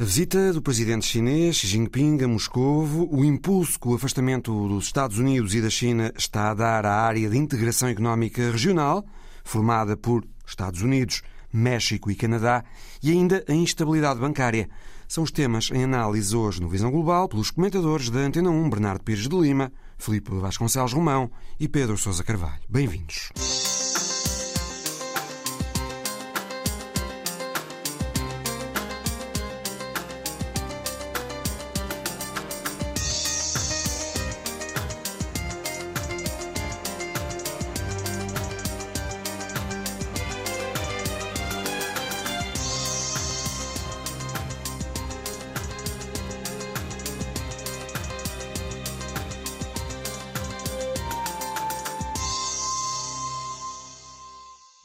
A 0.00 0.04
visita 0.04 0.50
do 0.50 0.62
presidente 0.62 1.04
chinês 1.04 1.56
Xi 1.56 1.66
Jinping 1.66 2.24
a 2.24 2.26
Moscovo, 2.26 3.06
o 3.12 3.22
impulso 3.22 3.78
que 3.78 3.86
o 3.86 3.94
afastamento 3.94 4.50
dos 4.66 4.86
Estados 4.86 5.18
Unidos 5.18 5.54
e 5.54 5.60
da 5.60 5.68
China 5.68 6.10
está 6.16 6.50
a 6.50 6.54
dar 6.54 6.86
à 6.86 7.02
área 7.02 7.28
de 7.28 7.36
integração 7.36 7.86
económica 7.86 8.50
regional, 8.50 9.04
formada 9.44 9.98
por 9.98 10.24
Estados 10.46 10.80
Unidos, 10.80 11.20
México 11.52 12.10
e 12.10 12.14
Canadá, 12.14 12.64
e 13.02 13.10
ainda 13.10 13.44
a 13.46 13.52
instabilidade 13.52 14.18
bancária. 14.18 14.70
São 15.06 15.22
os 15.22 15.30
temas 15.30 15.70
em 15.70 15.84
análise 15.84 16.34
hoje 16.34 16.62
no 16.62 16.70
Visão 16.70 16.90
Global 16.90 17.28
pelos 17.28 17.50
comentadores 17.50 18.08
da 18.08 18.20
Antena 18.20 18.48
1, 18.48 18.70
Bernardo 18.70 19.04
Pires 19.04 19.28
de 19.28 19.36
Lima, 19.36 19.70
Filipe 19.98 20.30
Vasconcelos 20.30 20.94
Romão 20.94 21.30
e 21.58 21.68
Pedro 21.68 21.98
Sousa 21.98 22.24
Carvalho. 22.24 22.62
Bem-vindos. 22.70 23.30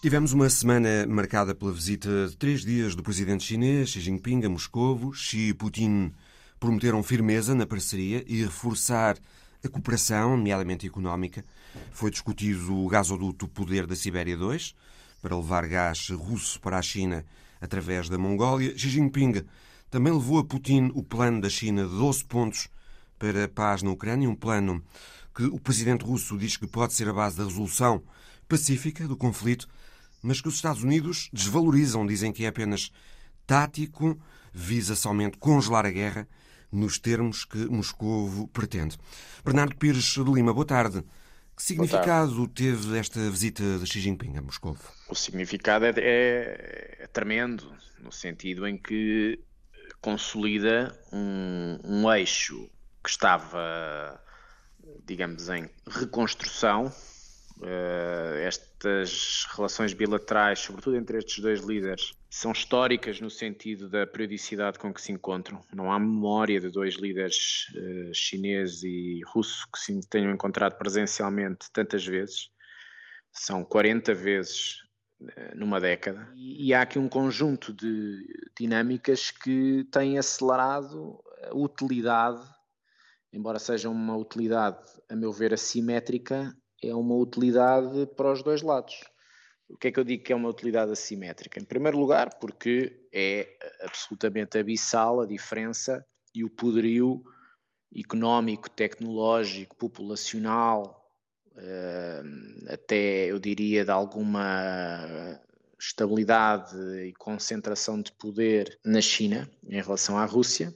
Tivemos 0.06 0.34
uma 0.34 0.48
semana 0.52 1.08
marcada 1.08 1.56
pela 1.56 1.72
visita 1.72 2.28
de 2.28 2.38
três 2.38 2.64
dias 2.64 2.94
do 2.94 3.02
presidente 3.02 3.44
chinês 3.44 3.90
Xi 3.90 4.02
Jinping 4.02 4.46
a 4.46 4.50
Moscovo. 4.50 5.12
Xi 5.12 5.50
e 5.50 5.54
Putin 5.56 6.14
prometeram 6.60 7.02
firmeza 7.02 7.56
na 7.56 7.66
parceria 7.66 8.24
e 8.28 8.44
reforçar 8.44 9.18
a 9.64 9.68
cooperação, 9.68 10.38
nomeadamente 10.38 10.86
económica. 10.86 11.44
Foi 11.92 12.12
discutido 12.12 12.86
o 12.86 12.88
gasoduto 12.88 13.48
Poder 13.48 13.88
da 13.88 13.96
Sibéria 13.96 14.38
2 14.38 14.76
para 15.24 15.36
levar 15.36 15.66
gás 15.66 16.10
russo 16.12 16.62
para 16.62 16.78
a 16.78 16.84
China 16.84 17.26
através 17.60 18.08
da 18.08 18.16
Mongólia. 18.16 18.78
Xi 18.78 18.90
Jinping 18.90 19.44
também 19.90 20.14
levou 20.14 20.38
a 20.38 20.46
Putin 20.46 20.92
o 20.94 21.02
plano 21.02 21.42
da 21.42 21.50
China 21.50 21.84
de 21.84 21.98
12 21.98 22.26
pontos 22.26 22.70
para 23.18 23.46
a 23.46 23.50
paz 23.50 23.82
na 23.82 23.90
Ucrânia, 23.90 24.30
um 24.30 24.36
plano 24.36 24.84
que 25.34 25.46
o 25.46 25.60
presidente 25.60 26.06
russo 26.06 26.38
diz 26.38 26.58
que 26.58 26.68
pode 26.68 26.94
ser 26.94 27.10
a 27.10 27.14
base 27.14 27.36
da 27.36 27.44
resolução 27.44 28.04
pacífica 28.48 29.08
do 29.08 29.18
conflito 29.18 29.68
mas 30.26 30.42
que 30.42 30.48
os 30.48 30.56
Estados 30.56 30.82
Unidos 30.84 31.30
desvalorizam, 31.32 32.06
dizem 32.06 32.34
que 32.34 32.46
é 32.46 32.48
apenas 32.48 32.92
tático, 33.46 34.20
visa 34.52 34.96
somente 34.96 35.38
congelar 35.38 35.86
a 35.86 35.92
guerra 35.92 36.28
nos 36.72 36.98
termos 36.98 37.46
que 37.46 37.60
Moscovo 37.68 38.48
pretende. 38.48 38.98
Bernardo 39.46 39.76
Pires 39.76 40.04
de 40.04 40.24
Lima, 40.24 40.52
boa 40.52 40.66
tarde. 40.66 41.04
Que 41.56 41.64
significado 41.64 42.48
teve 42.48 42.98
esta 42.98 43.20
visita 43.30 43.78
de 43.78 43.86
Xi 43.86 44.02
Jinping 44.02 44.36
a 44.38 44.42
Moscou? 44.42 44.76
O 45.08 45.16
significado 45.16 45.86
é, 45.86 45.94
é, 45.98 46.98
é, 47.02 47.08
tremendo, 47.08 47.72
no 48.00 48.12
sentido 48.12 48.68
em 48.68 48.78
que 48.78 49.40
consolida 50.02 51.00
um, 51.14 51.78
um 51.84 52.12
eixo 52.12 52.68
que 53.04 53.10
estava, 53.10 54.20
digamos, 55.06 55.50
em 55.50 55.70
reconstrução 55.88 56.92
estas 58.44 59.48
relações 59.56 59.94
bilaterais, 59.94 60.60
sobretudo 60.60 60.98
entre 60.98 61.18
estes 61.18 61.40
dois 61.40 61.62
líderes, 61.62 62.14
são 62.30 62.52
históricas 62.52 63.22
no 63.22 63.30
sentido 63.30 63.90
da 63.90 64.06
periodicidade 64.06 64.78
com 64.78 64.94
que 64.94 65.02
se 65.02 65.12
encontram. 65.12 65.62
Não 65.74 65.90
há 65.90 65.98
memória 65.98 66.60
de 66.60 66.70
dois 66.70 66.96
líderes 66.96 67.68
uh, 67.70 68.14
chinês 68.14 68.84
e 68.84 69.22
russo 69.26 69.66
que 69.72 69.80
se 69.80 69.98
tenham 70.10 70.32
encontrado 70.32 70.78
presencialmente 70.78 71.72
tantas 71.72 72.06
vezes. 72.06 72.50
São 73.32 73.64
40 73.64 74.14
vezes 74.14 74.82
uh, 75.22 75.56
numa 75.56 75.80
década. 75.80 76.30
E, 76.36 76.68
e 76.68 76.74
há 76.74 76.82
aqui 76.82 77.00
um 77.00 77.08
conjunto 77.08 77.72
de 77.72 78.22
dinâmicas 78.60 79.32
que 79.32 79.88
têm 79.90 80.18
acelerado 80.18 81.18
a 81.50 81.56
utilidade, 81.56 82.42
embora 83.32 83.60
seja 83.60 83.90
uma 83.90 84.18
utilidade, 84.18 84.86
a 85.10 85.16
meu 85.16 85.32
ver, 85.32 85.54
assimétrica 85.54 86.54
é 86.90 86.96
uma 86.96 87.16
utilidade 87.16 88.06
para 88.16 88.32
os 88.32 88.44
dois 88.44 88.62
lados. 88.62 89.04
O 89.68 89.78
que 89.78 89.88
é 89.88 89.92
que 89.92 90.00
eu 90.00 90.04
digo 90.04 90.24
que 90.24 90.32
é 90.32 90.36
uma 90.36 90.50
utilidade 90.50 90.92
assimétrica? 90.92 91.60
Em 91.60 91.66
primeiro 91.66 91.98
lugar, 91.98 92.38
porque 92.40 93.08
é 93.12 93.58
absolutamente 93.82 94.58
abissal 94.58 95.22
a 95.22 95.26
diferença 95.26 96.06
e 96.34 96.44
o 96.44 96.50
poderio 96.50 97.24
económico, 97.96 98.70
tecnológico, 98.70 99.76
populacional, 99.76 101.06
eh, 101.58 102.22
até 102.68 103.32
eu 103.32 103.40
diria 103.40 103.86
de 103.86 103.92
alguma 103.92 105.40
estabilidade 105.80 106.76
e 107.08 107.14
concentração 107.14 108.02
de 108.02 108.12
poder 108.12 108.78
na 108.84 109.02
China 109.02 109.50
em 109.68 109.82
relação 109.82 110.18
à 110.18 110.26
Rússia. 110.26 110.74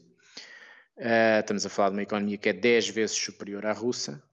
Eh, 0.98 1.40
estamos 1.40 1.66
a 1.66 1.70
falar 1.70 1.90
de 1.90 1.96
uma 1.96 2.04
economia 2.04 2.38
que 2.38 2.50
é 2.50 2.54
10 2.54 2.90
vezes 2.90 3.18
superior 3.18 3.66
à 3.66 3.74
russa, 3.74 4.24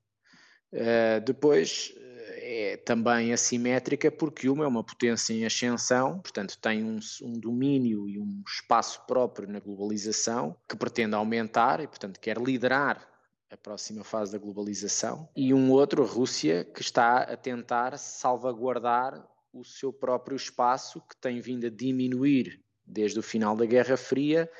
Uh, 0.76 1.20
depois 1.24 1.94
eh, 1.96 2.72
é 2.72 2.76
também 2.76 3.32
assimétrica 3.32 4.10
porque 4.12 4.46
uma 4.46 4.64
é 4.64 4.68
uma 4.68 4.84
potência 4.84 5.32
em 5.32 5.46
ascensão, 5.46 6.18
portanto 6.18 6.58
tem 6.60 6.84
um, 6.84 6.98
um, 7.22 7.32
domínio 7.32 8.06
e 8.06 8.18
um 8.18 8.42
espaço 8.46 9.00
próprio 9.06 9.48
na 9.48 9.58
globalização 9.58 10.54
que 10.68 10.76
pretende 10.76 11.14
aumentar 11.14 11.80
e 11.80 11.86
portanto 11.86 12.20
quer 12.20 12.36
liderar 12.36 13.08
a 13.50 13.56
próxima 13.56 14.04
fase 14.04 14.32
da 14.32 14.38
globalização. 14.38 15.26
E 15.34 15.54
um 15.54 15.70
outro, 15.70 16.02
a 16.02 16.06
Rússia, 16.06 16.62
que 16.62 16.82
está 16.82 17.22
a 17.22 17.36
tentar 17.38 17.96
salvaguardar 17.96 19.26
o 19.50 19.64
seu 19.64 19.90
próprio 19.90 20.36
espaço 20.36 21.00
que 21.08 21.16
tem 21.16 21.40
vindo 21.40 21.66
a 21.66 21.70
diminuir 21.70 22.60
desde 22.84 23.18
o 23.18 23.22
final 23.22 23.56
da 23.56 23.64
Guerra 23.64 23.96
Fria 23.96 24.50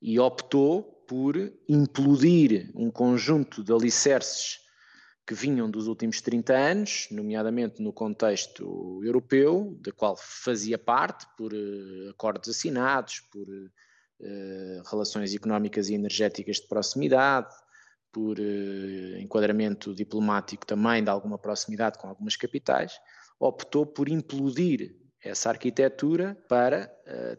e 0.00 0.20
optou 0.20 1.04
por 1.08 1.36
implodir 1.68 2.70
um 2.76 2.90
conjunto 2.90 3.64
de 3.64 3.72
alicerces 3.72 4.63
que 5.26 5.34
vinham 5.34 5.70
dos 5.70 5.86
últimos 5.86 6.20
30 6.20 6.54
anos, 6.54 7.08
nomeadamente 7.10 7.82
no 7.82 7.92
contexto 7.92 9.00
europeu, 9.02 9.76
da 9.80 9.90
qual 9.90 10.16
fazia 10.16 10.78
parte 10.78 11.26
por 11.36 11.52
uh, 11.52 12.10
acordos 12.10 12.50
assinados, 12.50 13.20
por 13.32 13.48
uh, 13.48 14.82
relações 14.90 15.34
económicas 15.34 15.88
e 15.88 15.94
energéticas 15.94 16.56
de 16.56 16.68
proximidade, 16.68 17.54
por 18.12 18.38
uh, 18.38 19.18
enquadramento 19.18 19.94
diplomático 19.94 20.66
também 20.66 21.02
de 21.02 21.08
alguma 21.08 21.38
proximidade 21.38 21.98
com 21.98 22.06
algumas 22.06 22.36
capitais, 22.36 22.92
optou 23.40 23.86
por 23.86 24.10
implodir 24.10 24.94
essa 25.22 25.48
arquitetura 25.48 26.36
para 26.50 26.86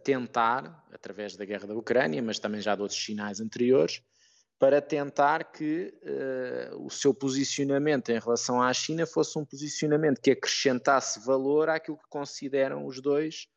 tentar, 0.04 0.84
através 0.92 1.36
da 1.36 1.46
guerra 1.46 1.68
da 1.68 1.76
Ucrânia, 1.76 2.20
mas 2.20 2.40
também 2.40 2.60
já 2.60 2.76
de 2.76 2.82
outros 2.82 3.00
sinais 3.00 3.40
anteriores, 3.40 4.02
para 4.58 4.82
tentar 4.82 5.52
que 5.52 5.94
uh, 6.04 6.86
o 6.86 6.90
seu 6.90 7.14
posicionamento 7.14 8.10
em 8.10 8.20
relação 8.20 8.62
à 8.62 8.72
China 8.74 9.06
fosse 9.06 9.38
um 9.38 9.46
posicionamento 9.46 10.22
que 10.22 10.32
acrescentasse 10.32 11.20
valor 11.26 11.70
àquilo 11.70 11.98
que 11.98 12.10
consideram 12.10 12.86
os 12.86 13.02
dois 13.02 13.48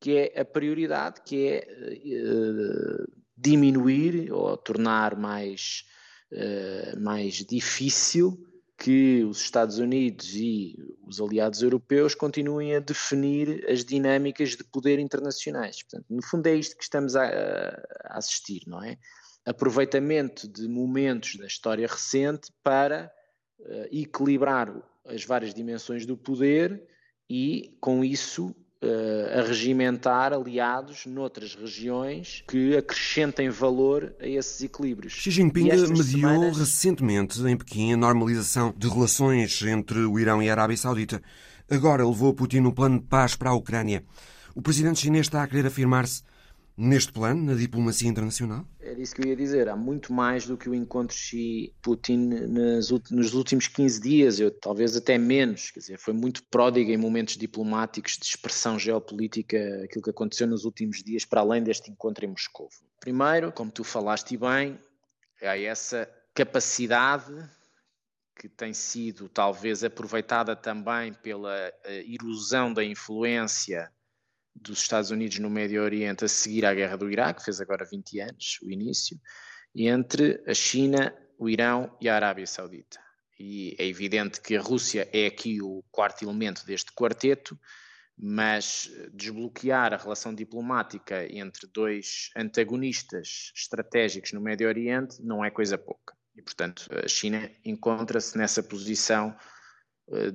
que 0.00 0.16
é 0.16 0.40
a 0.40 0.44
prioridade, 0.44 1.22
que 1.24 1.48
é 1.48 1.58
uh, 1.58 3.12
diminuir 3.36 4.32
ou 4.32 4.56
tornar 4.56 5.16
mais, 5.16 5.84
uh, 6.32 7.00
mais 7.00 7.34
difícil 7.34 8.44
que 8.76 9.24
os 9.24 9.40
Estados 9.40 9.78
Unidos 9.78 10.36
e 10.36 10.76
os 11.02 11.20
aliados 11.20 11.62
europeus 11.62 12.14
continuem 12.14 12.76
a 12.76 12.80
definir 12.80 13.68
as 13.68 13.84
dinâmicas 13.84 14.50
de 14.50 14.62
poder 14.62 15.00
internacionais. 15.00 15.82
Portanto, 15.82 16.06
no 16.08 16.22
fundo 16.22 16.46
é 16.46 16.54
isto 16.54 16.76
que 16.76 16.84
estamos 16.84 17.16
a, 17.16 17.24
a 17.24 18.18
assistir, 18.18 18.62
não 18.68 18.82
é? 18.82 18.96
Aproveitamento 19.48 20.46
de 20.46 20.68
momentos 20.68 21.36
da 21.36 21.46
história 21.46 21.86
recente 21.86 22.50
para 22.62 23.10
uh, 23.60 23.88
equilibrar 23.90 24.72
as 25.06 25.24
várias 25.24 25.54
dimensões 25.54 26.04
do 26.04 26.16
poder 26.16 26.82
e, 27.30 27.76
com 27.80 28.04
isso, 28.04 28.54
uh, 28.82 29.38
arregimentar 29.38 30.32
aliados 30.32 31.06
noutras 31.06 31.54
regiões 31.54 32.44
que 32.46 32.76
acrescentem 32.76 33.48
valor 33.48 34.14
a 34.20 34.26
esses 34.26 34.60
equilíbrios. 34.60 35.14
Xi 35.14 35.30
Jinping 35.30 35.64
mediou 35.64 35.96
semanas... 35.96 36.58
recentemente 36.58 37.40
em 37.40 37.56
Pequim 37.56 37.94
a 37.94 37.96
normalização 37.96 38.74
de 38.76 38.88
relações 38.88 39.62
entre 39.62 40.00
o 40.00 40.18
Irão 40.18 40.42
e 40.42 40.48
a 40.48 40.52
Arábia 40.52 40.76
Saudita. 40.76 41.22
Agora 41.70 42.06
levou 42.06 42.34
Putin 42.34 42.60
no 42.60 42.72
plano 42.72 42.98
de 42.98 43.06
paz 43.06 43.34
para 43.34 43.50
a 43.50 43.54
Ucrânia. 43.54 44.04
O 44.54 44.62
presidente 44.62 45.00
chinês 45.00 45.26
está 45.26 45.42
a 45.42 45.46
querer 45.46 45.66
afirmar-se 45.66 46.22
neste 46.78 47.12
plano, 47.12 47.42
na 47.44 47.54
diplomacia 47.54 48.08
internacional? 48.08 48.64
Era 48.78 49.00
isso 49.00 49.12
que 49.12 49.22
eu 49.22 49.26
ia 49.26 49.34
dizer. 49.34 49.68
Há 49.68 49.74
muito 49.74 50.12
mais 50.12 50.46
do 50.46 50.56
que 50.56 50.70
o 50.70 50.74
encontro 50.74 51.16
Xi-Putin 51.16 52.30
nos 53.10 53.34
últimos 53.34 53.66
15 53.66 54.00
dias, 54.00 54.38
eu, 54.38 54.50
talvez 54.50 54.96
até 54.96 55.18
menos. 55.18 55.72
Quer 55.72 55.80
dizer, 55.80 55.98
foi 55.98 56.14
muito 56.14 56.44
pródigo 56.44 56.92
em 56.92 56.96
momentos 56.96 57.36
diplomáticos 57.36 58.16
de 58.16 58.26
expressão 58.26 58.78
geopolítica 58.78 59.58
aquilo 59.84 60.04
que 60.04 60.10
aconteceu 60.10 60.46
nos 60.46 60.64
últimos 60.64 61.02
dias, 61.02 61.24
para 61.24 61.40
além 61.40 61.64
deste 61.64 61.90
encontro 61.90 62.24
em 62.24 62.28
Moscou. 62.28 62.68
Primeiro, 63.00 63.50
como 63.50 63.72
tu 63.72 63.82
falaste 63.82 64.36
bem, 64.36 64.78
há 65.42 65.58
essa 65.58 66.08
capacidade 66.32 67.34
que 68.38 68.48
tem 68.48 68.72
sido 68.72 69.28
talvez 69.28 69.82
aproveitada 69.82 70.54
também 70.54 71.12
pela 71.12 71.56
eh, 71.84 72.04
erosão 72.06 72.72
da 72.72 72.84
influência 72.84 73.90
dos 74.60 74.80
Estados 74.80 75.10
Unidos 75.10 75.38
no 75.38 75.50
Médio 75.50 75.82
Oriente 75.82 76.24
a 76.24 76.28
seguir 76.28 76.64
à 76.66 76.74
guerra 76.74 76.96
do 76.96 77.10
Iraque, 77.10 77.44
fez 77.44 77.60
agora 77.60 77.84
20 77.84 78.20
anos 78.20 78.58
o 78.62 78.70
início, 78.70 79.18
entre 79.74 80.42
a 80.46 80.54
China, 80.54 81.14
o 81.38 81.48
Irão 81.48 81.96
e 82.00 82.08
a 82.08 82.14
Arábia 82.14 82.46
Saudita. 82.46 82.98
E 83.38 83.76
é 83.78 83.86
evidente 83.86 84.40
que 84.40 84.56
a 84.56 84.60
Rússia 84.60 85.08
é 85.12 85.26
aqui 85.26 85.62
o 85.62 85.84
quarto 85.90 86.24
elemento 86.24 86.66
deste 86.66 86.92
quarteto, 86.92 87.58
mas 88.16 88.90
desbloquear 89.12 89.94
a 89.94 89.96
relação 89.96 90.34
diplomática 90.34 91.24
entre 91.32 91.68
dois 91.68 92.30
antagonistas 92.36 93.52
estratégicos 93.54 94.32
no 94.32 94.40
Médio 94.40 94.66
Oriente 94.66 95.22
não 95.22 95.44
é 95.44 95.50
coisa 95.50 95.78
pouca. 95.78 96.16
E, 96.34 96.42
portanto, 96.42 96.88
a 96.92 97.06
China 97.06 97.48
encontra-se 97.64 98.36
nessa 98.36 98.62
posição 98.62 99.36
eh, 99.36 99.57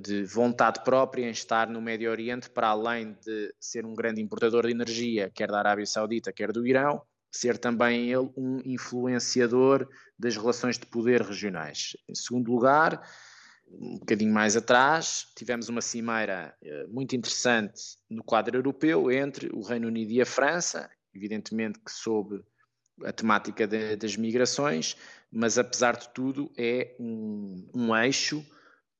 de 0.00 0.24
vontade 0.24 0.82
própria 0.84 1.26
em 1.26 1.30
estar 1.30 1.68
no 1.68 1.80
Médio 1.80 2.10
Oriente, 2.10 2.48
para 2.48 2.68
além 2.68 3.16
de 3.24 3.52
ser 3.58 3.84
um 3.84 3.94
grande 3.94 4.20
importador 4.20 4.66
de 4.66 4.72
energia, 4.72 5.30
quer 5.34 5.50
da 5.50 5.58
Arábia 5.58 5.86
Saudita, 5.86 6.32
quer 6.32 6.52
do 6.52 6.66
Irão, 6.66 7.02
ser 7.30 7.58
também 7.58 8.12
ele 8.12 8.30
um 8.36 8.60
influenciador 8.64 9.88
das 10.16 10.36
relações 10.36 10.78
de 10.78 10.86
poder 10.86 11.22
regionais. 11.22 11.96
Em 12.08 12.14
segundo 12.14 12.52
lugar, 12.52 13.02
um 13.68 13.98
bocadinho 13.98 14.32
mais 14.32 14.56
atrás, 14.56 15.26
tivemos 15.36 15.68
uma 15.68 15.80
cimeira 15.80 16.54
eh, 16.62 16.86
muito 16.86 17.16
interessante 17.16 17.96
no 18.08 18.22
quadro 18.22 18.56
europeu 18.56 19.10
entre 19.10 19.50
o 19.52 19.62
Reino 19.62 19.88
Unido 19.88 20.12
e 20.12 20.20
a 20.20 20.26
França, 20.26 20.88
evidentemente 21.12 21.80
que 21.80 21.90
sob 21.90 22.40
a 23.04 23.12
temática 23.12 23.66
de, 23.66 23.96
das 23.96 24.16
migrações, 24.16 24.96
mas 25.32 25.58
apesar 25.58 25.96
de 25.96 26.08
tudo 26.10 26.52
é 26.56 26.94
um, 27.00 27.68
um 27.74 27.96
eixo 27.96 28.46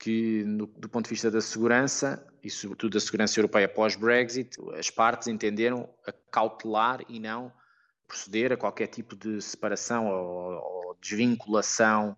que, 0.05 0.45
no, 0.45 0.67
do 0.67 0.87
ponto 0.87 1.07
de 1.07 1.11
vista 1.11 1.31
da 1.31 1.41
segurança, 1.41 2.23
e 2.43 2.51
sobretudo 2.51 2.93
da 2.93 3.01
segurança 3.01 3.39
europeia 3.39 3.67
pós-Brexit, 3.67 4.59
as 4.79 4.91
partes 4.91 5.29
entenderam 5.29 5.89
a 6.07 6.13
cautelar 6.31 7.01
e 7.09 7.19
não 7.19 7.51
proceder 8.07 8.53
a 8.53 8.57
qualquer 8.57 8.89
tipo 8.89 9.17
de 9.17 9.41
separação 9.41 10.09
ou, 10.09 10.89
ou 10.89 10.99
desvinculação 11.01 12.15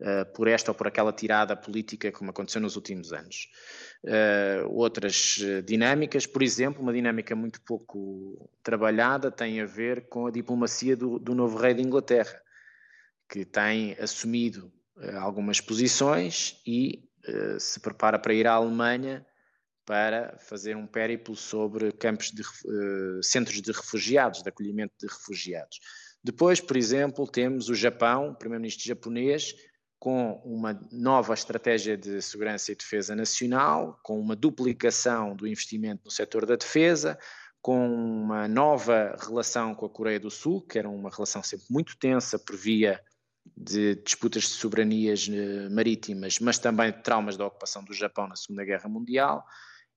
uh, 0.00 0.32
por 0.32 0.46
esta 0.46 0.70
ou 0.70 0.76
por 0.76 0.86
aquela 0.86 1.12
tirada 1.12 1.56
política, 1.56 2.12
como 2.12 2.30
aconteceu 2.30 2.60
nos 2.60 2.76
últimos 2.76 3.12
anos. 3.12 3.48
Uh, 4.04 4.70
outras 4.70 5.40
dinâmicas, 5.66 6.28
por 6.28 6.40
exemplo, 6.40 6.80
uma 6.80 6.92
dinâmica 6.92 7.34
muito 7.34 7.60
pouco 7.62 8.48
trabalhada 8.62 9.28
tem 9.28 9.60
a 9.60 9.66
ver 9.66 10.06
com 10.08 10.28
a 10.28 10.30
diplomacia 10.30 10.96
do, 10.96 11.18
do 11.18 11.34
novo 11.34 11.58
rei 11.58 11.74
da 11.74 11.82
Inglaterra 11.82 12.40
que 13.28 13.44
tem 13.44 13.96
assumido 13.98 14.72
algumas 15.18 15.60
posições 15.60 16.60
e 16.64 17.02
uh, 17.28 17.60
se 17.60 17.80
prepara 17.80 18.18
para 18.18 18.34
ir 18.34 18.46
à 18.46 18.52
Alemanha 18.52 19.24
para 19.84 20.38
fazer 20.38 20.76
um 20.76 20.86
périplo 20.86 21.36
sobre 21.36 21.92
campos 21.92 22.30
de 22.30 22.42
uh, 22.42 23.22
centros 23.22 23.60
de 23.60 23.70
refugiados, 23.70 24.42
de 24.42 24.48
acolhimento 24.48 24.94
de 24.98 25.06
refugiados. 25.06 25.78
Depois, 26.22 26.58
por 26.60 26.76
exemplo, 26.76 27.26
temos 27.26 27.68
o 27.68 27.74
Japão, 27.74 28.30
o 28.30 28.34
primeiro-ministro 28.34 28.86
japonês, 28.86 29.54
com 29.98 30.40
uma 30.44 30.78
nova 30.90 31.34
estratégia 31.34 31.96
de 31.96 32.20
segurança 32.20 32.72
e 32.72 32.74
defesa 32.74 33.14
nacional, 33.14 33.98
com 34.02 34.18
uma 34.18 34.34
duplicação 34.36 35.34
do 35.34 35.46
investimento 35.46 36.02
no 36.04 36.10
setor 36.10 36.46
da 36.46 36.56
defesa, 36.56 37.18
com 37.60 37.88
uma 37.88 38.46
nova 38.46 39.16
relação 39.18 39.74
com 39.74 39.86
a 39.86 39.90
Coreia 39.90 40.20
do 40.20 40.30
Sul, 40.30 40.60
que 40.60 40.78
era 40.78 40.88
uma 40.88 41.08
relação 41.08 41.42
sempre 41.42 41.66
muito 41.70 41.96
tensa 41.98 42.38
por 42.38 42.56
via 42.56 43.00
de 43.56 43.96
disputas 43.96 44.44
de 44.44 44.50
soberanias 44.50 45.28
eh, 45.30 45.68
marítimas, 45.68 46.38
mas 46.40 46.58
também 46.58 46.90
de 46.90 47.02
traumas 47.02 47.36
da 47.36 47.46
ocupação 47.46 47.84
do 47.84 47.92
Japão 47.92 48.26
na 48.26 48.36
Segunda 48.36 48.64
Guerra 48.64 48.88
Mundial. 48.88 49.44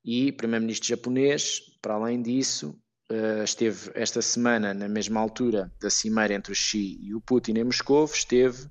E 0.03 0.29
o 0.29 0.33
primeiro-ministro 0.33 0.87
japonês, 0.87 1.59
para 1.81 1.95
além 1.95 2.21
disso, 2.21 2.77
eh, 3.09 3.43
esteve 3.43 3.91
esta 3.95 4.21
semana, 4.21 4.73
na 4.73 4.87
mesma 4.87 5.19
altura 5.19 5.71
da 5.79 5.89
cimeira 5.89 6.33
entre 6.33 6.51
o 6.51 6.55
Xi 6.55 6.99
e 7.01 7.15
o 7.15 7.21
Putin 7.21 7.53
em 7.53 7.63
Moscou, 7.63 8.05
esteve 8.05 8.69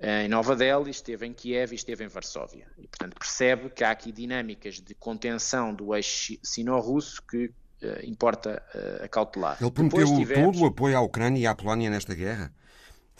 eh, 0.00 0.24
em 0.24 0.28
Nova 0.28 0.56
Delhi, 0.56 0.90
esteve 0.90 1.26
em 1.26 1.32
Kiev 1.32 1.72
e 1.72 1.76
esteve 1.76 2.04
em 2.04 2.08
Varsóvia. 2.08 2.66
E, 2.76 2.88
portanto, 2.88 3.16
percebe 3.16 3.70
que 3.70 3.84
há 3.84 3.92
aqui 3.92 4.10
dinâmicas 4.10 4.80
de 4.80 4.94
contenção 4.96 5.72
do 5.72 5.94
eixo 5.94 6.36
sino-russo 6.42 7.22
que 7.22 7.46
uh, 7.46 8.04
importa 8.04 8.60
uh, 8.74 9.04
acautelar. 9.04 9.58
Ele 9.60 9.70
prometeu 9.70 10.06
tivemos... 10.16 10.56
todo 10.56 10.64
o 10.64 10.66
apoio 10.66 10.96
à 10.96 11.00
Ucrânia 11.00 11.40
e 11.40 11.46
à 11.46 11.54
Polónia 11.54 11.88
nesta 11.88 12.16
guerra? 12.16 12.52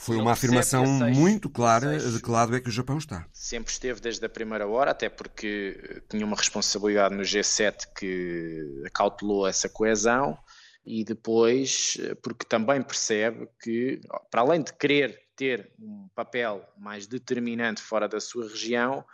Foi 0.02 0.16
uma 0.16 0.32
afirmação 0.32 0.84
muito 0.84 1.49
clara 1.49 1.96
de 1.96 2.20
que 2.20 2.28
lado 2.28 2.56
é 2.56 2.60
que 2.60 2.69
o 2.69 2.72
Japão 2.72 2.99
está. 2.99 3.25
Sempre 3.32 3.72
esteve 3.72 4.00
desde 4.00 4.26
a 4.26 4.28
primeira 4.28 4.66
hora, 4.66 4.90
até 4.90 5.08
porque 5.08 6.02
tinha 6.10 6.26
uma 6.26 6.37
responsabilidade 6.37 7.14
no 7.14 7.22
G7 7.22 7.87
que 7.96 8.82
acautelou 8.84 9.46
essa 9.46 9.69
coesão 9.69 10.37
e 10.84 11.04
depois 11.04 11.96
porque 12.20 12.44
também 12.44 12.82
percebe 12.82 13.49
que, 13.62 14.00
para 14.28 14.40
além 14.40 14.62
de 14.62 14.72
querer 14.72 15.20
ter 15.37 15.72
um 15.78 16.08
papel 16.16 16.66
mais 16.76 17.06
determinante 17.06 17.81
fora 17.81 18.08
da 18.08 18.19
sua 18.19 18.48
região, 18.48 19.05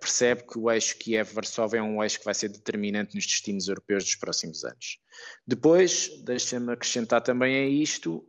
percebe 0.00 0.44
que 0.50 0.58
o 0.58 0.70
eixo 0.70 0.96
Kiev-Varsóvia 0.96 1.80
é 1.80 1.82
um 1.82 2.02
eixo 2.02 2.18
que 2.18 2.24
vai 2.24 2.34
ser 2.34 2.48
determinante 2.48 3.14
nos 3.14 3.26
destinos 3.26 3.68
europeus 3.68 4.04
dos 4.04 4.16
próximos 4.16 4.64
anos. 4.64 4.98
Depois, 5.46 6.10
deixa-me 6.24 6.72
acrescentar 6.72 7.20
também 7.20 7.54
a 7.54 7.68
isto 7.68 8.26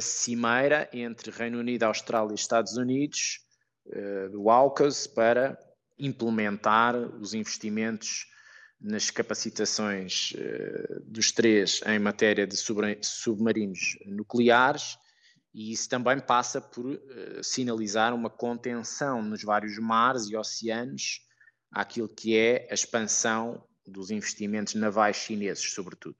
cimeira 0.00 0.88
entre 0.92 1.30
Reino 1.30 1.58
Unido, 1.58 1.84
Austrália 1.84 2.32
e 2.32 2.34
Estados 2.34 2.76
Unidos 2.76 3.40
do 4.32 4.50
AUKUS 4.50 5.06
para 5.06 5.58
implementar 5.98 6.96
os 6.96 7.34
investimentos 7.34 8.26
nas 8.80 9.10
capacitações 9.10 10.32
uh, 10.32 11.00
dos 11.06 11.32
três 11.32 11.80
em 11.86 11.98
matéria 11.98 12.46
de 12.46 12.56
submarinos 12.56 13.98
nucleares 14.04 14.98
e 15.54 15.72
isso 15.72 15.88
também 15.88 16.20
passa 16.20 16.60
por 16.60 16.84
uh, 16.84 17.00
sinalizar 17.42 18.14
uma 18.14 18.28
contenção 18.28 19.22
nos 19.22 19.42
vários 19.42 19.78
mares 19.78 20.28
e 20.28 20.36
oceanos 20.36 21.22
àquilo 21.72 22.08
que 22.08 22.36
é 22.36 22.68
a 22.70 22.74
expansão 22.74 23.66
dos 23.86 24.10
investimentos 24.10 24.74
navais 24.74 25.16
chineses, 25.16 25.72
sobretudo. 25.72 26.18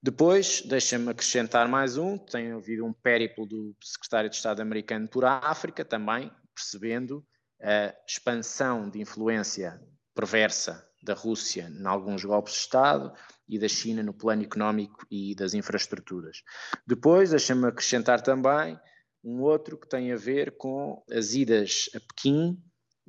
Depois, 0.00 0.62
deixa-me 0.62 1.10
acrescentar 1.10 1.68
mais 1.68 1.96
um, 1.96 2.16
tem 2.16 2.52
havido 2.52 2.86
um 2.86 2.92
périplo 2.92 3.44
do 3.44 3.74
secretário 3.82 4.30
de 4.30 4.36
Estado 4.36 4.60
americano 4.60 5.08
por 5.08 5.24
África, 5.24 5.84
também 5.84 6.30
percebendo 6.54 7.26
a 7.60 7.92
expansão 8.06 8.88
de 8.88 9.00
influência 9.00 9.80
perversa 10.14 10.88
da 11.02 11.14
Rússia 11.14 11.68
em 11.68 11.86
alguns 11.86 12.24
golpes 12.24 12.54
de 12.54 12.60
Estado 12.60 13.12
e 13.48 13.58
da 13.58 13.68
China 13.68 14.02
no 14.02 14.12
plano 14.12 14.42
económico 14.42 15.04
e 15.10 15.34
das 15.34 15.54
infraestruturas. 15.54 16.42
Depois, 16.86 17.30
deixa-me 17.30 17.66
acrescentar 17.66 18.20
também 18.20 18.78
um 19.24 19.40
outro 19.42 19.76
que 19.76 19.88
tem 19.88 20.12
a 20.12 20.16
ver 20.16 20.56
com 20.56 21.02
as 21.10 21.34
idas 21.34 21.90
a 21.94 22.00
Pequim 22.00 22.56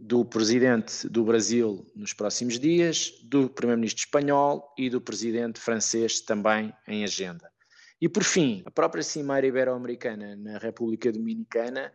do 0.02 0.24
presidente 0.24 1.10
do 1.10 1.26
Brasil 1.26 1.86
nos 1.94 2.14
próximos 2.14 2.58
dias, 2.58 3.12
do 3.22 3.50
primeiro-ministro 3.50 4.06
espanhol 4.06 4.74
e 4.78 4.90
do 4.90 5.02
presidente 5.02 5.60
francês 5.60 6.22
também 6.22 6.74
em 6.88 7.04
agenda. 7.04 7.52
E 8.02 8.08
por 8.08 8.24
fim, 8.24 8.64
a 8.66 8.72
própria 8.72 9.04
Cimeira 9.04 9.46
Ibero-Americana 9.46 10.38
na 10.38 10.58
República 10.58 11.12
Dominicana, 11.12 11.92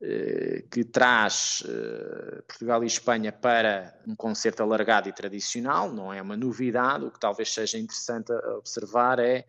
eh, 0.00 0.64
que 0.70 0.84
traz 0.84 1.64
eh, 1.68 2.42
Portugal 2.46 2.84
e 2.84 2.86
Espanha 2.86 3.32
para 3.32 4.00
um 4.06 4.14
concerto 4.14 4.62
alargado 4.62 5.08
e 5.08 5.12
tradicional, 5.12 5.92
não 5.92 6.12
é 6.12 6.22
uma 6.22 6.36
novidade, 6.36 7.06
o 7.06 7.10
que 7.10 7.18
talvez 7.18 7.52
seja 7.52 7.76
interessante 7.76 8.30
observar 8.56 9.18
é 9.18 9.44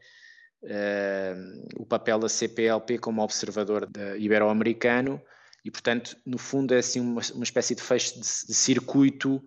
eh, 0.64 1.36
o 1.78 1.86
papel 1.86 2.18
da 2.18 2.28
CPLP 2.28 2.98
como 2.98 3.22
observador 3.22 3.88
ibero-americano, 4.18 5.22
e, 5.64 5.72
portanto, 5.72 6.16
no 6.26 6.38
fundo, 6.38 6.74
é 6.74 6.78
assim 6.78 7.00
uma, 7.00 7.22
uma 7.34 7.44
espécie 7.44 7.76
de 7.76 7.82
fecho 7.82 8.16
de, 8.16 8.20
de 8.22 8.54
circuito 8.54 9.42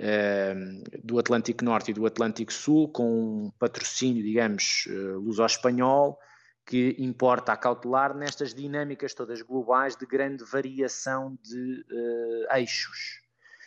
eh, 0.00 0.54
do 1.02 1.18
Atlântico 1.18 1.64
Norte 1.64 1.90
e 1.90 1.94
do 1.94 2.06
Atlântico 2.06 2.52
Sul, 2.52 2.88
com 2.88 3.46
um 3.46 3.50
patrocínio, 3.58 4.22
digamos, 4.22 4.86
uh, 4.86 5.18
luso-espanhol, 5.18 6.16
que 6.64 6.94
importa 7.00 7.52
acautelar 7.52 8.16
nestas 8.16 8.54
dinâmicas 8.54 9.12
todas 9.12 9.42
globais 9.42 9.96
de 9.96 10.06
grande 10.06 10.44
variação 10.44 11.36
de 11.42 11.84
uh, 11.90 12.56
eixos. 12.56 13.22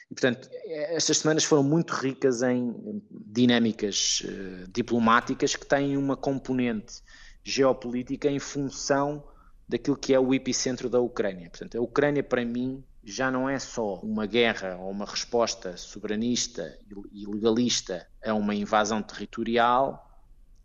E, 0.09 0.13
portanto, 0.13 0.49
estas 0.69 1.17
semanas 1.17 1.43
foram 1.43 1.63
muito 1.63 1.93
ricas 1.93 2.41
em 2.43 2.73
dinâmicas 3.11 4.23
uh, 4.23 4.71
diplomáticas 4.71 5.57
que 5.57 5.65
têm 5.65 5.97
uma 5.97 6.15
componente 6.15 7.01
geopolítica 7.43 8.29
em 8.29 8.39
função 8.39 9.21
daquilo 9.71 9.95
que 9.95 10.13
é 10.13 10.19
o 10.19 10.33
epicentro 10.33 10.89
da 10.89 10.99
Ucrânia. 10.99 11.49
Portanto, 11.49 11.77
a 11.77 11.81
Ucrânia, 11.81 12.21
para 12.21 12.43
mim, 12.43 12.83
já 13.01 13.31
não 13.31 13.49
é 13.49 13.57
só 13.57 13.95
uma 14.01 14.25
guerra 14.25 14.75
ou 14.75 14.91
uma 14.91 15.05
resposta 15.05 15.77
soberanista 15.77 16.77
e 17.13 17.25
legalista 17.25 18.05
a 18.23 18.33
uma 18.33 18.53
invasão 18.53 19.01
territorial, 19.01 20.11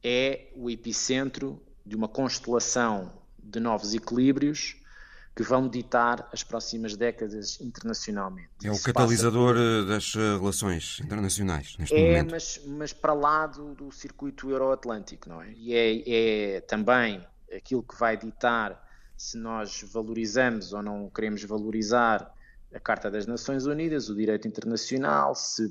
é 0.02 0.48
o 0.56 0.68
epicentro 0.68 1.62
de 1.84 1.94
uma 1.94 2.08
constelação 2.08 3.12
de 3.38 3.60
novos 3.60 3.94
equilíbrios 3.94 4.76
que 5.36 5.42
vão 5.44 5.68
ditar 5.68 6.28
as 6.32 6.42
próximas 6.42 6.96
décadas 6.96 7.60
internacionalmente. 7.60 8.48
É 8.64 8.72
o 8.72 8.82
catalisador. 8.82 9.54
Eh, 9.56 9.84
das 9.84 10.14
eh, 10.16 10.38
relações 10.38 10.98
internacionais 11.00 11.76
neste 11.78 11.94
é, 11.94 12.08
momento. 12.08 12.30
Mas, 12.32 12.60
mas 12.66 12.92
para 12.92 13.12
lá 13.12 13.46
do, 13.46 13.74
do 13.74 13.92
circuito 13.92 14.50
euroatlântico, 14.50 15.28
não 15.28 15.42
é? 15.42 15.52
E 15.52 15.74
é, 15.74 16.56
é 16.56 16.60
também 16.62 17.24
aquilo 17.54 17.82
que 17.82 17.96
vai 17.98 18.16
ditar 18.16 18.85
se 19.16 19.38
nós 19.38 19.82
valorizamos 19.92 20.72
ou 20.72 20.82
não 20.82 21.10
queremos 21.10 21.42
valorizar 21.44 22.32
a 22.74 22.80
Carta 22.80 23.10
das 23.10 23.26
Nações 23.26 23.64
Unidas, 23.64 24.08
o 24.08 24.14
direito 24.14 24.46
internacional, 24.46 25.34
se 25.34 25.64
eh, 25.64 25.68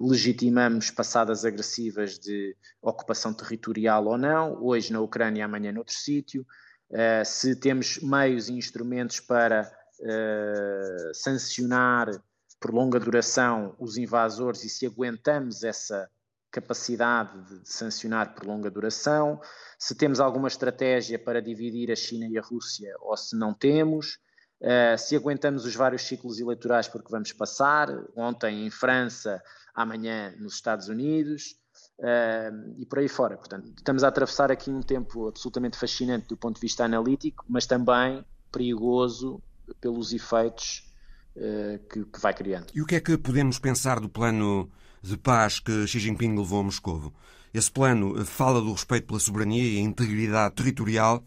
legitimamos 0.00 0.90
passadas 0.90 1.44
agressivas 1.44 2.18
de 2.18 2.56
ocupação 2.82 3.32
territorial 3.32 4.06
ou 4.06 4.18
não, 4.18 4.60
hoje 4.62 4.92
na 4.92 5.00
Ucrânia, 5.00 5.44
amanhã 5.44 5.70
noutro 5.70 5.94
sítio, 5.94 6.44
uh, 6.90 7.24
se 7.24 7.54
temos 7.54 7.98
meios 7.98 8.48
e 8.48 8.54
instrumentos 8.54 9.20
para 9.20 9.70
uh, 10.00 11.14
sancionar 11.14 12.10
por 12.58 12.74
longa 12.74 12.98
duração 12.98 13.76
os 13.78 13.96
invasores 13.96 14.64
e 14.64 14.68
se 14.68 14.86
aguentamos 14.86 15.62
essa 15.62 16.10
capacidade 16.50 17.60
de 17.62 17.68
sancionar 17.68 18.34
por 18.34 18.46
longa 18.46 18.70
duração, 18.70 19.40
se 19.78 19.94
temos 19.94 20.20
alguma 20.20 20.48
estratégia 20.48 21.18
para 21.18 21.40
dividir 21.40 21.90
a 21.90 21.96
China 21.96 22.26
e 22.28 22.36
a 22.36 22.42
Rússia 22.42 22.92
ou 23.00 23.16
se 23.16 23.36
não 23.36 23.54
temos, 23.54 24.18
uh, 24.60 24.98
se 24.98 25.14
aguentamos 25.14 25.64
os 25.64 25.74
vários 25.74 26.02
ciclos 26.02 26.40
eleitorais 26.40 26.88
porque 26.88 27.10
vamos 27.10 27.32
passar, 27.32 27.88
ontem 28.16 28.66
em 28.66 28.70
França, 28.70 29.40
amanhã 29.74 30.34
nos 30.38 30.54
Estados 30.54 30.88
Unidos, 30.88 31.56
uh, 31.98 32.74
e 32.78 32.84
por 32.84 32.98
aí 32.98 33.08
fora. 33.08 33.36
Portanto, 33.36 33.72
estamos 33.76 34.02
a 34.02 34.08
atravessar 34.08 34.50
aqui 34.50 34.70
um 34.70 34.82
tempo 34.82 35.28
absolutamente 35.28 35.78
fascinante 35.78 36.26
do 36.28 36.36
ponto 36.36 36.56
de 36.56 36.60
vista 36.60 36.84
analítico, 36.84 37.44
mas 37.48 37.66
também 37.66 38.24
perigoso 38.50 39.40
pelos 39.80 40.12
efeitos 40.12 40.90
uh, 41.36 41.78
que, 41.88 42.04
que, 42.04 42.20
vai 42.20 42.34
criando. 42.34 42.66
E 42.74 42.82
o 42.82 42.86
que 42.86 42.96
é 42.96 43.00
que 43.00 43.16
podemos 43.16 43.58
pensar 43.58 44.00
do 44.00 44.08
plano 44.08 44.70
de 45.02 45.16
paz 45.16 45.60
que 45.60 45.86
Xi 45.86 45.98
Jinping 45.98 46.36
levou 46.36 46.60
a 46.60 46.64
Moscou? 46.64 47.12
Esse 47.52 47.70
plano 47.70 48.24
fala 48.24 48.60
do 48.60 48.72
respeito 48.72 49.06
pela 49.08 49.18
soberania 49.18 49.62
e 49.62 49.78
integridade 49.78 50.54
territorial, 50.54 51.24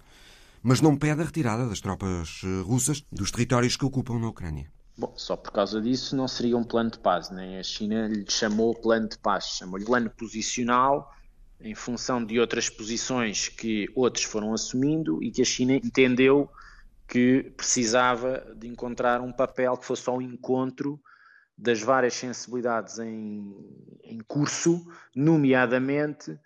mas 0.62 0.80
não 0.80 0.96
pede 0.96 1.22
a 1.22 1.26
retirada 1.26 1.68
das 1.68 1.82
tropas 1.82 2.42
eh, 2.44 2.62
russas 2.62 3.04
dos 3.12 3.32
territórios 3.32 3.76
que 3.76 3.84
ocupam 3.84 4.18
na 4.20 4.30
Ucrânia. 4.30 4.72
Bom, 4.98 5.14
só 5.18 5.36
por 5.36 5.52
causa 5.52 5.82
disso 5.82 6.16
não 6.16 6.28
seria 6.28 6.56
um 6.56 6.64
plano 6.64 6.92
de 6.92 7.00
paz, 7.00 7.30
nem 7.30 7.58
a 7.58 7.64
China 7.64 8.08
lhe 8.08 8.26
chamou 8.30 8.76
plano 8.76 9.10
de 9.10 9.18
paz, 9.18 9.58
chamou-lhe 9.58 9.86
plano 9.86 10.10
posicional 10.10 11.12
em 11.60 11.74
função 11.74 12.24
de 12.24 12.40
outras 12.40 12.70
posições 12.70 13.48
que 13.48 13.90
outros 13.96 14.26
foram 14.26 14.54
assumindo 14.54 15.24
e 15.24 15.32
que 15.32 15.42
a 15.42 15.46
China 15.46 15.76
entendeu 15.76 16.50
que 17.08 17.52
precisava 17.58 18.46
de 18.56 18.68
encontrar 18.68 19.22
um 19.22 19.32
papel 19.32 19.78
que 19.78 19.86
fosse 19.86 20.08
ao 20.10 20.22
encontro 20.22 21.00
das 21.64 21.82
várias 21.82 22.14
sensibilidades 22.14 23.00
em, 23.00 23.56
em 24.04 24.20
curso, 24.28 24.86
nomeadamente 25.16 26.38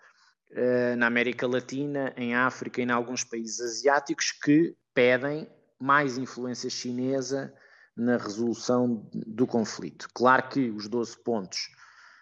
eh, 0.52 0.94
na 0.94 1.08
América 1.08 1.44
Latina, 1.44 2.14
em 2.16 2.36
África 2.36 2.80
e 2.80 2.84
em 2.84 2.90
alguns 2.92 3.24
países 3.24 3.60
asiáticos 3.60 4.30
que 4.30 4.76
pedem 4.94 5.50
mais 5.78 6.16
influência 6.16 6.70
chinesa 6.70 7.52
na 7.96 8.16
resolução 8.16 9.10
do 9.12 9.44
conflito. 9.44 10.08
Claro 10.14 10.48
que 10.48 10.70
os 10.70 10.86
12 10.86 11.18
pontos 11.24 11.68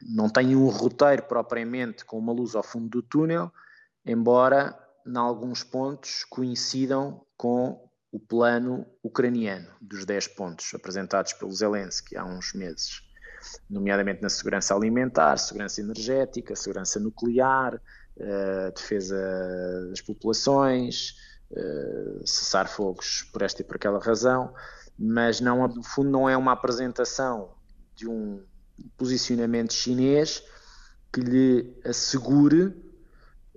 não 0.01 0.31
têm 0.31 0.57
um 0.57 0.69
roteiro 0.69 1.23
propriamente 1.25 2.03
com 2.03 2.19
uma 2.19 2.33
luz 2.33 2.55
ao 2.55 2.63
fundo 2.63 2.89
do 2.89 3.03
túnel, 3.03 3.53
embora 4.07 4.75
em 5.07 5.17
alguns 5.19 5.63
pontos 5.63 6.25
coincidam 6.25 7.27
com 7.37 7.86
o 8.17 8.21
plano 8.21 8.87
ucraniano 9.03 9.69
dos 9.81 10.07
10 10.07 10.29
pontos 10.29 10.73
apresentados 10.75 11.35
pelo 11.35 11.53
Zelensky 11.53 12.17
há 12.17 12.25
uns 12.25 12.55
meses, 12.55 13.03
nomeadamente 13.69 14.23
na 14.23 14.31
segurança 14.31 14.75
alimentar, 14.75 15.37
segurança 15.37 15.83
energética, 15.83 16.57
segurança 16.57 16.99
nuclear, 16.99 17.75
uh, 17.75 18.73
defesa 18.75 19.17
das 19.91 20.01
populações, 20.01 21.15
uh, 21.51 22.27
cessar 22.27 22.69
fogos 22.69 23.23
por 23.33 23.43
esta 23.43 23.61
e 23.61 23.65
por 23.65 23.77
aquela 23.77 23.99
razão 23.99 24.53
mas 24.99 25.41
não, 25.41 25.67
no 25.69 25.83
fundo 25.83 26.11
não 26.11 26.29
é 26.29 26.37
uma 26.37 26.53
apresentação 26.53 27.51
de 27.95 28.09
um 28.09 28.43
posicionamento 28.97 29.73
chinês 29.73 30.43
que 31.13 31.21
lhe 31.21 31.79
assegure, 31.85 32.75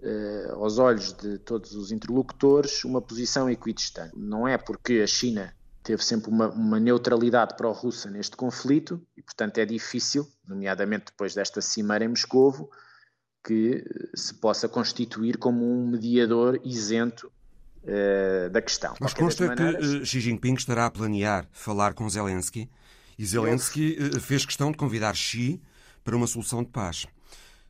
eh, 0.02 0.52
aos 0.52 0.78
olhos 0.78 1.14
de 1.14 1.38
todos 1.40 1.74
os 1.74 1.92
interlocutores, 1.92 2.84
uma 2.84 3.02
posição 3.02 3.50
equidistante. 3.50 4.14
Não 4.16 4.48
é 4.48 4.58
porque 4.58 5.02
a 5.04 5.08
China 5.08 5.54
teve 5.84 6.04
sempre 6.04 6.30
uma, 6.30 6.50
uma 6.50 6.80
neutralidade 6.80 7.56
pró-russa 7.58 8.10
neste 8.10 8.38
conflito 8.38 9.02
e, 9.18 9.22
portanto, 9.22 9.58
é 9.58 9.66
difícil, 9.66 10.28
nomeadamente 10.48 11.06
depois 11.08 11.34
desta 11.34 11.62
cimeira 11.62 12.06
em 12.06 12.10
Moscovo, 12.10 12.70
que 13.44 13.84
se 14.16 14.34
possa 14.36 14.68
constituir 14.68 15.38
como 15.38 15.66
um 15.66 15.88
mediador 15.88 16.60
isento 16.64 17.32
uh, 17.84 18.50
da 18.50 18.62
questão. 18.62 18.96
Mas 19.00 19.14
consta 19.14 19.48
maneiras... 19.48 19.86
que 19.86 19.98
uh, 19.98 20.06
Xi 20.06 20.20
Jinping 20.20 20.56
estará 20.56 20.86
a 20.86 20.92
planear 20.92 21.48
falar 21.52 21.94
com 21.94 22.10
Zelensky 22.10 22.70
e 23.18 23.26
Zelensky. 23.26 23.98
Eh, 24.00 24.20
fez 24.20 24.46
questão 24.46 24.72
de 24.72 24.78
convidar 24.78 25.16
Xi 25.16 25.62
para 26.04 26.16
uma 26.16 26.28
solução 26.28 26.64
de 26.64 26.70
paz. 26.70 27.06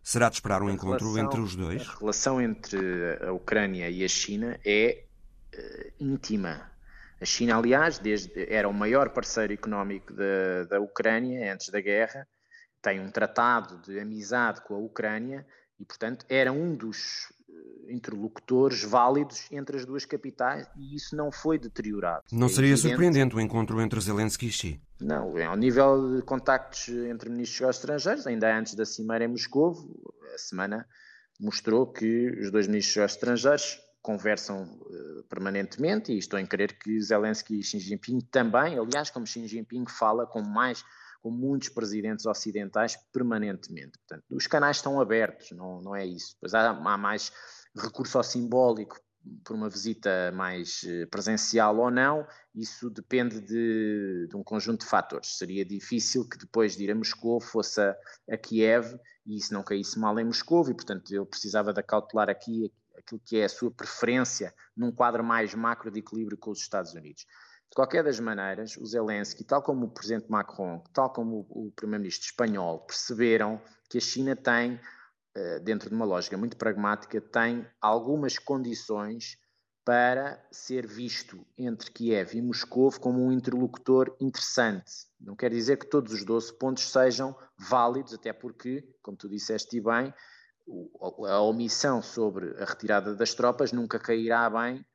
Será 0.09 0.27
de 0.27 0.37
esperar 0.37 0.63
um 0.63 0.71
encontro 0.71 1.13
relação, 1.13 1.23
entre 1.23 1.39
os 1.39 1.55
dois? 1.55 1.87
A 1.87 1.99
relação 1.99 2.41
entre 2.41 2.79
a 3.21 3.31
Ucrânia 3.31 3.91
e 3.91 4.03
a 4.03 4.07
China 4.07 4.59
é 4.65 5.03
uh, 5.55 5.93
íntima. 5.99 6.71
A 7.21 7.25
China, 7.25 7.55
aliás, 7.55 7.99
desde, 7.99 8.31
era 8.51 8.67
o 8.67 8.73
maior 8.73 9.11
parceiro 9.11 9.53
económico 9.53 10.11
da, 10.11 10.63
da 10.67 10.79
Ucrânia 10.79 11.53
antes 11.53 11.69
da 11.69 11.79
guerra, 11.79 12.27
tem 12.81 12.99
um 12.99 13.11
tratado 13.11 13.77
de 13.83 13.99
amizade 13.99 14.61
com 14.61 14.73
a 14.73 14.79
Ucrânia 14.79 15.45
e, 15.79 15.85
portanto, 15.85 16.25
era 16.27 16.51
um 16.51 16.75
dos 16.75 17.31
interlocutores 17.89 18.83
válidos 18.83 19.51
entre 19.51 19.77
as 19.77 19.85
duas 19.85 20.05
capitais 20.05 20.67
e 20.77 20.95
isso 20.95 21.15
não 21.15 21.31
foi 21.31 21.57
deteriorado. 21.57 22.23
Não 22.31 22.47
é 22.47 22.49
seria 22.49 22.71
evidente... 22.71 22.89
surpreendente 22.89 23.35
o 23.35 23.41
encontro 23.41 23.81
entre 23.81 23.99
Zelensky 23.99 24.47
e 24.47 24.51
Xi? 24.51 24.81
Não, 25.01 25.37
é 25.37 25.45
ao 25.45 25.55
nível 25.55 26.17
de 26.17 26.21
contactos 26.21 26.89
entre 26.89 27.29
ministros 27.29 27.77
estrangeiros, 27.77 28.27
ainda 28.27 28.55
antes 28.55 28.75
da 28.75 28.85
cimeira 28.85 29.25
em 29.25 29.29
Moscou, 29.29 29.75
a 30.33 30.37
semana 30.37 30.85
mostrou 31.39 31.87
que 31.87 32.29
os 32.41 32.51
dois 32.51 32.67
ministros 32.67 33.11
estrangeiros 33.11 33.79
conversam 34.01 34.63
uh, 34.63 35.23
permanentemente 35.29 36.11
e 36.11 36.17
estou 36.17 36.39
em 36.39 36.45
crer 36.45 36.77
que 36.79 37.01
Zelensky 37.01 37.59
e 37.59 37.63
Xi 37.63 37.79
Jinping 37.79 38.19
também, 38.31 38.77
aliás, 38.77 39.09
como 39.09 39.25
Xi 39.25 39.47
Jinping 39.47 39.85
fala 39.87 40.25
com 40.25 40.41
mais 40.41 40.83
com 41.21 41.31
muitos 41.31 41.69
presidentes 41.69 42.25
ocidentais 42.25 42.97
permanentemente. 43.11 43.97
Portanto, 43.99 44.23
os 44.31 44.47
canais 44.47 44.77
estão 44.77 44.99
abertos, 44.99 45.51
não, 45.51 45.81
não 45.81 45.95
é 45.95 46.05
isso. 46.05 46.35
Pois 46.39 46.53
há, 46.53 46.69
há 46.69 46.97
mais 46.97 47.31
recurso 47.75 48.17
ao 48.17 48.23
simbólico 48.23 48.99
por 49.43 49.55
uma 49.55 49.69
visita 49.69 50.31
mais 50.33 50.81
eh, 50.85 51.05
presencial 51.05 51.77
ou 51.77 51.91
não, 51.91 52.25
isso 52.55 52.89
depende 52.89 53.41
de, 53.41 54.27
de, 54.27 54.35
um 54.35 54.43
conjunto 54.43 54.81
de 54.81 54.87
fatores. 54.87 55.37
Seria 55.37 55.65
difícil 55.65 56.27
que 56.27 56.37
depois 56.37 56.75
de 56.75 56.85
ir 56.85 56.91
a 56.91 56.95
Moscou 56.95 57.39
fosse 57.39 57.81
a, 57.81 57.95
a 58.29 58.37
Kiev 58.37 58.97
e 59.25 59.37
isso 59.37 59.53
não 59.53 59.63
caísse 59.63 59.99
mal 59.99 60.17
em 60.19 60.25
Moscou 60.25 60.67
e, 60.69 60.73
portanto, 60.73 61.13
eu 61.13 61.25
precisava 61.25 61.73
de 61.73 61.79
acautelar 61.79 62.29
aqui 62.29 62.71
aquilo 62.97 63.21
que 63.23 63.37
é 63.37 63.45
a 63.45 63.49
sua 63.49 63.71
preferência 63.71 64.53
num 64.75 64.91
quadro 64.91 65.23
mais 65.23 65.53
macro 65.53 65.91
de 65.91 65.99
equilíbrio 65.99 66.37
com 66.37 66.51
os 66.51 66.59
Estados 66.59 66.93
Unidos. 66.93 67.25
De 67.69 67.75
qualquer 67.75 68.03
das 68.03 68.19
maneiras, 68.19 68.75
o 68.77 68.85
Zelensky, 68.85 69.43
tal 69.43 69.61
como 69.61 69.85
o 69.85 69.89
presidente 69.89 70.29
Macron, 70.29 70.83
tal 70.91 71.11
como 71.11 71.45
o 71.49 71.71
primeiro-ministro 71.75 72.25
espanhol, 72.25 72.79
perceberam 72.79 73.61
que 73.89 73.99
a 73.99 74.01
China 74.01 74.35
tem 74.35 74.79
eh, 75.35 75.59
dentro 75.59 75.89
de 75.89 75.95
uma 75.95 76.05
lógica 76.05 76.35
muito 76.35 76.57
pragmática, 76.57 77.21
tem 77.21 77.65
algumas 77.79 78.39
condições 78.39 79.37
para 79.85 80.43
ser 80.51 80.85
visto 80.85 81.45
entre 81.57 81.91
Kiev 81.91 82.35
e 82.35 82.41
Moscou 82.41 82.91
como 82.99 83.23
um 83.23 83.31
interlocutor 83.31 84.15
interessante. 84.19 84.91
Não 85.19 85.35
quer 85.35 85.49
dizer 85.49 85.77
que 85.77 85.87
todos 85.87 86.13
os 86.13 86.23
12 86.23 86.53
pontos 86.59 86.91
sejam 86.91 87.35
válidos, 87.57 88.13
até 88.13 88.33
porque, 88.33 88.87
como 89.01 89.17
tu 89.17 89.29
disseste 89.29 89.79
bem, 89.79 90.13
a 91.27 91.41
omissão 91.41 92.01
sobre 92.01 92.55
a 92.61 92.65
retirada 92.65 93.15
das 93.15 93.33
tropas 93.33 93.71
nunca 93.71 93.99
cairá 93.99 94.49
bem 94.49 94.85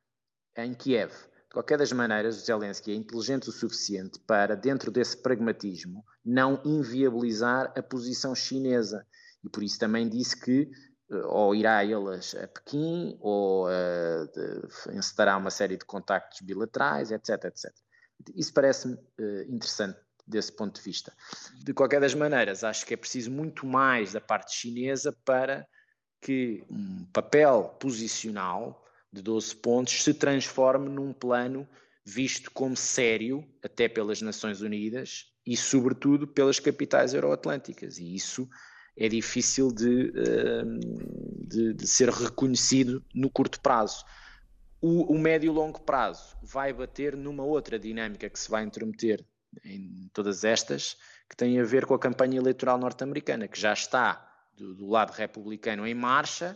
em 0.57 0.73
Kiev. 0.73 1.11
Qualquer 1.55 1.77
das 1.77 1.93
maneiras, 1.93 2.43
Zelensky 2.43 2.91
é 2.91 2.95
inteligente 2.95 3.47
o 3.47 3.51
suficiente 3.53 4.19
para, 4.27 4.57
dentro 4.57 4.91
desse 4.91 5.15
pragmatismo, 5.15 6.03
não 6.25 6.61
inviabilizar 6.65 7.71
a 7.77 7.81
posição 7.81 8.35
chinesa 8.35 9.07
e 9.41 9.49
por 9.49 9.63
isso 9.63 9.79
também 9.79 10.09
disse 10.09 10.37
que 10.37 10.69
eh, 11.09 11.15
ou 11.27 11.55
irá 11.55 11.81
elas 11.81 12.35
a 12.35 12.45
Pequim, 12.45 13.17
ou 13.21 13.67
uh, 13.67 14.91
encetará 14.91 15.37
uma 15.37 15.49
série 15.49 15.77
de 15.77 15.85
contactos 15.85 16.41
bilaterais, 16.41 17.09
etc, 17.09 17.45
etc. 17.45 17.73
Isso 18.35 18.53
parece-me 18.53 18.95
uh, 18.95 19.41
interessante 19.47 19.97
desse 20.27 20.51
ponto 20.51 20.75
de 20.75 20.81
vista. 20.81 21.13
De 21.63 21.73
qualquer 21.73 22.01
das 22.01 22.13
maneiras, 22.13 22.65
acho 22.65 22.85
que 22.85 22.93
é 22.93 22.97
preciso 22.97 23.31
muito 23.31 23.65
mais 23.65 24.11
da 24.11 24.19
parte 24.19 24.53
chinesa 24.53 25.15
para 25.23 25.65
que 26.19 26.65
um 26.69 27.05
papel 27.13 27.77
posicional 27.79 28.84
de 29.15 29.21
12 29.21 29.55
pontos 29.55 30.03
se 30.03 30.13
transforme 30.13 30.89
num 30.89 31.13
plano 31.13 31.67
visto 32.05 32.51
como 32.51 32.75
sério, 32.75 33.43
até 33.63 33.87
pelas 33.87 34.21
Nações 34.21 34.61
Unidas 34.61 35.25
e, 35.45 35.55
sobretudo, 35.57 36.27
pelas 36.27 36.59
capitais 36.59 37.13
euroatlânticas. 37.13 37.97
E 37.97 38.13
isso 38.13 38.47
é 38.95 39.07
difícil 39.07 39.71
de, 39.71 40.13
ehm, 40.15 40.79
de, 41.47 41.73
de 41.73 41.87
ser 41.87 42.09
reconhecido 42.09 43.03
no 43.13 43.29
curto 43.29 43.59
prazo. 43.59 44.05
O, 44.81 45.13
o 45.13 45.17
médio 45.17 45.47
e 45.47 45.55
longo 45.55 45.81
prazo 45.81 46.37
vai 46.43 46.71
bater 46.71 47.15
numa 47.15 47.43
outra 47.43 47.79
dinâmica 47.79 48.29
que 48.29 48.39
se 48.39 48.49
vai 48.49 48.63
intrometer 48.63 49.25
em 49.63 50.09
todas 50.13 50.43
estas, 50.43 50.97
que 51.29 51.35
tem 51.35 51.59
a 51.59 51.63
ver 51.63 51.85
com 51.85 51.93
a 51.93 51.99
campanha 51.99 52.37
eleitoral 52.37 52.77
norte-americana, 52.77 53.47
que 53.47 53.59
já 53.59 53.73
está 53.73 54.29
do, 54.55 54.75
do, 54.75 54.87
lado 54.87 55.11
republicano 55.11 55.87
em 55.87 55.93
marcha, 55.93 56.53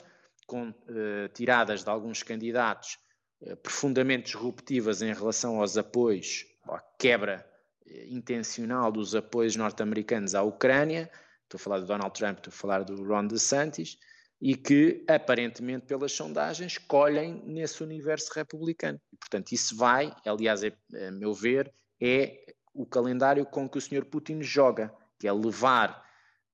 com 0.49 0.69
uh, 0.69 1.29
tiradas 1.33 1.83
de 1.83 1.89
alguns 1.89 2.23
candidatos 2.23 2.97
uh, 3.41 3.55
profundamente 3.57 4.25
disruptivas 4.25 5.01
em 5.03 5.13
relação 5.13 5.61
aos 5.61 5.77
apoios, 5.77 6.45
à 6.67 6.79
quebra 6.97 7.47
uh, 7.85 7.91
intencional 8.07 8.91
dos 8.91 9.13
apoios 9.13 9.55
norte-americanos 9.55 10.33
à 10.33 10.41
Ucrânia, 10.41 11.09
estou 11.43 11.57
a 11.57 11.59
falar 11.59 11.79
do 11.79 11.85
Donald 11.85 12.13
Trump, 12.19 12.39
estou 12.39 12.51
a 12.51 12.55
falar 12.55 12.83
do 12.83 13.03
Ron 13.03 13.27
DeSantis, 13.27 13.97
e 14.41 14.55
que, 14.55 15.03
aparentemente, 15.07 15.85
pelas 15.85 16.13
sondagens, 16.13 16.77
colhem 16.77 17.43
nesse 17.45 17.83
universo 17.83 18.31
republicano. 18.33 18.99
E, 19.13 19.17
portanto, 19.17 19.51
isso 19.51 19.75
vai, 19.75 20.13
aliás, 20.25 20.63
é, 20.63 20.71
a 21.07 21.11
meu 21.11 21.33
ver, 21.33 21.71
é 22.01 22.55
o 22.73 22.85
calendário 22.85 23.45
com 23.45 23.69
que 23.69 23.77
o 23.77 23.81
Sr. 23.81 24.05
Putin 24.05 24.41
joga, 24.41 24.93
que 25.19 25.27
é 25.27 25.33
levar 25.33 26.08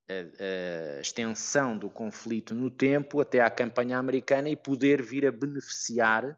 a, 0.10 1.00
extensão 1.00 1.78
do 1.78 1.90
conflito 1.90 2.54
no 2.54 2.70
tempo 2.70 3.20
até 3.20 3.42
à 3.42 3.50
campanha 3.50 3.98
americana 3.98 4.50
e 4.50 4.56
poder 4.56 5.02
vir 5.02 5.26
a 5.26 5.32
beneficiar 5.32 6.38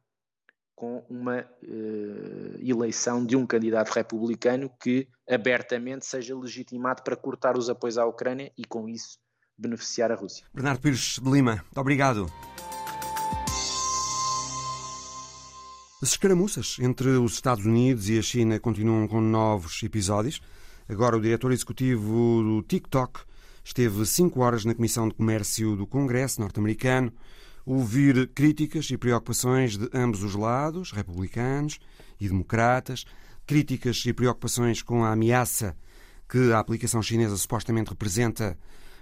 com 0.75 1.03
uma 1.09 1.41
uh, 1.41 2.59
eleição 2.61 3.25
de 3.25 3.35
um 3.35 3.47
candidato 3.47 3.89
republicano 3.89 4.69
que 4.79 5.07
abertamente 5.27 6.05
seja 6.05 6.37
legitimado 6.37 7.01
para 7.01 7.15
cortar 7.15 7.57
os 7.57 7.67
apoios 7.67 7.97
à 7.97 8.05
Ucrânia 8.05 8.51
e, 8.55 8.63
com 8.63 8.87
isso, 8.87 9.17
beneficiar 9.57 10.11
a 10.11 10.15
Rússia. 10.15 10.45
Bernardo 10.53 10.79
Pires 10.79 11.19
de 11.19 11.31
Lima, 11.31 11.55
muito 11.55 11.81
obrigado. 11.81 12.27
As 15.99 16.09
escaramuças 16.09 16.77
entre 16.79 17.09
os 17.09 17.33
Estados 17.33 17.65
Unidos 17.65 18.07
e 18.07 18.19
a 18.19 18.21
China 18.21 18.59
continuam 18.59 19.07
com 19.07 19.19
novos 19.19 19.81
episódios. 19.81 20.39
Agora, 20.87 21.17
o 21.17 21.21
diretor 21.21 21.51
executivo 21.51 22.43
do 22.43 22.61
TikTok 22.61 23.21
esteve 23.67 24.05
cinco 24.05 24.39
horas 24.39 24.63
na 24.63 24.73
Comissão 24.73 25.09
de 25.09 25.13
Comércio 25.13 25.75
do 25.75 25.85
Congresso 25.85 26.39
norte-americano 26.39 27.11
ouvir 27.65 28.29
críticas 28.29 28.89
e 28.89 28.97
preocupações 28.97 29.77
de 29.77 29.89
ambos 29.93 30.23
os 30.23 30.35
lados, 30.35 30.93
republicanos 30.93 31.77
e 32.17 32.29
democratas, 32.29 33.03
críticas 33.45 34.01
e 34.05 34.13
preocupações 34.13 34.81
com 34.81 35.03
a 35.03 35.11
ameaça 35.11 35.75
que 36.29 36.53
a 36.53 36.59
aplicação 36.59 37.01
chinesa 37.01 37.35
supostamente 37.35 37.89
representa 37.89 38.57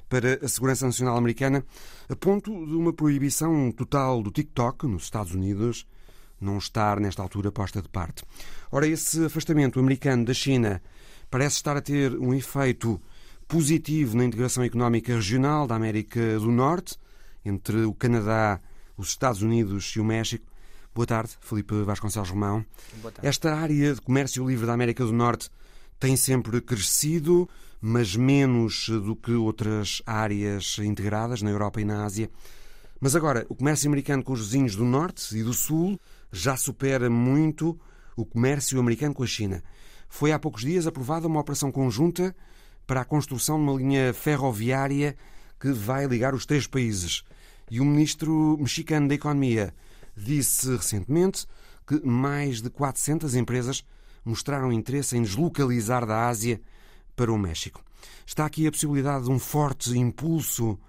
para 0.10 0.44
a 0.44 0.48
segurança 0.48 0.88
nacional 0.88 1.16
americana, 1.16 1.64
a 2.10 2.16
ponto 2.16 2.52
de 2.66 2.74
uma 2.74 2.92
proibição 2.92 3.72
total 3.72 4.24
do 4.24 4.32
TikTok 4.32 4.88
nos 4.88 5.04
Estados 5.04 5.34
Unidos 5.36 5.88
não 6.42 6.58
estar, 6.58 7.00
nesta 7.00 7.22
altura, 7.22 7.52
posta 7.52 7.84
de 7.84 7.90
parte. 7.90 8.24
Ora, 8.72 8.88
esse 8.88 9.26
afastamento 9.26 9.80
americano 9.80 10.26
da 10.26 10.34
China 10.34 10.82
parece 11.30 11.58
estar 11.58 11.78
a 11.78 11.82
ter 11.82 12.18
um 12.18 12.34
efeito 12.34 13.00
positivo 13.48 14.18
na 14.18 14.26
integração 14.26 14.64
económica 14.64 15.14
regional 15.14 15.68
da 15.68 15.76
América 15.76 16.40
do 16.40 16.52
Norte, 16.52 16.98
entre 17.44 17.84
o 17.84 17.94
Canadá, 17.94 18.60
os 18.98 19.10
Estados 19.10 19.42
Unidos 19.42 19.94
e 19.96 20.00
o 20.00 20.04
México. 20.04 20.46
Boa 20.94 21.06
tarde, 21.06 21.34
Felipe 21.42 21.84
Vasconcelos 21.84 22.30
Romão. 22.30 22.66
Esta 23.22 23.54
área 23.54 23.94
de 23.94 24.02
comércio 24.02 24.48
livre 24.48 24.66
da 24.66 24.74
América 24.74 25.06
do 25.06 25.12
Norte 25.12 25.50
tem 26.00 26.16
sempre 26.16 26.60
crescido, 26.62 27.48
mas 27.80 28.16
menos 28.16 28.88
do 28.90 29.16
que 29.16 29.34
outras 29.34 30.02
áreas 30.06 30.78
integradas 30.80 31.42
na 31.42 31.52
Europa 31.52 31.82
e 31.82 31.86
na 31.86 32.04
Ásia. 32.04 32.30
Mas 33.00 33.16
agora, 33.16 33.46
o 33.50 33.56
comércio 33.56 33.88
americano 33.88 34.24
com 34.24 34.34
os 34.34 34.40
vizinhos 34.40 34.76
do 34.76 34.86
Norte 34.86 35.38
e 35.38 35.44
do 35.44 35.54
Sul 35.54 36.00
já 36.32 36.58
supera 36.58 37.10
muito 37.10 37.80
o 38.16 38.26
comércio 38.26 38.80
americano 38.80 39.14
com 39.14 39.24
a 39.24 39.28
China. 39.28 39.64
Foi 40.08 40.32
há 40.32 40.40
poucos 40.40 40.62
dias 40.62 40.88
aprovada 40.88 41.28
uma 41.28 41.42
operação 41.42 41.72
conjunta 41.72 42.36
para 42.86 43.02
a 43.02 43.06
construção 43.06 43.58
de 43.58 43.64
uma 43.64 43.78
linha 43.78 44.14
ferroviária 44.14 45.16
que 45.60 45.72
vai 45.72 46.06
ligar 46.06 46.34
os 46.34 46.46
três 46.46 46.68
países. 46.68 47.24
E 47.70 47.80
o 47.80 47.86
ministro 47.86 48.58
mexicano 48.60 49.08
da 49.08 49.16
Economia 49.16 49.74
disse 50.16 50.76
recentemente 50.76 51.46
que 51.88 52.06
mais 52.06 52.62
de 52.62 52.70
400 52.70 53.36
empresas 53.36 53.84
mostraram 54.24 54.72
interesse 54.72 55.18
em 55.18 55.22
deslocalizar 55.22 56.06
da 56.06 56.28
Ásia 56.28 56.62
para 57.16 57.32
o 57.32 57.38
México. 57.38 57.84
Está 58.26 58.46
aqui 58.46 58.68
a 58.68 58.72
possibilidade 58.72 59.26
de 59.26 59.32
um 59.32 59.40
forte 59.40 59.98
impulso 59.98 60.80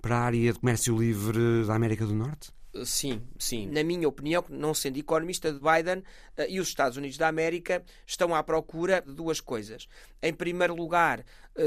para 0.00 0.16
a 0.16 0.20
área 0.20 0.52
de 0.52 0.58
comércio 0.58 0.96
livre 0.96 1.64
da 1.66 1.74
América 1.74 2.06
do 2.06 2.14
Norte? 2.14 2.56
Sim, 2.84 3.22
sim. 3.38 3.66
Na 3.68 3.82
minha 3.82 4.08
opinião, 4.08 4.44
não 4.48 4.74
sendo 4.74 4.98
economista 4.98 5.52
de 5.52 5.58
Biden 5.58 5.98
uh, 5.98 6.42
e 6.48 6.60
os 6.60 6.68
Estados 6.68 6.96
Unidos 6.96 7.16
da 7.16 7.28
América 7.28 7.82
estão 8.06 8.34
à 8.34 8.42
procura 8.42 9.00
de 9.00 9.14
duas 9.14 9.40
coisas. 9.40 9.88
Em 10.22 10.32
primeiro 10.32 10.74
lugar, 10.74 11.24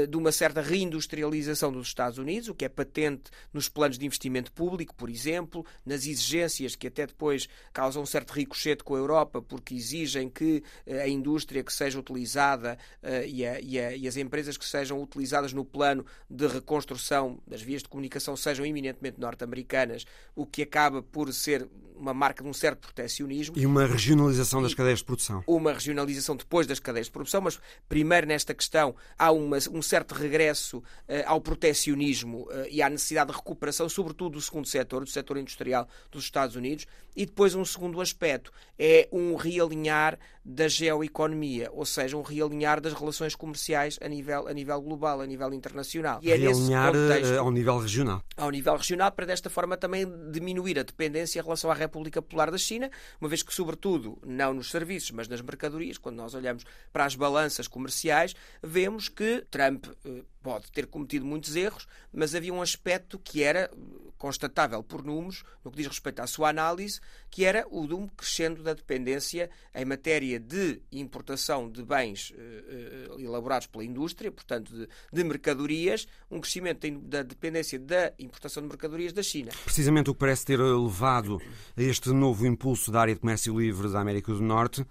de 0.08 0.16
uma 0.16 0.32
certa 0.32 0.60
reindustrialização 0.60 1.72
dos 1.72 1.88
Estados 1.88 2.18
Unidos, 2.18 2.48
o 2.48 2.54
que 2.54 2.64
é 2.64 2.68
patente 2.68 3.30
nos 3.52 3.68
planos 3.68 3.98
de 3.98 4.06
investimento 4.06 4.52
público, 4.52 4.94
por 4.94 5.10
exemplo, 5.10 5.64
nas 5.84 6.06
exigências 6.06 6.76
que 6.76 6.86
até 6.86 7.06
depois 7.06 7.48
causam 7.72 8.02
um 8.02 8.06
certo 8.06 8.32
ricochete 8.32 8.84
com 8.84 8.94
a 8.94 8.98
Europa, 8.98 9.42
porque 9.42 9.74
exigem 9.74 10.28
que 10.28 10.62
uh, 10.86 11.00
a 11.00 11.08
indústria 11.08 11.62
que 11.62 11.72
seja 11.72 11.98
utilizada 11.98 12.78
e, 13.26 13.44
a, 13.44 13.60
e, 13.60 13.78
a, 13.78 13.96
e 13.96 14.08
as 14.08 14.16
empresas 14.16 14.56
que 14.56 14.64
sejam 14.64 15.02
utilizadas 15.02 15.52
no 15.52 15.64
plano 15.64 16.04
de 16.28 16.46
reconstrução 16.46 17.40
das 17.46 17.62
vias 17.62 17.82
de 17.82 17.88
comunicação 17.88 18.36
sejam 18.36 18.64
eminentemente 18.64 19.20
norte-americanas, 19.20 20.04
o 20.34 20.46
que 20.46 20.62
acaba 20.62 21.02
por 21.02 21.32
ser 21.32 21.68
uma 22.00 22.14
marca 22.14 22.42
de 22.42 22.48
um 22.48 22.52
certo 22.52 22.78
proteccionismo. 22.80 23.58
E 23.58 23.66
uma 23.66 23.86
regionalização 23.86 24.62
das 24.62 24.72
cadeias 24.72 25.00
de 25.00 25.04
produção. 25.04 25.44
Uma 25.46 25.72
regionalização 25.72 26.34
depois 26.34 26.66
das 26.66 26.80
cadeias 26.80 27.06
de 27.06 27.12
produção, 27.12 27.42
mas 27.42 27.60
primeiro 27.88 28.26
nesta 28.26 28.54
questão 28.54 28.94
há 29.18 29.30
uma, 29.30 29.58
um 29.70 29.79
certo 29.82 30.14
regresso 30.14 30.78
uh, 30.78 30.82
ao 31.26 31.40
proteccionismo 31.40 32.42
uh, 32.42 32.66
e 32.70 32.82
à 32.82 32.88
necessidade 32.88 33.30
de 33.30 33.36
recuperação, 33.36 33.88
sobretudo 33.88 34.32
do 34.32 34.40
segundo 34.40 34.66
setor, 34.66 35.04
do 35.04 35.10
setor 35.10 35.38
industrial 35.38 35.88
dos 36.10 36.24
Estados 36.24 36.56
Unidos. 36.56 36.86
E 37.16 37.26
depois 37.26 37.54
um 37.54 37.64
segundo 37.64 38.00
aspecto 38.00 38.52
é 38.78 39.08
um 39.12 39.34
realinhar 39.34 40.18
da 40.50 40.66
geoeconomia, 40.66 41.70
ou 41.72 41.86
seja, 41.86 42.16
um 42.16 42.22
realinhar 42.22 42.80
das 42.80 42.92
relações 42.92 43.36
comerciais 43.36 43.98
a 44.02 44.08
nível, 44.08 44.48
a 44.48 44.52
nível 44.52 44.80
global, 44.80 45.20
a 45.20 45.26
nível 45.26 45.54
internacional. 45.54 46.18
E 46.22 46.30
é 46.30 46.36
realinhar 46.36 46.92
contexto, 46.92 47.32
eh, 47.32 47.38
ao 47.38 47.50
nível 47.50 47.78
regional. 47.78 48.22
Ao 48.36 48.50
nível 48.50 48.76
regional, 48.76 49.12
para 49.12 49.26
desta 49.26 49.48
forma 49.48 49.76
também 49.76 50.06
diminuir 50.32 50.78
a 50.78 50.82
dependência 50.82 51.38
em 51.38 51.42
relação 51.42 51.70
à 51.70 51.74
República 51.74 52.20
Popular 52.20 52.50
da 52.50 52.58
China, 52.58 52.90
uma 53.20 53.28
vez 53.28 53.42
que, 53.42 53.54
sobretudo, 53.54 54.18
não 54.26 54.52
nos 54.52 54.70
serviços, 54.70 55.12
mas 55.12 55.28
nas 55.28 55.40
mercadorias, 55.40 55.98
quando 55.98 56.16
nós 56.16 56.34
olhamos 56.34 56.64
para 56.92 57.04
as 57.04 57.14
balanças 57.14 57.68
comerciais, 57.68 58.34
vemos 58.62 59.08
que 59.08 59.44
Trump 59.50 59.86
eh, 60.04 60.22
pode 60.42 60.70
ter 60.72 60.86
cometido 60.86 61.24
muitos 61.24 61.54
erros, 61.56 61.86
mas 62.12 62.34
havia 62.34 62.52
um 62.52 62.62
aspecto 62.62 63.18
que 63.18 63.42
era 63.42 63.70
constatável 64.16 64.82
por 64.82 65.02
números, 65.02 65.42
no 65.64 65.70
que 65.70 65.78
diz 65.78 65.86
respeito 65.86 66.20
à 66.20 66.26
sua 66.26 66.50
análise, 66.50 67.00
que 67.30 67.44
era 67.44 67.66
o 67.70 67.86
de 67.86 67.94
um 67.94 68.06
crescendo 68.06 68.62
da 68.62 68.74
dependência 68.74 69.48
em 69.74 69.84
matéria 69.84 70.38
de 70.38 70.82
importação 70.92 71.70
de 71.70 71.82
bens 71.82 72.30
uh, 72.30 73.14
uh, 73.14 73.20
elaborados 73.20 73.66
pela 73.66 73.82
indústria, 73.82 74.30
portanto, 74.30 74.74
de, 74.74 74.88
de, 75.10 75.24
mercadorias, 75.24 76.06
um 76.30 76.38
crescimento 76.38 76.90
da 77.00 77.22
dependência 77.22 77.78
da 77.78 78.12
importação 78.18 78.62
de 78.62 78.68
mercadorias 78.68 79.14
da 79.14 79.22
China. 79.22 79.52
Precisamente 79.64 80.10
o 80.10 80.14
que 80.14 80.20
parece 80.20 80.44
ter 80.44 80.60
levado 80.60 81.40
a 81.74 81.82
este 81.82 82.10
novo 82.10 82.46
impulso 82.46 82.90
da 82.90 83.00
área 83.00 83.14
de 83.14 83.20
comércio 83.20 83.58
livre 83.58 83.90
da 83.90 84.00
América 84.00 84.32
do 84.32 84.42
Norte 84.42 84.84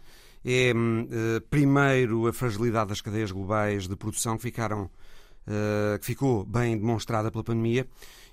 é, 0.44 0.72
uh, 0.74 1.42
primeiro, 1.50 2.28
a 2.28 2.34
fragilidade 2.34 2.90
das 2.90 3.02
cadeias 3.02 3.32
globais 3.32 3.88
de 3.88 3.96
produção 3.96 4.38
que 4.38 4.44
ficaram 4.44 4.90
que 6.00 6.06
ficou 6.06 6.46
bem 6.46 6.78
demonstrada 6.78 7.32
pela 7.32 7.44
pandemia 7.44 7.88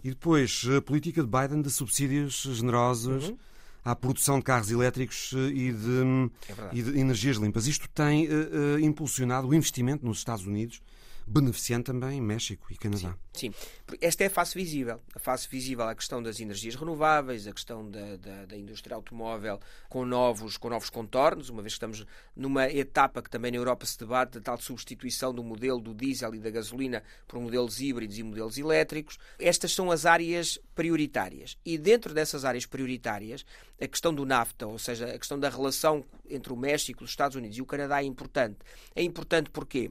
e 0.06 0.10
depois, 0.10 0.62
a 0.76 0.80
política 0.80 1.20
de 1.20 1.28
Biden 1.28 1.62
de 1.62 1.70
subsídios 1.70 2.42
generosos 2.42 3.28
uhum. 3.28 3.36
à 3.84 3.96
produção 3.96 4.38
de 4.38 4.44
carros 4.44 4.70
elétricos 4.70 5.32
eh, 5.34 5.48
e 5.48 5.72
de, 5.72 6.30
é 6.48 6.68
e 6.72 6.82
de 6.82 7.00
energias 7.00 7.38
limpas. 7.38 7.66
Isto 7.66 7.88
tem 7.88 8.28
uh, 8.28 8.78
impulsionado 8.80 9.48
o 9.48 9.54
investimento 9.54 10.06
nos 10.06 10.18
Estados 10.18 10.46
Unidos 10.46 10.80
beneficiando 11.26 11.84
também 11.84 12.20
México 12.20 12.66
e 12.70 12.76
Canadá. 12.76 13.16
Sim, 13.32 13.52
sim. 13.52 13.96
esta 14.00 14.22
é 14.22 14.28
a 14.28 14.30
face 14.30 14.54
visível. 14.54 15.00
A 15.14 15.18
face 15.18 15.48
visível, 15.48 15.84
a 15.86 15.94
questão 15.94 16.22
das 16.22 16.38
energias 16.40 16.76
renováveis, 16.76 17.46
a 17.46 17.52
questão 17.52 17.90
da, 17.90 18.16
da, 18.16 18.46
da, 18.46 18.56
indústria 18.56 18.94
automóvel 18.94 19.58
com 19.88 20.04
novos, 20.06 20.56
com 20.56 20.70
novos 20.70 20.88
contornos, 20.88 21.50
uma 21.50 21.62
vez 21.62 21.74
que 21.74 21.76
estamos 21.76 22.06
numa 22.34 22.70
etapa 22.70 23.20
que 23.20 23.28
também 23.28 23.50
na 23.50 23.58
Europa 23.58 23.84
se 23.84 23.98
debate, 23.98 24.34
da 24.34 24.40
tal 24.40 24.60
substituição 24.60 25.34
do 25.34 25.42
modelo 25.42 25.80
do 25.80 25.92
diesel 25.92 26.34
e 26.34 26.38
da 26.38 26.50
gasolina 26.50 27.02
por 27.26 27.40
modelos 27.40 27.80
híbridos 27.80 28.16
e 28.18 28.22
modelos 28.22 28.56
elétricos. 28.56 29.18
Estas 29.38 29.72
são 29.72 29.90
as 29.90 30.06
áreas 30.06 30.58
prioritárias. 30.74 31.58
E 31.64 31.76
dentro 31.76 32.14
dessas 32.14 32.44
áreas 32.44 32.66
prioritárias, 32.66 33.44
a 33.80 33.88
questão 33.88 34.14
do 34.14 34.24
NAFTA, 34.24 34.66
ou 34.66 34.78
seja, 34.78 35.06
a 35.06 35.18
questão 35.18 35.38
da 35.38 35.48
relação 35.48 36.04
entre 36.28 36.52
o 36.52 36.56
México, 36.56 37.04
os 37.04 37.10
Estados 37.10 37.36
Unidos 37.36 37.58
e 37.58 37.62
o 37.62 37.66
Canadá 37.66 38.00
é 38.00 38.04
importante. 38.06 38.58
É 38.94 39.02
importante 39.02 39.50
porquê? 39.50 39.90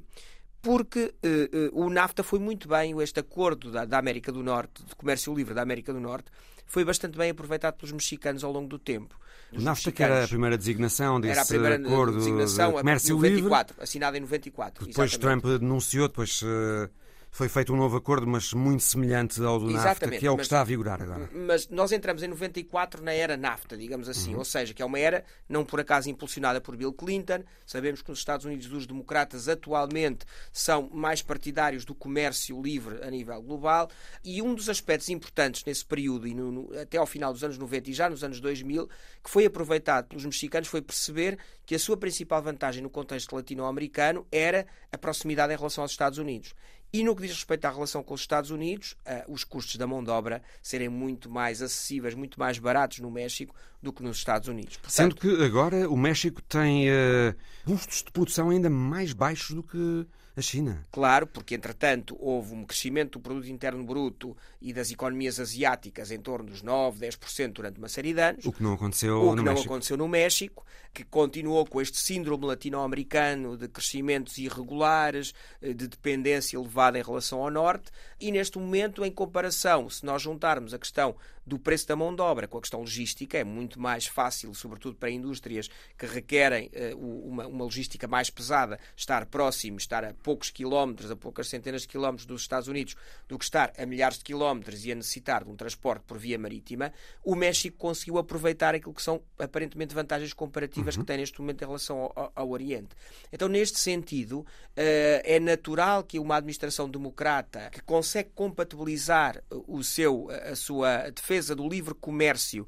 Porque 0.65 1.13
uh, 1.23 1.77
uh, 1.77 1.85
o 1.85 1.91
NAFTA 1.91 2.23
foi 2.23 2.39
muito 2.39 2.67
bem, 2.67 2.99
este 2.99 3.19
acordo 3.19 3.71
da, 3.71 3.85
da 3.85 3.99
América 3.99 4.31
do 4.31 4.41
Norte, 4.41 4.83
de 4.83 4.95
comércio 4.95 5.31
livre 5.35 5.53
da 5.53 5.61
América 5.61 5.93
do 5.93 5.99
Norte, 5.99 6.31
foi 6.65 6.83
bastante 6.83 7.15
bem 7.15 7.29
aproveitado 7.29 7.75
pelos 7.75 7.91
mexicanos 7.91 8.43
ao 8.43 8.51
longo 8.51 8.67
do 8.67 8.79
tempo. 8.79 9.15
O 9.53 9.61
NAFTA 9.61 9.91
que 9.91 10.01
era 10.01 10.23
a 10.23 10.27
primeira 10.27 10.57
designação 10.57 11.21
desse 11.21 11.33
era 11.33 11.43
a 11.43 11.45
primeira 11.45 11.75
acordo 11.75 12.17
designação, 12.17 12.71
de 12.71 12.77
comércio 12.79 13.15
94, 13.15 13.73
livre. 13.73 13.83
assinado 13.83 14.17
em 14.17 14.21
94. 14.21 14.87
Depois 14.87 15.11
exatamente. 15.11 15.41
Trump 15.43 15.61
denunciou, 15.61 16.07
depois... 16.07 16.41
Uh 16.41 16.89
foi 17.35 17.49
feito 17.49 17.73
um 17.73 17.75
novo 17.75 17.97
acordo, 17.97 18.25
mas 18.25 18.53
muito 18.53 18.81
semelhante 18.81 19.43
ao 19.43 19.59
do 19.59 19.69
Exatamente, 19.69 19.85
NAFTA, 19.85 20.17
que 20.19 20.25
é 20.25 20.31
o 20.31 20.37
que 20.37 20.43
está 20.43 20.61
a 20.61 20.63
vigorar 20.63 21.01
agora. 21.01 21.29
Mas 21.33 21.67
nós 21.67 21.91
entramos 21.91 22.23
em 22.23 22.29
94 22.29 23.03
na 23.03 23.11
era 23.11 23.35
NAFTA, 23.35 23.75
digamos 23.75 24.07
assim, 24.07 24.31
uhum. 24.31 24.39
ou 24.39 24.45
seja, 24.45 24.73
que 24.73 24.81
é 24.81 24.85
uma 24.85 24.97
era 24.97 25.21
não 25.49 25.65
por 25.65 25.81
acaso 25.81 26.09
impulsionada 26.09 26.61
por 26.61 26.77
Bill 26.77 26.93
Clinton. 26.93 27.43
Sabemos 27.65 28.01
que 28.01 28.09
nos 28.09 28.19
Estados 28.19 28.45
Unidos 28.45 28.71
os 28.71 28.87
democratas 28.87 29.49
atualmente 29.49 30.25
são 30.49 30.89
mais 30.93 31.21
partidários 31.21 31.83
do 31.83 31.93
comércio 31.93 32.61
livre 32.61 33.03
a 33.03 33.11
nível 33.11 33.41
global 33.41 33.89
e 34.23 34.41
um 34.41 34.55
dos 34.55 34.69
aspectos 34.69 35.09
importantes 35.09 35.65
nesse 35.65 35.83
período 35.83 36.29
e 36.29 36.33
no, 36.33 36.53
no, 36.53 36.79
até 36.79 36.97
ao 36.97 37.05
final 37.05 37.33
dos 37.33 37.43
anos 37.43 37.57
90 37.57 37.89
e 37.89 37.93
já 37.93 38.09
nos 38.09 38.23
anos 38.23 38.39
2000, 38.39 38.87
que 39.21 39.29
foi 39.29 39.45
aproveitado 39.45 40.07
pelos 40.07 40.23
mexicanos, 40.23 40.69
foi 40.69 40.81
perceber 40.81 41.37
que 41.65 41.75
a 41.75 41.79
sua 41.79 41.97
principal 41.97 42.41
vantagem 42.41 42.81
no 42.81 42.89
contexto 42.89 43.35
latino-americano 43.35 44.25
era 44.31 44.65
a 44.91 44.97
proximidade 44.97 45.53
em 45.53 45.57
relação 45.57 45.83
aos 45.83 45.91
Estados 45.91 46.19
Unidos. 46.19 46.53
E 46.93 47.03
no 47.03 47.13
que 47.15 47.23
diz 47.23 47.31
respeito 47.31 47.65
à 47.65 47.71
relação 47.71 48.01
com 48.01 48.13
os 48.13 48.21
Estados 48.21 48.51
Unidos, 48.51 48.95
uh, 49.05 49.29
os 49.31 49.43
custos 49.43 49.75
da 49.75 49.85
mão 49.85 50.01
de 50.01 50.09
obra 50.09 50.41
serem 50.61 50.87
muito 50.87 51.29
mais 51.29 51.61
acessíveis, 51.61 52.13
muito 52.13 52.39
mais 52.39 52.57
baratos 52.57 52.99
no 52.99 53.11
México 53.11 53.53
do 53.81 53.91
que 53.91 54.01
nos 54.01 54.17
Estados 54.17 54.47
Unidos. 54.47 54.77
Portanto, 54.77 54.93
Sendo 54.93 55.15
que 55.15 55.43
agora 55.43 55.89
o 55.89 55.97
México 55.97 56.41
tem 56.43 56.87
uh, 56.89 57.35
custos 57.65 58.03
de 58.03 58.11
produção 58.11 58.49
ainda 58.49 58.69
mais 58.69 59.11
baixos 59.11 59.55
do 59.55 59.61
que 59.61 60.07
a 60.35 60.41
China. 60.41 60.83
Claro, 60.91 61.27
porque 61.27 61.55
entretanto 61.55 62.17
houve 62.19 62.53
um 62.53 62.65
crescimento 62.65 63.13
do 63.13 63.19
produto 63.21 63.47
interno 63.47 63.83
bruto 63.83 64.35
e 64.61 64.73
das 64.73 64.91
economias 64.91 65.39
asiáticas 65.39 66.11
em 66.11 66.19
torno 66.19 66.49
dos 66.49 66.61
9, 66.61 67.05
10% 67.07 67.53
durante 67.53 67.77
uma 67.77 67.87
série 67.87 68.13
de 68.13 68.21
anos. 68.21 68.45
O 68.45 68.51
que 68.51 68.61
não 68.61 68.73
aconteceu 68.73 69.17
o 69.17 69.29
que 69.29 69.35
no 69.37 69.43
não 69.43 69.53
México. 69.53 69.73
aconteceu 69.73 69.97
no 69.97 70.07
México, 70.07 70.65
que 70.93 71.03
continuou 71.03 71.65
com 71.65 71.81
este 71.81 71.97
síndrome 71.97 72.45
latino-americano 72.45 73.57
de 73.57 73.67
crescimentos 73.67 74.37
irregulares, 74.37 75.33
eh, 75.61 75.73
de 75.73 75.87
dependência 75.87 76.57
elevada 76.57 76.99
em 76.99 77.03
relação 77.03 77.41
ao 77.41 77.51
norte, 77.51 77.91
e 78.19 78.31
neste 78.31 78.57
momento, 78.57 79.03
em 79.03 79.11
comparação, 79.11 79.89
se 79.89 80.05
nós 80.05 80.21
juntarmos 80.21 80.73
a 80.73 80.79
questão 80.79 81.15
do 81.45 81.59
preço 81.59 81.87
da 81.87 81.95
mão 81.95 82.13
de 82.15 82.21
obra 82.21 82.47
com 82.47 82.57
a 82.57 82.61
questão 82.61 82.79
logística, 82.79 83.37
é 83.37 83.43
muito 83.43 83.79
mais 83.79 84.07
fácil, 84.07 84.53
sobretudo 84.53 84.95
para 84.95 85.11
indústrias 85.11 85.69
que 85.97 86.05
requerem 86.05 86.71
uh, 86.93 87.27
uma, 87.27 87.45
uma 87.45 87.63
logística 87.63 88.07
mais 88.07 88.29
pesada, 88.29 88.79
estar 88.95 89.25
próximo, 89.27 89.77
estar 89.77 90.03
a 90.03 90.13
poucos 90.13 90.49
quilómetros, 90.49 91.11
a 91.11 91.15
poucas 91.15 91.47
centenas 91.47 91.83
de 91.83 91.87
quilómetros 91.87 92.25
dos 92.25 92.41
Estados 92.41 92.67
Unidos, 92.67 92.95
do 93.27 93.37
que 93.37 93.43
estar 93.43 93.71
a 93.77 93.85
milhares 93.85 94.17
de 94.17 94.23
quilómetros 94.23 94.85
e 94.85 94.91
a 94.91 94.95
necessitar 94.95 95.43
de 95.43 95.51
um 95.51 95.55
transporte 95.55 96.03
por 96.07 96.17
via 96.17 96.39
marítima, 96.39 96.91
o 97.23 97.35
México 97.35 97.77
conseguiu 97.77 98.17
aproveitar 98.17 98.73
aquilo 98.73 98.93
que 98.93 99.01
são 99.01 99.21
aparentemente 99.37 99.93
vantagens 99.93 100.33
comparativas 100.33 100.95
uhum. 100.95 101.01
que 101.01 101.07
tem 101.07 101.17
neste 101.17 101.39
momento 101.39 101.61
em 101.61 101.67
relação 101.67 101.99
ao, 101.99 102.13
ao, 102.15 102.31
ao 102.35 102.49
Oriente. 102.49 102.95
Então, 103.31 103.47
neste 103.47 103.79
sentido, 103.79 104.39
uh, 104.39 104.45
é 104.77 105.39
natural 105.39 106.03
que 106.03 106.17
uma 106.17 106.37
administração 106.37 106.89
democrata 106.89 107.69
que 107.71 107.81
consegue 107.81 108.31
compatibilizar 108.33 109.43
o 109.49 109.83
seu, 109.83 110.27
a 110.29 110.55
sua 110.55 111.09
defesa 111.09 111.34
do 111.41 111.67
livre 111.67 111.93
comércio 111.93 112.65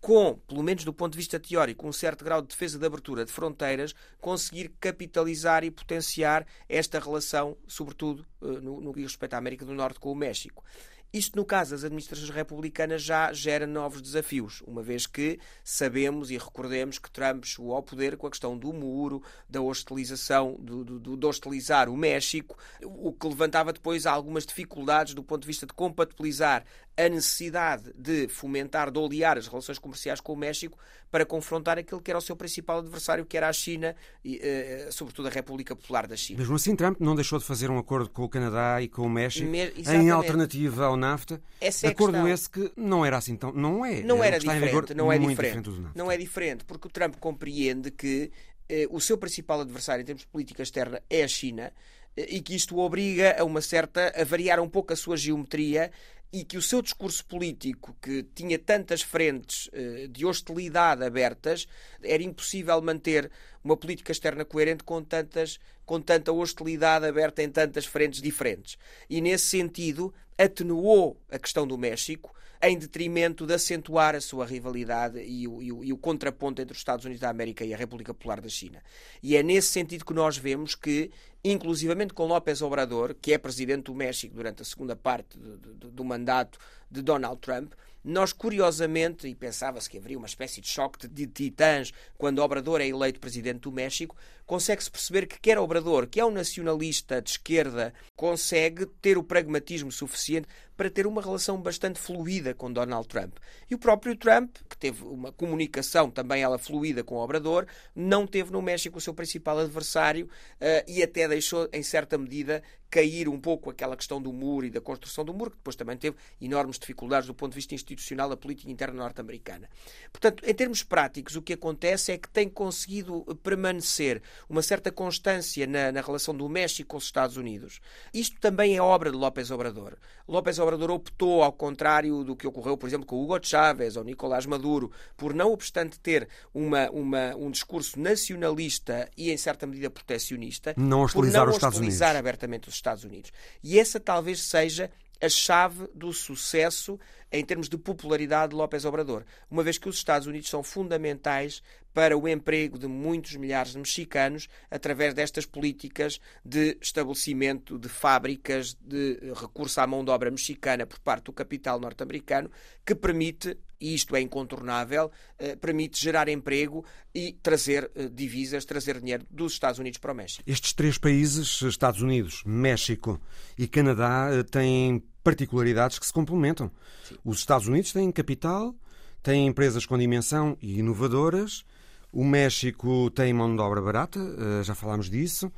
com, 0.00 0.34
pelo 0.48 0.62
menos 0.62 0.82
do 0.82 0.94
ponto 0.94 1.12
de 1.12 1.18
vista 1.18 1.38
teórico, 1.38 1.86
um 1.86 1.92
certo 1.92 2.24
grau 2.24 2.40
de 2.40 2.48
defesa 2.48 2.78
de 2.78 2.86
abertura 2.86 3.24
de 3.24 3.30
fronteiras, 3.30 3.94
conseguir 4.18 4.72
capitalizar 4.80 5.62
e 5.62 5.70
potenciar 5.70 6.46
esta 6.68 6.98
relação, 6.98 7.56
sobretudo 7.66 8.24
eh, 8.40 8.46
no, 8.46 8.80
no 8.80 8.92
que 8.94 9.00
diz 9.00 9.12
respeito 9.12 9.34
à 9.34 9.38
América 9.38 9.64
do 9.64 9.74
Norte 9.74 10.00
com 10.00 10.10
o 10.10 10.16
México. 10.16 10.64
Isto, 11.12 11.36
no 11.36 11.44
caso 11.44 11.72
das 11.72 11.82
administrações 11.82 12.30
republicanas, 12.30 13.02
já 13.02 13.32
gera 13.32 13.66
novos 13.66 14.00
desafios, 14.00 14.62
uma 14.66 14.82
vez 14.82 15.06
que 15.06 15.40
sabemos 15.64 16.30
e 16.30 16.38
recordemos 16.38 16.98
que 16.98 17.10
Trump 17.10 17.44
chegou 17.44 17.74
ao 17.74 17.82
poder 17.82 18.16
com 18.16 18.26
a 18.26 18.30
questão 18.30 18.56
do 18.56 18.72
muro, 18.72 19.22
da 19.48 19.60
hostilização, 19.60 20.56
do, 20.60 20.84
do, 20.84 21.16
de 21.16 21.26
hostilizar 21.26 21.88
o 21.88 21.96
México, 21.96 22.56
o 22.82 23.12
que 23.12 23.26
levantava 23.26 23.72
depois 23.72 24.06
algumas 24.06 24.46
dificuldades 24.46 25.14
do 25.14 25.22
ponto 25.22 25.40
de 25.42 25.48
vista 25.48 25.66
de 25.66 25.72
compatibilizar 25.72 26.64
a 26.96 27.08
necessidade 27.08 27.92
de 27.96 28.28
fomentar, 28.28 28.90
de 28.90 28.98
olear 28.98 29.38
as 29.38 29.46
relações 29.46 29.78
comerciais 29.78 30.20
com 30.20 30.32
o 30.34 30.36
México 30.36 30.78
para 31.10 31.24
confrontar 31.24 31.78
aquele 31.78 32.00
que 32.00 32.10
era 32.10 32.18
o 32.18 32.20
seu 32.20 32.36
principal 32.36 32.78
adversário, 32.78 33.24
que 33.24 33.36
era 33.36 33.48
a 33.48 33.52
China 33.52 33.96
e, 34.24 34.36
uh, 34.36 34.92
sobretudo, 34.92 35.28
a 35.28 35.30
República 35.30 35.74
Popular 35.74 36.06
da 36.06 36.16
China. 36.16 36.38
Mesmo 36.38 36.54
assim, 36.54 36.76
Trump 36.76 37.00
não 37.00 37.14
deixou 37.14 37.38
de 37.38 37.44
fazer 37.44 37.70
um 37.70 37.78
acordo 37.78 38.08
com 38.10 38.22
o 38.22 38.28
Canadá 38.28 38.80
e 38.82 38.88
com 38.88 39.02
o 39.02 39.10
México 39.10 39.48
Me... 39.50 39.72
em 39.88 40.10
alternativa 40.10 40.86
ao 40.86 40.96
NAFTA. 41.00 41.42
Essa 41.60 41.86
é 41.86 41.90
acordo 41.90 42.28
esse 42.28 42.48
que 42.48 42.70
não 42.76 43.04
era 43.04 43.16
assim 43.16 43.36
tão. 43.36 43.52
Não 43.52 43.84
é. 43.84 44.02
Não 44.02 44.22
era 44.22 44.38
diferente. 44.38 44.94
Não 44.94 45.12
é 45.12 45.18
diferente. 45.18 45.62
diferente 45.62 45.90
não 45.94 46.10
é 46.10 46.16
diferente, 46.16 46.64
porque 46.64 46.86
o 46.86 46.90
Trump 46.90 47.16
compreende 47.16 47.90
que 47.90 48.30
uh, 48.70 48.96
o 48.96 49.00
seu 49.00 49.18
principal 49.18 49.60
adversário 49.60 50.02
em 50.02 50.04
termos 50.04 50.22
de 50.22 50.28
política 50.28 50.62
externa 50.62 51.02
é 51.10 51.24
a 51.24 51.28
China 51.28 51.72
eh, 52.16 52.26
e 52.36 52.40
que 52.40 52.54
isto 52.54 52.76
o 52.76 52.78
obriga 52.78 53.36
a 53.38 53.44
uma 53.44 53.60
certa 53.60 54.12
a 54.16 54.24
variar 54.24 54.60
um 54.60 54.68
pouco 54.68 54.92
a 54.92 54.96
sua 54.96 55.16
geometria 55.16 55.90
e 56.32 56.44
que 56.44 56.56
o 56.56 56.62
seu 56.62 56.80
discurso 56.80 57.24
político, 57.26 57.96
que 58.00 58.22
tinha 58.34 58.58
tantas 58.58 59.02
frentes 59.02 59.68
eh, 59.72 60.06
de 60.08 60.24
hostilidade 60.24 61.04
abertas, 61.04 61.66
era 62.02 62.22
impossível 62.22 62.80
manter 62.80 63.30
uma 63.64 63.76
política 63.76 64.12
externa 64.12 64.44
coerente 64.44 64.84
com, 64.84 65.02
tantas, 65.02 65.58
com 65.84 66.00
tanta 66.00 66.32
hostilidade 66.32 67.06
aberta 67.06 67.42
em 67.42 67.50
tantas 67.50 67.84
frentes 67.84 68.22
diferentes. 68.22 68.78
E, 69.08 69.20
nesse 69.20 69.46
sentido, 69.46 70.14
atenuou 70.38 71.20
a 71.30 71.38
questão 71.38 71.66
do 71.66 71.76
México 71.76 72.34
em 72.62 72.78
detrimento 72.78 73.46
de 73.46 73.54
acentuar 73.54 74.14
a 74.14 74.20
sua 74.20 74.44
rivalidade 74.44 75.18
e 75.22 75.48
o, 75.48 75.62
e, 75.62 75.72
o, 75.72 75.84
e 75.84 75.92
o, 75.92 75.96
contraponto 75.96 76.60
entre 76.60 76.72
os 76.72 76.78
Estados 76.78 77.04
Unidos 77.04 77.20
da 77.20 77.30
América 77.30 77.64
e 77.64 77.72
a 77.72 77.76
República 77.76 78.12
Popular 78.12 78.40
da 78.40 78.48
China. 78.48 78.82
E 79.22 79.34
é 79.34 79.42
nesse 79.42 79.68
sentido 79.68 80.04
que 80.04 80.12
nós 80.12 80.36
vemos 80.36 80.74
que 80.74 81.10
inclusivamente 81.42 82.12
com 82.12 82.26
López 82.26 82.60
Obrador, 82.60 83.16
que 83.20 83.32
é 83.32 83.38
presidente 83.38 83.84
do 83.84 83.94
México 83.94 84.34
durante 84.34 84.60
a 84.60 84.64
segunda 84.64 84.94
parte 84.94 85.38
do, 85.38 85.56
do, 85.56 85.90
do 85.90 86.04
mandato 86.04 86.58
de 86.90 87.00
Donald 87.00 87.40
Trump, 87.40 87.72
nós, 88.02 88.32
curiosamente, 88.32 89.28
e 89.28 89.34
pensava-se 89.34 89.88
que 89.88 89.98
haveria 89.98 90.16
uma 90.16 90.26
espécie 90.26 90.60
de 90.60 90.68
choque 90.68 91.06
de 91.06 91.26
titãs 91.26 91.92
quando 92.16 92.38
Obrador 92.38 92.80
é 92.80 92.88
eleito 92.88 93.20
presidente 93.20 93.60
do 93.60 93.72
México, 93.72 94.16
consegue-se 94.50 94.90
perceber 94.90 95.28
que 95.28 95.38
quer 95.38 95.60
Obrador, 95.60 96.08
que 96.08 96.18
é 96.18 96.24
um 96.24 96.30
nacionalista 96.32 97.22
de 97.22 97.30
esquerda, 97.30 97.94
consegue 98.16 98.84
ter 99.00 99.16
o 99.16 99.22
pragmatismo 99.22 99.92
suficiente 99.92 100.48
para 100.76 100.90
ter 100.90 101.06
uma 101.06 101.22
relação 101.22 101.60
bastante 101.60 102.00
fluida 102.00 102.52
com 102.52 102.72
Donald 102.72 103.06
Trump. 103.06 103.36
E 103.70 103.76
o 103.76 103.78
próprio 103.78 104.16
Trump, 104.16 104.56
que 104.68 104.76
teve 104.76 105.04
uma 105.04 105.30
comunicação 105.30 106.10
também 106.10 106.42
ela 106.42 106.58
fluida 106.58 107.04
com 107.04 107.14
o 107.16 107.22
Obrador, 107.22 107.66
não 107.94 108.26
teve 108.26 108.50
no 108.50 108.60
México 108.60 108.98
o 108.98 109.00
seu 109.00 109.14
principal 109.14 109.58
adversário 109.58 110.26
uh, 110.26 110.90
e 110.90 111.00
até 111.00 111.28
deixou, 111.28 111.68
em 111.72 111.82
certa 111.82 112.18
medida, 112.18 112.60
cair 112.90 113.28
um 113.28 113.38
pouco 113.38 113.70
aquela 113.70 113.96
questão 113.96 114.20
do 114.20 114.32
muro 114.32 114.66
e 114.66 114.70
da 114.70 114.80
construção 114.80 115.24
do 115.24 115.32
muro, 115.32 115.50
que 115.50 115.58
depois 115.58 115.76
também 115.76 115.96
teve 115.96 116.16
enormes 116.40 116.78
dificuldades 116.78 117.26
do 117.26 117.34
ponto 117.34 117.52
de 117.52 117.56
vista 117.56 117.74
institucional 117.74 118.28
da 118.28 118.36
política 118.36 118.70
interna 118.70 119.00
norte-americana. 119.00 119.68
Portanto, 120.10 120.42
em 120.44 120.54
termos 120.54 120.82
práticos, 120.82 121.36
o 121.36 121.42
que 121.42 121.52
acontece 121.52 122.10
é 122.10 122.18
que 122.18 122.28
tem 122.28 122.48
conseguido 122.48 123.22
permanecer 123.42 124.20
uma 124.48 124.62
certa 124.62 124.90
constância 124.90 125.66
na, 125.66 125.92
na 125.92 126.00
relação 126.00 126.34
do 126.34 126.48
México 126.48 126.90
com 126.90 126.96
os 126.96 127.04
Estados 127.04 127.36
Unidos. 127.36 127.80
Isto 128.12 128.40
também 128.40 128.76
é 128.76 128.82
obra 128.82 129.10
de 129.10 129.16
López 129.16 129.50
Obrador. 129.50 129.96
López 130.26 130.58
Obrador 130.58 130.90
optou, 130.90 131.42
ao 131.42 131.52
contrário 131.52 132.22
do 132.22 132.36
que 132.36 132.46
ocorreu, 132.46 132.76
por 132.76 132.86
exemplo, 132.86 133.06
com 133.06 133.22
Hugo 133.22 133.38
Chávez 133.42 133.96
ou 133.96 134.04
Nicolás 134.04 134.46
Maduro, 134.46 134.90
por 135.16 135.34
não 135.34 135.52
obstante 135.52 135.98
ter 135.98 136.28
uma, 136.54 136.88
uma, 136.90 137.34
um 137.36 137.50
discurso 137.50 137.98
nacionalista 137.98 139.08
e, 139.16 139.30
em 139.30 139.36
certa 139.36 139.66
medida, 139.66 139.90
protecionista, 139.90 140.74
não 140.76 141.02
hostilizar, 141.02 141.44
por 141.44 141.50
não 141.50 141.56
os 141.56 141.62
hostilizar 141.62 142.16
abertamente 142.16 142.68
os 142.68 142.74
Estados 142.74 143.04
Unidos. 143.04 143.32
E 143.62 143.78
essa 143.78 143.98
talvez 143.98 144.42
seja 144.42 144.90
a 145.20 145.28
chave 145.28 145.86
do 145.94 146.12
sucesso 146.12 146.98
em 147.30 147.44
termos 147.44 147.68
de 147.68 147.78
popularidade 147.78 148.50
de 148.50 148.56
López 148.56 148.84
Obrador, 148.84 149.24
uma 149.50 149.62
vez 149.62 149.78
que 149.78 149.88
os 149.88 149.96
Estados 149.96 150.26
Unidos 150.26 150.48
são 150.48 150.62
fundamentais 150.62 151.62
para 151.92 152.16
o 152.16 152.28
emprego 152.28 152.78
de 152.78 152.86
muitos 152.86 153.36
milhares 153.36 153.72
de 153.72 153.78
mexicanos 153.78 154.48
através 154.70 155.14
destas 155.14 155.46
políticas 155.46 156.20
de 156.44 156.76
estabelecimento 156.80 157.78
de 157.78 157.88
fábricas 157.88 158.76
de 158.80 159.32
recurso 159.34 159.80
à 159.80 159.86
mão 159.86 160.04
de 160.04 160.10
obra 160.10 160.30
mexicana 160.30 160.86
por 160.86 160.98
parte 161.00 161.24
do 161.24 161.32
capital 161.32 161.80
norte-americano, 161.80 162.50
que 162.84 162.94
permite 162.94 163.56
e 163.80 163.94
isto 163.94 164.14
é 164.14 164.20
incontornável, 164.20 165.10
eh, 165.38 165.56
permite 165.56 165.98
gerar 165.98 166.28
emprego 166.28 166.84
e 167.14 167.32
trazer 167.42 167.90
eh, 167.94 168.10
divisas, 168.12 168.64
trazer 168.66 169.00
dinheiro 169.00 169.24
dos 169.30 169.54
Estados 169.54 169.78
Unidos 169.78 169.98
para 169.98 170.12
o 170.12 170.14
México. 170.14 170.42
Estes 170.46 170.74
três 170.74 170.98
países, 170.98 171.62
Estados 171.62 172.02
Unidos, 172.02 172.42
México 172.44 173.18
e 173.56 173.66
Canadá, 173.66 174.28
eh, 174.30 174.42
têm 174.42 175.02
particularidades 175.24 175.98
que 175.98 176.06
se 176.06 176.12
complementam. 176.12 176.70
Sim. 177.04 177.16
Os 177.24 177.38
Estados 177.38 177.66
Unidos 177.66 177.92
têm 177.92 178.12
capital, 178.12 178.74
têm 179.22 179.46
empresas 179.46 179.86
com 179.86 179.96
dimensão 179.96 180.58
e 180.60 180.78
inovadoras, 180.78 181.64
o 182.12 182.24
México 182.24 183.10
tem 183.10 183.32
mão 183.32 183.54
de 183.54 183.62
obra 183.62 183.80
barata, 183.80 184.20
já 184.62 184.74
falámos 184.74 185.08
disso. 185.08 185.50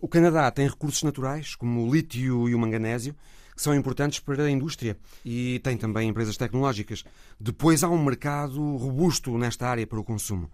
O 0.00 0.08
Canadá 0.08 0.50
tem 0.50 0.68
recursos 0.68 1.02
naturais, 1.02 1.54
como 1.54 1.86
o 1.86 1.94
lítio 1.94 2.48
e 2.48 2.54
o 2.54 2.58
manganésio, 2.58 3.14
que 3.54 3.62
são 3.62 3.74
importantes 3.74 4.18
para 4.18 4.44
a 4.44 4.50
indústria 4.50 4.96
e 5.24 5.60
tem 5.60 5.76
também 5.76 6.08
empresas 6.08 6.36
tecnológicas. 6.36 7.04
Depois 7.38 7.84
há 7.84 7.88
um 7.88 8.02
mercado 8.02 8.76
robusto 8.76 9.36
nesta 9.38 9.68
área 9.68 9.86
para 9.86 10.00
o 10.00 10.04
consumo. 10.04 10.50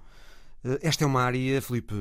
Eh, 0.62 0.78
esta 0.82 1.04
é 1.04 1.06
uma 1.06 1.22
área, 1.22 1.62
Felipe, 1.62 1.94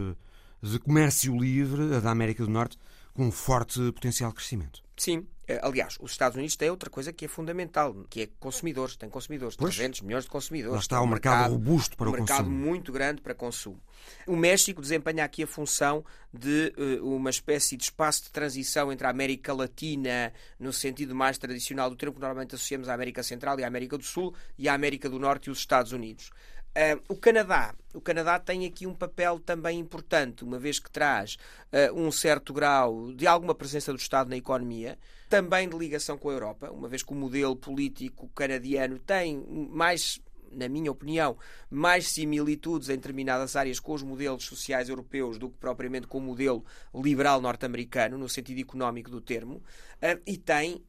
de 0.62 0.80
comércio 0.80 1.38
livre, 1.38 2.02
da 2.02 2.12
América 2.12 2.43
do 2.43 2.52
Norte, 2.52 2.78
com 3.13 3.32
forte 3.32 3.80
potencial 3.93 4.32
de 4.32 4.36
crescimento. 4.36 4.82
Sim, 4.98 5.19
eh, 5.19 5.24
Aliás, 5.62 5.98
os 6.00 6.12
Estados 6.12 6.36
Unidos 6.36 6.56
têm 6.56 6.70
outra 6.70 6.90
coisa 6.90 7.12
que 7.12 7.26
é 7.26 7.28
fundamental, 7.28 7.96
que 8.10 8.22
é 8.22 8.30
consumidores. 8.40 8.96
Tem 8.96 9.10
consumidores, 9.10 9.56
pois, 9.56 9.76
300 9.76 10.02
milhões 10.02 10.24
de 10.26 10.30
consumidores. 10.30 10.74
Lá 10.74 10.80
está 10.80 11.02
um 11.02 11.08
mercado, 11.08 11.36
mercado 11.36 11.52
robusto 11.54 11.98
para 11.98 12.10
um 12.10 12.14
o 12.14 12.18
consumo. 12.18 12.40
Um 12.40 12.44
mercado 12.44 12.52
muito 12.52 12.92
grande 12.92 13.22
para 13.22 13.34
consumo. 13.34 13.82
O 14.28 14.36
México 14.36 14.82
desempenha 14.82 15.24
aqui 15.24 15.44
a 15.44 15.48
função 15.48 16.06
de 16.34 16.74
uh, 16.78 17.16
uma 17.16 17.30
espécie 17.30 17.76
de 17.76 17.84
espaço 17.84 18.24
de 18.24 18.32
transição 18.32 18.92
entre 18.92 19.08
a 19.08 19.10
América 19.10 19.54
Latina, 19.54 20.32
no 20.60 20.72
sentido 20.72 21.16
mais 21.16 21.38
tradicional 21.38 21.90
do 21.90 21.96
termo 21.96 22.14
que 22.14 22.22
normalmente 22.22 22.56
associamos 22.56 22.88
à 22.88 22.94
América 22.94 23.24
Central 23.24 23.60
e 23.60 23.64
à 23.64 23.68
América 23.68 23.98
do 23.98 24.04
Sul, 24.04 24.34
e 24.58 24.70
à 24.70 24.74
América 24.74 25.10
do 25.10 25.20
Norte 25.20 25.48
e 25.48 25.52
os 25.52 25.60
Estados 25.60 25.92
Unidos. 25.92 26.32
Uh, 26.69 27.01
o 27.10 27.15
Canadá. 27.15 27.73
O 27.93 27.99
Canadá 27.99 28.39
tem 28.39 28.65
aqui 28.65 28.86
um 28.86 28.93
papel 28.93 29.39
também 29.39 29.79
importante, 29.79 30.43
uma 30.43 30.60
vez 30.60 30.79
que 30.79 30.91
traz 30.91 31.38
uh, 31.73 31.99
um 31.99 32.12
certo 32.12 32.53
grau 32.53 33.12
de 33.12 33.25
alguma 33.25 33.55
presença 33.55 33.91
do 33.91 33.97
Estado 33.97 34.29
na 34.29 34.38
economia, 34.38 34.97
também 35.27 35.67
de 35.67 35.75
ligação 35.75 36.17
com 36.17 36.29
a 36.29 36.34
Europa, 36.34 36.71
uma 36.71 36.88
vez 36.88 37.01
que 37.01 37.12
o 37.12 37.15
modelo 37.15 37.55
político 37.55 38.29
canadiano 38.29 38.99
tem 38.99 39.43
mais 39.71 40.21
na 40.51 40.67
minha 40.67 40.91
opinião, 40.91 41.38
mais 41.69 42.08
similitudes 42.08 42.89
em 42.89 42.95
determinadas 42.95 43.55
áreas 43.55 43.79
com 43.79 43.93
os 43.93 44.01
modelos 44.03 44.45
sociais 44.45 44.89
europeus 44.89 45.38
do 45.38 45.49
que 45.49 45.58
propriamente 45.58 46.08
com 46.08 46.17
o 46.17 46.21
modelo 46.21 46.65
liberal 46.93 47.39
norte-americano, 47.41 48.17
no 48.17 48.27
sentido 48.27 48.60
económico 48.60 49.12
do 49.12 49.21
termo, 49.21 49.58
uh, 49.58 50.21
e 50.25 50.38
tem 50.38 50.84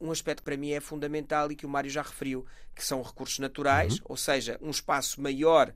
um 0.00 0.10
aspecto 0.10 0.40
que 0.40 0.44
para 0.44 0.56
mim 0.56 0.72
é 0.72 0.80
fundamental 0.80 1.50
e 1.50 1.56
que 1.56 1.66
o 1.66 1.68
Mário 1.68 1.90
já 1.90 2.02
referiu, 2.02 2.44
que 2.74 2.84
são 2.84 3.02
recursos 3.02 3.38
naturais, 3.38 3.94
uhum. 3.94 4.06
ou 4.06 4.16
seja, 4.16 4.58
um 4.60 4.70
espaço 4.70 5.20
maior. 5.20 5.72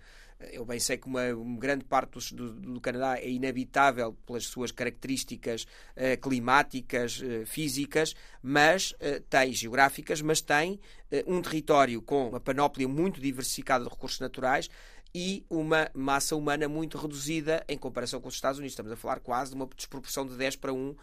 Eu 0.52 0.64
bem 0.64 0.80
sei 0.80 0.96
que 0.96 1.06
uma, 1.06 1.22
uma 1.34 1.58
grande 1.58 1.84
parte 1.84 2.34
do, 2.34 2.54
do, 2.54 2.80
Canadá 2.80 3.18
é 3.18 3.28
inabitável 3.28 4.14
pelas 4.26 4.44
suas 4.44 4.72
características 4.72 5.64
uh, 5.64 6.18
climáticas, 6.20 7.20
uh, 7.20 7.44
físicas, 7.44 8.14
mas 8.42 8.92
uh, 8.92 9.20
tem 9.28 9.52
geográficas, 9.52 10.22
mas 10.22 10.40
tem 10.40 10.80
um 11.26 11.42
território 11.42 12.00
com 12.00 12.28
uma 12.28 12.38
panóplia 12.38 12.86
muito 12.86 13.20
diversificada 13.20 13.84
de 13.84 13.90
recursos 13.90 14.20
naturais 14.20 14.70
e 15.14 15.44
uma 15.50 15.90
massa 15.92 16.36
humana 16.36 16.68
muito 16.68 16.96
reduzida 16.96 17.64
em 17.68 17.76
comparação 17.76 18.20
com 18.20 18.28
os 18.28 18.34
Estados 18.34 18.58
Unidos. 18.58 18.72
Estamos 18.72 18.92
a 18.92 18.96
falar 18.96 19.20
quase 19.20 19.50
de 19.50 19.56
uma 19.56 19.68
desproporção 19.76 20.26
de 20.26 20.36
10 20.36 20.56
para 20.56 20.72
1 20.72 20.96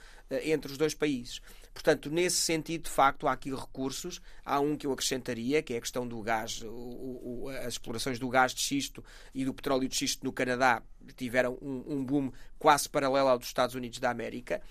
entre 0.44 0.72
os 0.72 0.78
dois 0.78 0.94
países. 0.94 1.42
Portanto, 1.74 2.10
nesse 2.10 2.38
sentido, 2.38 2.84
de 2.84 2.90
facto, 2.90 3.28
há 3.28 3.34
aqui 3.34 3.54
recursos. 3.54 4.22
Há 4.44 4.60
um 4.60 4.76
que 4.76 4.88
eu 4.88 4.92
acrescentaria, 4.92 5.62
que 5.62 5.74
é 5.74 5.78
a 5.78 5.82
questão 5.82 6.08
do 6.08 6.22
gás, 6.22 6.62
o, 6.64 6.70
o, 6.70 7.50
as 7.50 7.74
explorações 7.74 8.18
do 8.18 8.30
gás 8.30 8.54
de 8.54 8.62
xisto 8.62 9.04
e 9.34 9.46
do 9.46 9.54
petróleo 9.54 9.88
de 9.88 9.96
xisto 9.96 10.24
no 10.24 10.32
Canadá 10.32 10.82
tiveram 11.16 11.58
um, 11.62 11.84
um 11.88 12.06
boom 12.06 12.32
quase 12.58 12.90
paralelo 12.90 13.30
ao 13.30 13.38
dos 13.38 13.48
Estados 13.48 13.76
Unidos 13.76 14.00
da 14.00 14.10
América 14.10 14.62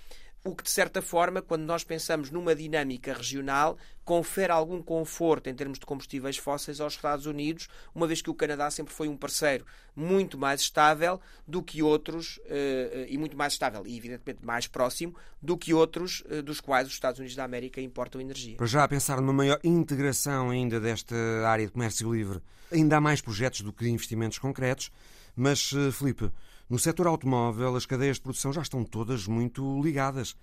o 0.46 0.54
que, 0.54 0.62
de 0.62 0.70
certa 0.70 1.02
forma, 1.02 1.42
quando 1.42 1.64
nós 1.64 1.82
pensamos 1.82 2.30
numa 2.30 2.54
dinâmica 2.54 3.12
regional, 3.12 3.76
confere 4.04 4.52
algum 4.52 4.80
conforto 4.80 5.48
em 5.48 5.54
termos 5.54 5.76
de 5.76 5.84
combustíveis 5.84 6.36
fósseis 6.36 6.80
aos 6.80 6.94
Estados 6.94 7.26
Unidos, 7.26 7.68
uma 7.92 8.06
vez 8.06 8.22
que 8.22 8.30
o 8.30 8.34
Canadá 8.34 8.70
sempre 8.70 8.94
foi 8.94 9.08
um 9.08 9.16
parceiro 9.16 9.66
muito 9.96 10.38
mais 10.38 10.60
estável 10.60 11.20
do 11.48 11.60
que 11.60 11.82
outros, 11.82 12.38
eh, 12.46 13.06
e 13.08 13.18
muito 13.18 13.36
mais 13.36 13.54
estável 13.54 13.84
e, 13.84 13.96
evidentemente, 13.96 14.44
mais 14.44 14.68
próximo 14.68 15.16
do 15.42 15.58
que 15.58 15.74
outros 15.74 16.22
eh, 16.30 16.40
dos 16.42 16.60
quais 16.60 16.86
os 16.86 16.94
Estados 16.94 17.18
Unidos 17.18 17.34
da 17.34 17.42
América 17.42 17.80
importam 17.80 18.20
energia. 18.20 18.56
Para 18.56 18.66
já 18.66 18.84
a 18.84 18.88
pensar 18.88 19.20
numa 19.20 19.32
maior 19.32 19.58
integração 19.64 20.50
ainda 20.50 20.78
desta 20.78 21.16
área 21.44 21.66
de 21.66 21.72
comércio 21.72 22.14
livre, 22.14 22.40
ainda 22.70 22.98
há 22.98 23.00
mais 23.00 23.20
projetos 23.20 23.62
do 23.62 23.72
que 23.72 23.88
investimentos 23.88 24.38
concretos, 24.38 24.92
mas, 25.34 25.72
eh, 25.74 25.90
Felipe, 25.90 26.30
no 26.68 26.78
setor 26.78 27.06
automóvel, 27.06 27.76
as 27.76 27.86
cadeias 27.86 28.16
de 28.16 28.22
produção 28.22 28.52
já 28.52 28.62
estão 28.62 28.84
todas 28.84 29.26
muito 29.26 29.80
ligadas 29.82 30.36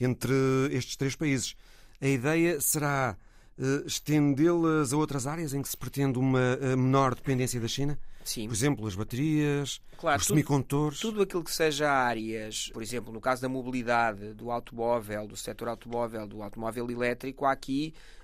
entre 0.00 0.32
estes 0.70 0.96
três 0.96 1.14
países. 1.14 1.54
A 2.00 2.06
ideia 2.06 2.60
será 2.60 3.16
uh, 3.58 3.86
estendê-las 3.86 4.92
a 4.92 4.96
outras 4.96 5.26
áreas 5.26 5.52
em 5.54 5.62
que 5.62 5.68
se 5.68 5.76
pretende 5.76 6.18
uma 6.18 6.56
uh, 6.56 6.76
menor 6.76 7.14
dependência 7.14 7.60
da 7.60 7.68
China? 7.68 7.98
Sim. 8.24 8.46
Por 8.46 8.54
exemplo, 8.54 8.86
as 8.86 8.94
baterias, 8.94 9.80
claro, 9.96 10.20
os 10.20 10.26
tudo, 10.26 10.34
semicondutores. 10.36 11.00
Tudo 11.00 11.22
aquilo 11.22 11.42
que 11.42 11.50
seja 11.50 11.90
áreas, 11.90 12.68
por 12.74 12.82
exemplo, 12.82 13.12
no 13.12 13.20
caso 13.22 13.40
da 13.40 13.48
mobilidade, 13.48 14.34
do 14.34 14.50
automóvel, 14.50 15.26
do 15.26 15.36
setor 15.36 15.68
automóvel, 15.68 16.26
do 16.26 16.42
automóvel 16.42 16.90
elétrico, 16.90 17.46
há 17.46 17.52
aqui 17.52 17.94
eh, 17.94 18.17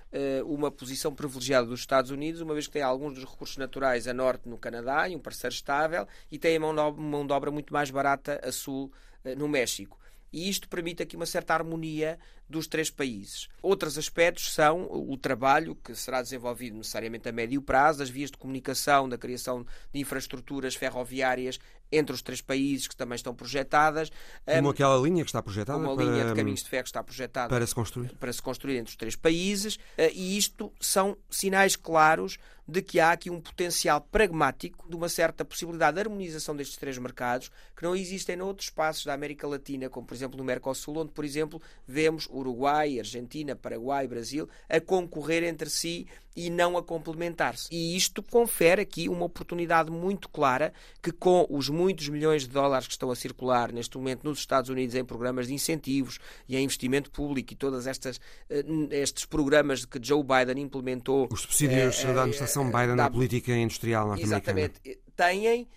uma 0.45 0.71
posição 0.71 1.13
privilegiada 1.13 1.67
dos 1.67 1.79
Estados 1.79 2.11
Unidos, 2.11 2.41
uma 2.41 2.53
vez 2.53 2.67
que 2.67 2.73
tem 2.73 2.81
alguns 2.81 3.15
dos 3.15 3.23
recursos 3.23 3.57
naturais 3.57 4.07
a 4.07 4.13
norte 4.13 4.47
no 4.47 4.57
Canadá 4.57 5.07
e 5.09 5.15
um 5.15 5.19
parceiro 5.19 5.53
estável, 5.53 6.07
e 6.31 6.37
tem 6.37 6.55
a 6.55 6.59
mão 6.59 7.25
de 7.25 7.33
obra 7.33 7.51
muito 7.51 7.73
mais 7.73 7.91
barata 7.91 8.39
a 8.43 8.51
sul 8.51 8.91
eh, 9.23 9.35
no 9.35 9.47
México. 9.47 9.99
E 10.31 10.49
isto 10.49 10.67
permite 10.67 11.01
aqui 11.01 11.15
uma 11.15 11.25
certa 11.25 11.53
harmonia 11.53 12.19
dos 12.49 12.67
três 12.67 12.89
países. 12.89 13.47
Outros 13.61 13.97
aspectos 13.97 14.53
são 14.53 14.87
o 14.91 15.17
trabalho 15.17 15.75
que 15.75 15.95
será 15.95 16.21
desenvolvido 16.21 16.75
necessariamente 16.75 17.29
a 17.29 17.31
médio 17.31 17.61
prazo, 17.61 18.03
as 18.03 18.09
vias 18.09 18.29
de 18.29 18.37
comunicação, 18.37 19.07
da 19.07 19.17
criação 19.17 19.65
de 19.93 19.99
infraestruturas 20.01 20.75
ferroviárias 20.75 21.57
entre 21.91 22.13
os 22.13 22.21
três 22.21 22.41
países 22.41 22.87
que 22.87 22.95
também 22.95 23.15
estão 23.15 23.33
projetadas. 23.33 24.11
Como 24.45 24.67
um, 24.67 24.71
aquela 24.71 24.97
linha 24.97 25.23
que 25.23 25.29
está 25.29 25.41
projetada? 25.41 25.77
Uma 25.77 25.95
para, 25.95 26.05
linha 26.05 26.25
de 26.25 26.33
caminhos 26.33 26.63
de 26.63 26.69
ferro 26.69 26.83
que 26.83 26.89
está 26.89 27.03
projetada 27.03 27.49
para 27.49 27.65
se 27.65 27.75
construir, 27.75 28.09
para 28.19 28.33
se 28.33 28.41
construir 28.41 28.77
entre 28.77 28.91
os 28.91 28.95
três 28.95 29.15
países. 29.15 29.75
Uh, 29.75 30.11
e 30.13 30.37
isto 30.37 30.71
são 30.79 31.17
sinais 31.29 31.75
claros 31.75 32.37
de 32.67 32.81
que 32.81 32.99
há 32.99 33.11
aqui 33.11 33.29
um 33.29 33.39
potencial 33.39 34.01
pragmático 34.01 34.87
de 34.89 34.95
uma 34.95 35.09
certa 35.09 35.45
possibilidade 35.45 35.95
de 35.95 36.01
harmonização 36.01 36.55
destes 36.55 36.77
três 36.77 36.97
mercados 36.97 37.51
que 37.75 37.83
não 37.83 37.95
existem 37.95 38.35
noutros 38.35 38.67
espaços 38.67 39.05
da 39.05 39.13
América 39.13 39.47
Latina, 39.47 39.89
como 39.89 40.07
por 40.07 40.15
exemplo 40.15 40.37
no 40.37 40.43
Mercosul, 40.43 40.97
onde, 40.97 41.11
por 41.11 41.25
exemplo, 41.25 41.61
vemos 41.87 42.27
Uruguai, 42.27 42.99
Argentina, 42.99 43.55
Paraguai, 43.55 44.07
Brasil 44.07 44.49
a 44.69 44.79
concorrer 44.79 45.43
entre 45.43 45.69
si 45.69 46.07
e 46.35 46.49
não 46.49 46.77
a 46.77 46.83
complementar-se. 46.83 47.67
E 47.71 47.95
isto 47.95 48.21
confere 48.21 48.81
aqui 48.81 49.07
uma 49.07 49.25
oportunidade 49.25 49.89
muito 49.89 50.27
clara 50.27 50.73
que, 51.01 51.11
com 51.11 51.47
os 51.49 51.69
muitos 51.69 52.09
milhões 52.09 52.41
de 52.43 52.49
dólares 52.49 52.87
que 52.87 52.93
estão 52.93 53.09
a 53.09 53.15
circular 53.15 53.71
neste 53.71 53.97
momento 53.97 54.23
nos 54.23 54.39
Estados 54.39 54.69
Unidos 54.69 54.95
em 54.95 55.05
programas 55.05 55.47
de 55.47 55.53
incentivos 55.53 56.19
e 56.47 56.57
em 56.57 56.63
investimento 56.65 57.09
público 57.09 57.53
e 57.53 57.55
todas 57.55 57.87
estas 57.87 58.19
eh, 58.49 58.65
estes 58.91 59.23
programas 59.25 59.85
que 59.85 59.99
Joe 60.01 60.23
Biden 60.23 60.61
implementou. 60.61 61.27
Os 61.31 61.41
subsídios 61.41 62.03
é, 62.03 62.13
da 62.13 62.23
administração 62.61 62.65
Biden 62.65 62.95
da, 62.95 63.03
na 63.03 63.09
política 63.09 63.55
industrial 63.55 64.07
norte-americana. 64.07 64.59
Exatamente. 64.59 64.99
Têm 65.15 65.67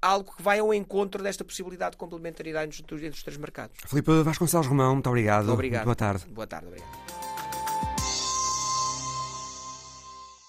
algo 0.00 0.34
que 0.36 0.42
vai 0.42 0.58
ao 0.58 0.74
encontro 0.74 1.22
desta 1.22 1.44
possibilidade 1.44 1.92
de 1.92 1.96
complementaridade 1.98 2.82
entre 2.82 3.08
os 3.08 3.22
três 3.22 3.36
mercados. 3.36 3.76
Filipe 3.86 4.22
Vasconcelos 4.22 4.66
Romão, 4.66 4.94
muito 4.94 5.08
obrigado. 5.08 5.44
Muito 5.44 5.54
obrigado. 5.54 5.84
Boa 5.84 5.96
tarde. 5.96 6.26
Boa 6.28 6.46
tarde, 6.46 6.66
obrigado. 6.66 6.90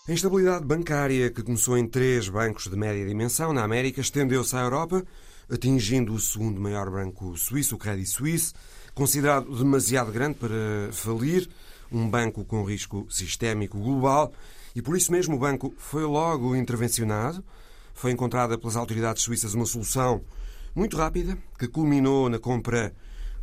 A 0.06 0.12
instabilidade 0.12 0.65
bancária, 0.65 1.30
que 1.30 1.41
começou 1.41 1.78
em 1.78 1.88
três 1.88 2.28
bancos 2.28 2.67
de 2.67 2.76
média 2.76 3.06
dimensão 3.06 3.54
na 3.54 3.63
América, 3.63 4.02
estendeu-se 4.02 4.54
à 4.54 4.60
Europa, 4.60 5.02
atingindo 5.50 6.13
o 6.13 6.19
segundo 6.19 6.60
maior 6.60 6.89
banco 6.89 7.38
suíço, 7.38 7.76
o 7.76 7.78
Credit 7.78 8.10
Suisse, 8.10 8.54
considerado 8.93 9.56
demasiado 9.56 10.12
grande 10.12 10.36
para 10.36 10.91
falir, 10.91 11.48
um 11.89 12.10
banco 12.10 12.43
com 12.43 12.65
risco 12.65 13.08
sistémico 13.10 13.80
global, 13.80 14.34
e 14.76 14.82
por 14.82 14.98
isso 14.98 15.12
mesmo 15.12 15.36
o 15.36 15.40
banco 15.40 15.74
foi 15.78 16.04
logo 16.04 16.56
intervencionado. 16.56 17.44
Foi 17.94 18.12
encontrada 18.12 18.58
pelas 18.58 18.76
autoridades 18.76 19.24
suíças 19.24 19.54
uma 19.54 19.66
solução 19.66 20.24
muito 20.76 20.98
rápida, 20.98 21.38
que 21.60 21.68
culminou 21.68 22.30
na 22.30 22.40
compra 22.40 22.94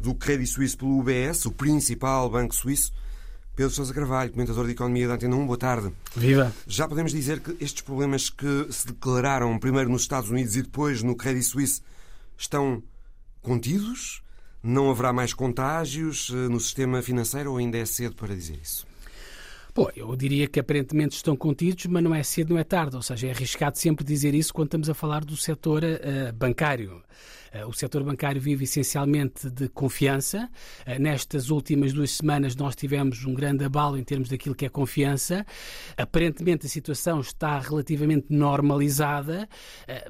do 0.01 0.15
Credit 0.15 0.49
Suisse 0.51 0.77
pelo 0.77 0.99
UBS, 0.99 1.45
o 1.47 1.53
principal 1.53 2.29
banco 2.29 2.55
suíço, 2.55 2.93
Pedro 3.55 3.75
Sousa 3.75 3.93
Carvalho, 3.93 4.33
comentador 4.33 4.65
de 4.65 4.73
Economia 4.73 5.07
da 5.07 5.15
Antena 5.15 5.37
1, 5.37 5.47
boa 5.47 5.59
tarde. 5.59 5.93
Viva! 6.17 6.53
Já 6.67 6.89
podemos 6.89 7.13
dizer 7.13 7.41
que 7.41 7.57
estes 7.63 7.83
problemas 7.83 8.31
que 8.31 8.67
se 8.71 8.87
declararam 8.87 9.59
primeiro 9.59 9.91
nos 9.91 10.03
Estados 10.03 10.31
Unidos 10.31 10.57
e 10.57 10.63
depois 10.63 11.03
no 11.03 11.15
Credit 11.15 11.45
Suisse 11.45 11.83
estão 12.39 12.83
contidos? 13.43 14.23
Não 14.63 14.91
haverá 14.91 15.13
mais 15.13 15.35
contágios 15.35 16.31
eh, 16.31 16.49
no 16.49 16.59
sistema 16.61 17.03
financeiro 17.03 17.53
ou 17.53 17.59
ainda 17.59 17.79
é 17.79 17.85
cedo 17.85 18.15
para 18.15 18.35
dizer 18.35 18.59
isso? 18.63 18.87
Bom, 19.75 19.89
eu 19.95 20.15
diria 20.17 20.47
que 20.47 20.59
aparentemente 20.59 21.15
estão 21.17 21.37
contidos, 21.37 21.87
mas 21.87 22.03
não 22.03 22.15
é 22.15 22.23
cedo, 22.23 22.55
não 22.55 22.61
é 22.61 22.65
tarde. 22.65 22.97
Ou 22.97 23.03
seja, 23.03 23.29
é 23.29 23.31
arriscado 23.31 23.79
sempre 23.79 24.05
dizer 24.05 24.35
isso 24.35 24.53
quando 24.53 24.69
estamos 24.69 24.91
a 24.91 24.95
falar 24.95 25.25
do 25.25 25.37
setor 25.37 25.83
uh, 25.85 26.33
bancário. 26.35 27.03
Uh, 27.55 27.69
o 27.69 27.73
setor 27.73 28.03
bancário 28.05 28.41
vive 28.41 28.65
essencialmente 28.65 29.51
de 29.51 29.69
confiança. 29.69 30.49
Uh, 30.87 31.01
nestas 31.01 31.51
últimas 31.51 31.93
duas 31.93 32.13
semanas 32.13 32.55
nós 32.57 32.77
tivemos 32.77 33.25
um 33.25 33.35
grande 33.35 33.65
abalo 33.65 33.97
em 33.97 34.05
termos 34.05 34.29
daquilo 34.29 34.55
que 34.55 34.67
é 34.67 34.69
confiança. 34.69 35.45
Aparentemente 35.97 36.67
a 36.67 36.69
situação 36.69 37.21
está 37.21 37.59
relativamente 37.59 38.27
normalizada, 38.31 39.49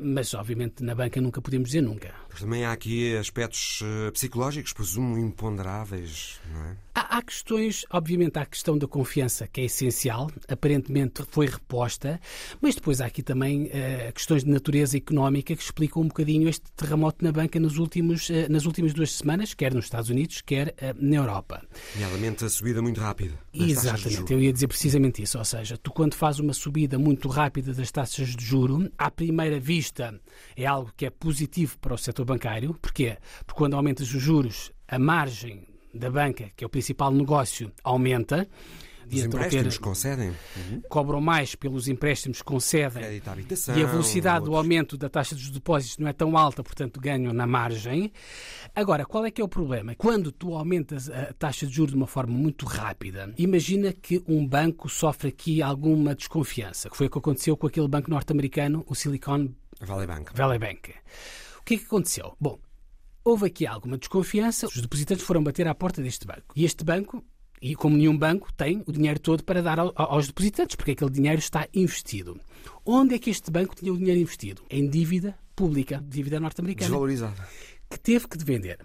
mas 0.00 0.34
obviamente 0.34 0.82
na 0.82 0.94
banca 0.94 1.20
nunca 1.20 1.40
podemos 1.40 1.68
dizer 1.68 1.82
nunca. 1.82 2.14
Mas 2.30 2.40
também 2.40 2.64
há 2.64 2.72
aqui 2.72 3.16
aspectos 3.16 3.82
psicológicos, 4.12 4.72
presumo, 4.72 5.18
imponderáveis, 5.18 6.40
não 6.52 6.64
é? 6.66 6.76
Há, 6.94 7.18
há, 7.18 7.22
questões, 7.22 7.86
obviamente, 7.90 8.38
há 8.38 8.42
a 8.42 8.46
questão 8.46 8.76
da 8.76 8.86
confiança, 8.86 9.46
que 9.46 9.60
é 9.60 9.64
essencial, 9.64 10.30
aparentemente 10.48 11.22
foi 11.30 11.46
reposta, 11.46 12.20
mas 12.60 12.74
depois 12.74 13.00
há 13.00 13.06
aqui 13.06 13.22
também 13.22 13.66
uh, 13.66 14.12
questões 14.12 14.44
de 14.44 14.50
natureza 14.50 14.96
económica 14.96 15.54
que 15.54 15.62
explicam 15.62 16.02
um 16.02 16.08
bocadinho 16.08 16.48
este 16.48 16.70
terremoto 16.72 17.24
na 17.24 17.29
banca 17.32 17.58
nos 17.60 17.78
últimos, 17.78 18.28
uh, 18.28 18.50
nas 18.50 18.66
últimas 18.66 18.92
duas 18.92 19.12
semanas, 19.12 19.54
quer 19.54 19.74
nos 19.74 19.84
Estados 19.84 20.10
Unidos, 20.10 20.40
quer 20.40 20.68
uh, 20.68 20.96
na 20.98 21.16
Europa. 21.16 21.62
Nomeadamente 21.94 22.44
a 22.44 22.48
subida 22.48 22.82
muito 22.82 23.00
rápida. 23.00 23.34
Exatamente, 23.52 24.32
eu 24.32 24.40
ia 24.40 24.52
dizer 24.52 24.68
precisamente 24.68 25.22
isso. 25.22 25.38
Ou 25.38 25.44
seja, 25.44 25.76
tu 25.76 25.90
quando 25.90 26.14
fazes 26.14 26.40
uma 26.40 26.52
subida 26.52 26.98
muito 26.98 27.28
rápida 27.28 27.72
das 27.72 27.90
taxas 27.90 28.34
de 28.36 28.44
juro, 28.44 28.90
à 28.96 29.10
primeira 29.10 29.58
vista 29.58 30.18
é 30.56 30.66
algo 30.66 30.92
que 30.96 31.06
é 31.06 31.10
positivo 31.10 31.78
para 31.78 31.94
o 31.94 31.98
setor 31.98 32.24
bancário. 32.24 32.74
Porquê? 32.74 33.16
Porque 33.44 33.58
quando 33.58 33.74
aumentas 33.74 34.12
os 34.12 34.22
juros, 34.22 34.72
a 34.88 34.98
margem 34.98 35.66
da 35.92 36.10
banca, 36.10 36.50
que 36.56 36.64
é 36.64 36.66
o 36.66 36.70
principal 36.70 37.10
negócio, 37.10 37.72
aumenta. 37.82 38.48
Os 39.16 39.24
empréstimos 39.24 39.74
ter, 39.74 39.80
concedem? 39.80 40.28
Uhum. 40.28 40.82
Cobram 40.88 41.20
mais 41.20 41.54
pelos 41.54 41.88
empréstimos 41.88 42.38
que 42.38 42.44
concedem. 42.44 43.20
Habitação, 43.26 43.76
e 43.76 43.82
a 43.82 43.86
velocidade 43.86 44.44
do 44.44 44.56
aumento 44.56 44.96
da 44.96 45.08
taxa 45.08 45.34
dos 45.34 45.50
depósitos 45.50 45.98
não 45.98 46.08
é 46.08 46.12
tão 46.12 46.36
alta, 46.36 46.62
portanto 46.62 47.00
ganham 47.00 47.32
na 47.32 47.46
margem. 47.46 48.12
Agora, 48.74 49.04
qual 49.04 49.24
é 49.24 49.30
que 49.30 49.40
é 49.40 49.44
o 49.44 49.48
problema? 49.48 49.94
Quando 49.94 50.32
tu 50.32 50.54
aumentas 50.54 51.08
a 51.10 51.32
taxa 51.32 51.66
de 51.66 51.72
juros 51.72 51.92
de 51.92 51.96
uma 51.96 52.06
forma 52.06 52.32
muito 52.32 52.66
rápida, 52.66 53.32
imagina 53.36 53.92
que 53.92 54.22
um 54.26 54.46
banco 54.46 54.88
sofre 54.88 55.28
aqui 55.28 55.62
alguma 55.62 56.14
desconfiança, 56.14 56.88
que 56.90 56.96
foi 56.96 57.06
o 57.06 57.10
que 57.10 57.18
aconteceu 57.18 57.56
com 57.56 57.66
aquele 57.66 57.88
banco 57.88 58.10
norte-americano, 58.10 58.84
o 58.86 58.94
Silicon 58.94 59.48
Valley 59.80 60.06
Bank. 60.06 60.32
Valley 60.34 60.58
Bank. 60.58 60.90
O 61.58 61.64
que 61.64 61.74
é 61.74 61.78
que 61.78 61.84
aconteceu? 61.84 62.36
Bom, 62.38 62.58
houve 63.24 63.46
aqui 63.46 63.66
alguma 63.66 63.96
desconfiança, 63.96 64.66
os 64.66 64.80
depositantes 64.80 65.24
foram 65.24 65.42
bater 65.42 65.66
à 65.66 65.74
porta 65.74 66.02
deste 66.02 66.26
banco. 66.26 66.52
E 66.54 66.64
este 66.64 66.84
banco, 66.84 67.24
e 67.60 67.74
como 67.74 67.96
nenhum 67.96 68.16
banco, 68.16 68.52
tem 68.52 68.82
o 68.86 68.92
dinheiro 68.92 69.20
todo 69.20 69.44
para 69.44 69.62
dar 69.62 69.78
aos 69.78 70.26
depositantes, 70.28 70.76
porque 70.76 70.92
aquele 70.92 71.10
dinheiro 71.10 71.38
está 71.38 71.68
investido. 71.74 72.40
Onde 72.84 73.14
é 73.14 73.18
que 73.18 73.28
este 73.28 73.50
banco 73.50 73.76
tinha 73.76 73.92
o 73.92 73.98
dinheiro 73.98 74.20
investido? 74.20 74.62
Em 74.70 74.88
dívida 74.88 75.38
pública, 75.54 76.02
dívida 76.06 76.40
norte-americana. 76.40 76.88
Desvalorizada. 76.88 77.48
Que 77.90 77.98
teve 77.98 78.26
que 78.26 78.42
vender. 78.42 78.78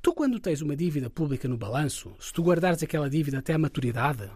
Tu, 0.00 0.12
quando 0.14 0.38
tens 0.38 0.60
uma 0.60 0.76
dívida 0.76 1.10
pública 1.10 1.48
no 1.48 1.56
balanço, 1.56 2.12
se 2.20 2.32
tu 2.32 2.42
guardares 2.42 2.82
aquela 2.82 3.10
dívida 3.10 3.38
até 3.38 3.54
a 3.54 3.58
maturidade, 3.58 4.30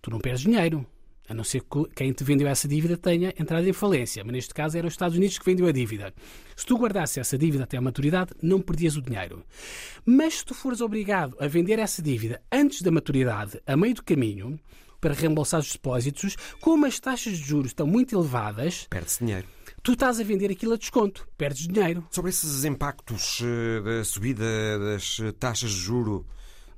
tu 0.00 0.10
não 0.10 0.20
perdes 0.20 0.42
dinheiro. 0.42 0.86
A 1.30 1.34
não 1.34 1.44
ser 1.44 1.60
que 1.60 1.84
quem 1.94 2.12
te 2.12 2.24
vendeu 2.24 2.48
essa 2.48 2.66
dívida 2.66 2.96
tenha 2.96 3.32
entrado 3.38 3.64
em 3.64 3.72
falência. 3.72 4.24
Mas 4.24 4.32
neste 4.32 4.52
caso 4.52 4.76
eram 4.76 4.88
os 4.88 4.94
Estados 4.94 5.16
Unidos 5.16 5.38
que 5.38 5.44
vendeu 5.44 5.68
a 5.68 5.70
dívida. 5.70 6.12
Se 6.56 6.66
tu 6.66 6.76
guardasses 6.76 7.18
essa 7.18 7.38
dívida 7.38 7.62
até 7.62 7.76
a 7.76 7.80
maturidade, 7.80 8.32
não 8.42 8.60
perdias 8.60 8.96
o 8.96 9.00
dinheiro. 9.00 9.44
Mas 10.04 10.38
se 10.38 10.44
tu 10.44 10.54
fores 10.54 10.80
obrigado 10.80 11.36
a 11.38 11.46
vender 11.46 11.78
essa 11.78 12.02
dívida 12.02 12.42
antes 12.50 12.82
da 12.82 12.90
maturidade, 12.90 13.62
a 13.64 13.76
meio 13.76 13.94
do 13.94 14.02
caminho, 14.02 14.58
para 15.00 15.14
reembolsar 15.14 15.60
os 15.60 15.70
depósitos, 15.70 16.34
como 16.60 16.84
as 16.84 16.98
taxas 16.98 17.38
de 17.38 17.44
juros 17.44 17.70
estão 17.70 17.86
muito 17.86 18.16
elevadas, 18.16 18.88
perde-se 18.90 19.24
dinheiro. 19.24 19.46
Tu 19.84 19.92
estás 19.92 20.18
a 20.18 20.24
vender 20.24 20.50
aquilo 20.50 20.72
a 20.72 20.76
desconto, 20.76 21.28
perdes 21.38 21.68
dinheiro. 21.68 22.04
Sobre 22.10 22.30
esses 22.30 22.64
impactos 22.64 23.40
eh, 23.40 23.80
da 23.80 24.04
subida 24.04 24.44
das 24.80 25.20
taxas 25.38 25.70
de 25.70 25.78
juro 25.78 26.26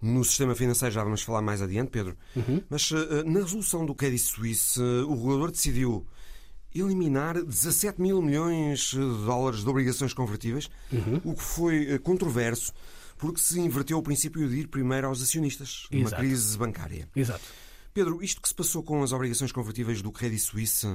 no 0.02 0.24
sistema 0.24 0.54
financeiro 0.54 0.92
já 0.92 1.04
vamos 1.04 1.22
falar 1.22 1.40
mais 1.40 1.62
adiante, 1.62 1.90
Pedro. 1.90 2.16
Uhum. 2.34 2.62
Mas 2.68 2.90
uh, 2.90 3.24
na 3.24 3.40
resolução 3.40 3.86
do 3.86 3.94
Credit 3.94 4.20
Suisse, 4.20 4.80
uh, 4.80 5.08
o 5.08 5.14
regulador 5.14 5.52
decidiu 5.52 6.04
eliminar 6.74 7.42
17 7.42 8.00
mil 8.00 8.20
milhões 8.20 8.90
de 8.90 8.98
dólares 8.98 9.62
de 9.62 9.68
obrigações 9.68 10.12
convertíveis, 10.12 10.68
uhum. 10.90 11.20
o 11.24 11.34
que 11.34 11.42
foi 11.42 11.98
controverso 12.00 12.72
porque 13.22 13.40
se 13.40 13.60
inverteu 13.60 13.98
o 13.98 14.02
princípio 14.02 14.48
de 14.48 14.56
ir 14.56 14.66
primeiro 14.66 15.06
aos 15.06 15.22
acionistas 15.22 15.86
numa 15.92 16.08
Exato. 16.08 16.20
crise 16.20 16.58
bancária. 16.58 17.08
Exato. 17.14 17.44
Pedro, 17.94 18.20
isto 18.20 18.42
que 18.42 18.48
se 18.48 18.54
passou 18.54 18.82
com 18.82 19.00
as 19.00 19.12
obrigações 19.12 19.52
convertíveis 19.52 20.02
do 20.02 20.10
Credit 20.10 20.40
Suisse 20.40 20.88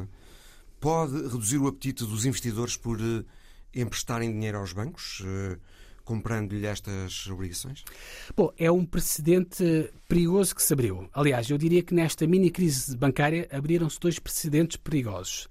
pode 0.78 1.14
reduzir 1.14 1.58
o 1.58 1.68
apetite 1.68 2.04
dos 2.04 2.26
investidores 2.26 2.76
por 2.76 3.00
emprestarem 3.74 4.30
dinheiro 4.30 4.58
aos 4.58 4.74
bancos? 4.74 5.24
Comprando-lhe 6.08 6.66
estas 6.66 7.28
obrigações? 7.28 7.84
Bom, 8.36 8.50
é 8.58 8.72
um 8.72 8.86
precedente 8.86 9.92
perigoso 10.08 10.56
que 10.56 10.64
se 10.64 10.72
abriu. 10.72 11.10
Aliás, 11.14 11.50
eu 11.50 11.58
diria 11.58 11.84
que 11.84 11.94
nesta 11.94 12.26
mini 12.26 12.50
crise 12.50 12.96
bancária 12.96 13.46
abriram-se 13.52 14.00
dois 14.00 14.18
precedentes 14.18 14.78
perigosos. 14.78 15.50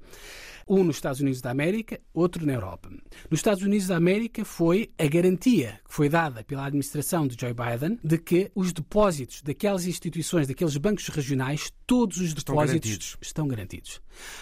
Um 0.68 0.82
nos 0.82 0.96
Estados 0.96 1.20
Unidos 1.20 1.40
da 1.40 1.50
América, 1.50 2.00
outro 2.12 2.44
na 2.44 2.54
Europa. 2.54 2.90
Nos 3.30 3.38
Estados 3.38 3.62
Unidos 3.62 3.86
da 3.86 3.96
América 3.96 4.44
foi 4.44 4.90
a 4.98 5.06
garantia 5.06 5.78
que 5.86 5.94
foi 5.94 6.08
dada 6.08 6.42
pela 6.42 6.66
administração 6.66 7.24
de 7.24 7.36
Joe 7.40 7.54
Biden 7.54 8.00
de 8.02 8.18
que 8.18 8.50
os 8.52 8.72
depósitos 8.72 9.42
daquelas 9.42 9.86
instituições, 9.86 10.48
daqueles 10.48 10.76
bancos 10.76 11.06
regionais, 11.06 11.70
todos 11.86 12.16
os 12.16 12.30
estão 12.30 12.56
depósitos 12.56 12.90
garantidos. 12.90 13.16
estão 13.20 13.46
garantidos. 13.46 14.00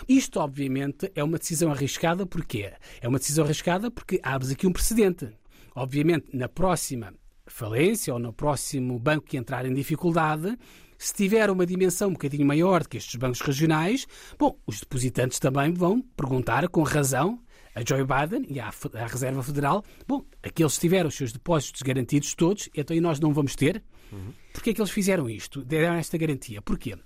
Isto, 0.09 0.41
obviamente, 0.41 1.13
é 1.15 1.23
uma 1.23 1.37
decisão 1.37 1.71
arriscada. 1.71 2.25
Porquê? 2.25 2.73
É 3.03 3.09
uma 3.09 3.19
decisão 3.19 3.45
arriscada 3.45 3.91
porque 3.91 4.19
abres 4.23 4.51
aqui 4.51 4.67
um 4.67 4.73
precedente. 4.73 5.29
Obviamente, 5.75 6.37
na 6.37 6.49
próxima 6.49 7.13
falência 7.47 8.13
ou 8.13 8.19
no 8.19 8.33
próximo 8.33 8.99
banco 8.99 9.27
que 9.27 9.37
entrar 9.37 9.67
em 9.67 9.75
dificuldade, 9.75 10.57
se 10.97 11.13
tiver 11.13 11.51
uma 11.51 11.67
dimensão 11.67 12.09
um 12.09 12.13
bocadinho 12.13 12.47
maior 12.47 12.83
do 12.83 12.89
que 12.89 12.97
estes 12.97 13.17
bancos 13.17 13.41
regionais, 13.41 14.07
bom, 14.39 14.59
os 14.67 14.81
depositantes 14.81 15.39
também 15.39 15.73
vão 15.73 16.01
perguntar 16.17 16.69
com 16.69 16.83
razão 16.83 17.41
a 17.75 17.81
Joe 17.81 18.05
Biden 18.05 18.47
e 18.49 18.61
à, 18.61 18.69
à 18.69 19.07
Reserva 19.07 19.43
Federal, 19.43 19.85
bom, 20.07 20.25
aqueles 20.43 20.79
tiveram 20.79 21.09
os 21.09 21.17
seus 21.17 21.33
depósitos 21.33 21.83
garantidos 21.83 22.35
todos, 22.35 22.69
então 22.75 22.97
e 22.97 23.01
nós 23.01 23.19
não 23.19 23.33
vamos 23.33 23.57
ter? 23.57 23.83
Uhum. 24.15 24.33
Porquê 24.53 24.71
é 24.71 24.75
que 24.75 24.81
eles 24.81 24.91
fizeram 24.91 25.29
isto? 25.29 25.65
Deram 25.65 25.95
esta 25.95 26.17
garantia? 26.17 26.63
Porquê? 26.63 26.97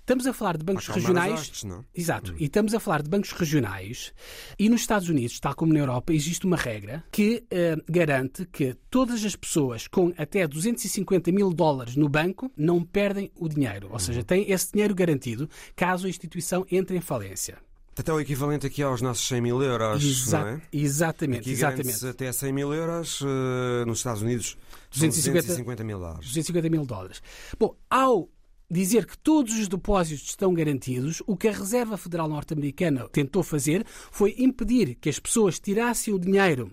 Estamos 0.00 0.26
a 0.26 0.32
falar 0.32 0.56
de 0.58 0.64
bancos 0.64 0.86
regionais. 0.88 1.40
Hostes, 1.40 1.64
não? 1.64 1.84
Exato. 1.94 2.32
Hum. 2.32 2.36
E 2.38 2.44
estamos 2.44 2.74
a 2.74 2.80
falar 2.80 3.02
de 3.02 3.08
bancos 3.08 3.32
regionais. 3.32 4.12
E 4.58 4.68
nos 4.68 4.82
Estados 4.82 5.08
Unidos, 5.08 5.40
tal 5.40 5.54
como 5.54 5.72
na 5.72 5.80
Europa, 5.80 6.12
existe 6.12 6.46
uma 6.46 6.56
regra 6.56 7.02
que 7.10 7.44
uh, 7.52 7.82
garante 7.90 8.46
que 8.46 8.76
todas 8.90 9.24
as 9.24 9.34
pessoas 9.34 9.88
com 9.88 10.12
até 10.18 10.46
250 10.46 11.32
mil 11.32 11.52
dólares 11.52 11.96
no 11.96 12.08
banco 12.08 12.52
não 12.56 12.84
perdem 12.84 13.30
o 13.34 13.48
dinheiro. 13.48 13.88
Ou 13.88 13.96
hum. 13.96 13.98
seja, 13.98 14.22
têm 14.22 14.50
esse 14.50 14.72
dinheiro 14.72 14.94
garantido 14.94 15.48
caso 15.74 16.06
a 16.06 16.10
instituição 16.10 16.66
entre 16.70 16.96
em 16.96 17.00
falência. 17.00 17.58
Até 17.98 18.12
o 18.12 18.20
equivalente 18.20 18.64
aqui 18.64 18.80
aos 18.80 19.02
nossos 19.02 19.26
100 19.26 19.40
mil 19.40 19.60
euros, 19.60 20.04
Exa 20.04 20.38
não 20.38 20.48
é? 20.48 20.62
Exatamente. 20.72 21.40
Aqui 21.40 21.50
exatamente. 21.50 22.06
até 22.06 22.30
100 22.30 22.52
mil 22.52 22.72
euros, 22.72 23.20
uh, 23.22 23.84
nos 23.86 23.98
Estados 23.98 24.22
Unidos 24.22 24.56
250, 24.90 25.46
250 25.46 25.84
mil 25.84 25.98
dólares. 25.98 26.26
250 26.26 26.70
mil 26.70 26.86
dólares. 26.86 27.22
Bom, 27.58 27.76
ao 27.90 28.28
dizer 28.70 29.06
que 29.06 29.16
todos 29.16 29.58
os 29.58 29.68
depósitos 29.68 30.28
estão 30.28 30.52
garantidos, 30.52 31.22
o 31.26 31.36
que 31.36 31.48
a 31.48 31.52
Reserva 31.52 31.96
Federal 31.96 32.28
Norte-Americana 32.28 33.08
tentou 33.08 33.42
fazer 33.42 33.84
foi 33.86 34.34
impedir 34.38 34.94
que 34.96 35.08
as 35.08 35.18
pessoas 35.18 35.58
tirassem 35.58 36.12
o 36.12 36.18
dinheiro 36.18 36.70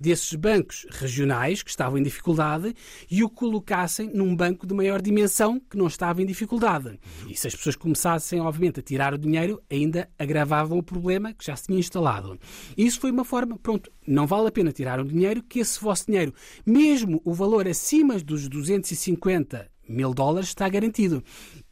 desses 0.00 0.34
bancos 0.34 0.86
regionais 0.90 1.62
que 1.62 1.70
estavam 1.70 1.98
em 1.98 2.02
dificuldade 2.02 2.74
e 3.10 3.22
o 3.22 3.28
colocassem 3.28 4.10
num 4.12 4.34
banco 4.34 4.66
de 4.66 4.74
maior 4.74 5.02
dimensão 5.02 5.60
que 5.60 5.76
não 5.76 5.86
estava 5.86 6.22
em 6.22 6.26
dificuldade. 6.26 6.98
E 7.28 7.36
se 7.36 7.46
as 7.46 7.54
pessoas 7.54 7.76
começassem, 7.76 8.40
obviamente, 8.40 8.80
a 8.80 8.82
tirar 8.82 9.12
o 9.12 9.18
dinheiro, 9.18 9.62
ainda 9.70 10.08
agravavam 10.18 10.78
o 10.78 10.82
problema 10.82 11.34
que 11.34 11.44
já 11.44 11.54
se 11.54 11.66
tinha 11.66 11.78
instalado. 11.78 12.38
Isso 12.76 12.98
foi 12.98 13.10
uma 13.10 13.24
forma, 13.24 13.58
pronto, 13.58 13.92
não 14.06 14.26
vale 14.26 14.48
a 14.48 14.52
pena 14.52 14.72
tirar 14.72 14.98
o 14.98 15.04
dinheiro, 15.04 15.42
que 15.42 15.60
esse 15.60 15.80
vosso 15.80 16.06
dinheiro, 16.06 16.34
mesmo 16.64 17.20
o 17.24 17.34
valor 17.34 17.68
acima 17.68 18.18
dos 18.18 18.48
250 18.48 19.70
mil 19.90 20.14
dólares 20.14 20.48
está 20.48 20.68
garantido. 20.68 21.22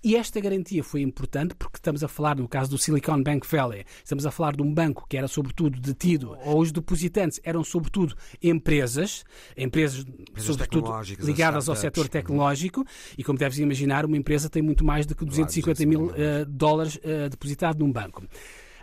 E 0.03 0.15
esta 0.15 0.41
garantia 0.41 0.85
foi 0.85 1.03
importante 1.03 1.57
porque 1.57 1.77
estamos 1.77 2.05
a 2.05 2.09
falar, 2.09 2.37
no 2.37 2.47
caso 2.47 2.71
do 2.71 2.79
Silicon 2.79 3.21
Bank 3.21 3.45
Valley, 3.51 3.85
estamos 4.05 4.25
a 4.25 4.31
falar 4.31 4.55
de 4.55 4.63
um 4.63 4.73
banco 4.73 5.05
que 5.09 5.17
era 5.17 5.27
sobretudo 5.27 5.81
detido, 5.81 6.37
ou 6.45 6.61
os 6.61 6.71
depositantes 6.71 7.41
eram 7.43 7.65
sobretudo 7.65 8.15
empresas, 8.41 9.25
empresas, 9.57 10.07
empresas 10.07 10.47
sobretudo 10.47 10.93
ligadas 11.19 11.69
ao 11.69 11.75
setor 11.75 12.09
tecnológico, 12.09 12.85
e 13.17 13.25
como 13.25 13.39
deves 13.39 13.59
imaginar, 13.59 14.05
uma 14.05 14.17
empresa 14.17 14.49
tem 14.49 14.63
muito 14.63 14.85
mais 14.85 15.05
do 15.05 15.17
que 15.17 15.25
250 15.25 15.85
mil 15.85 16.07
uh, 16.07 16.15
dólares 16.47 16.97
uh, 16.97 17.29
depositado 17.29 17.81
num 17.81 17.91
banco. 17.91 18.23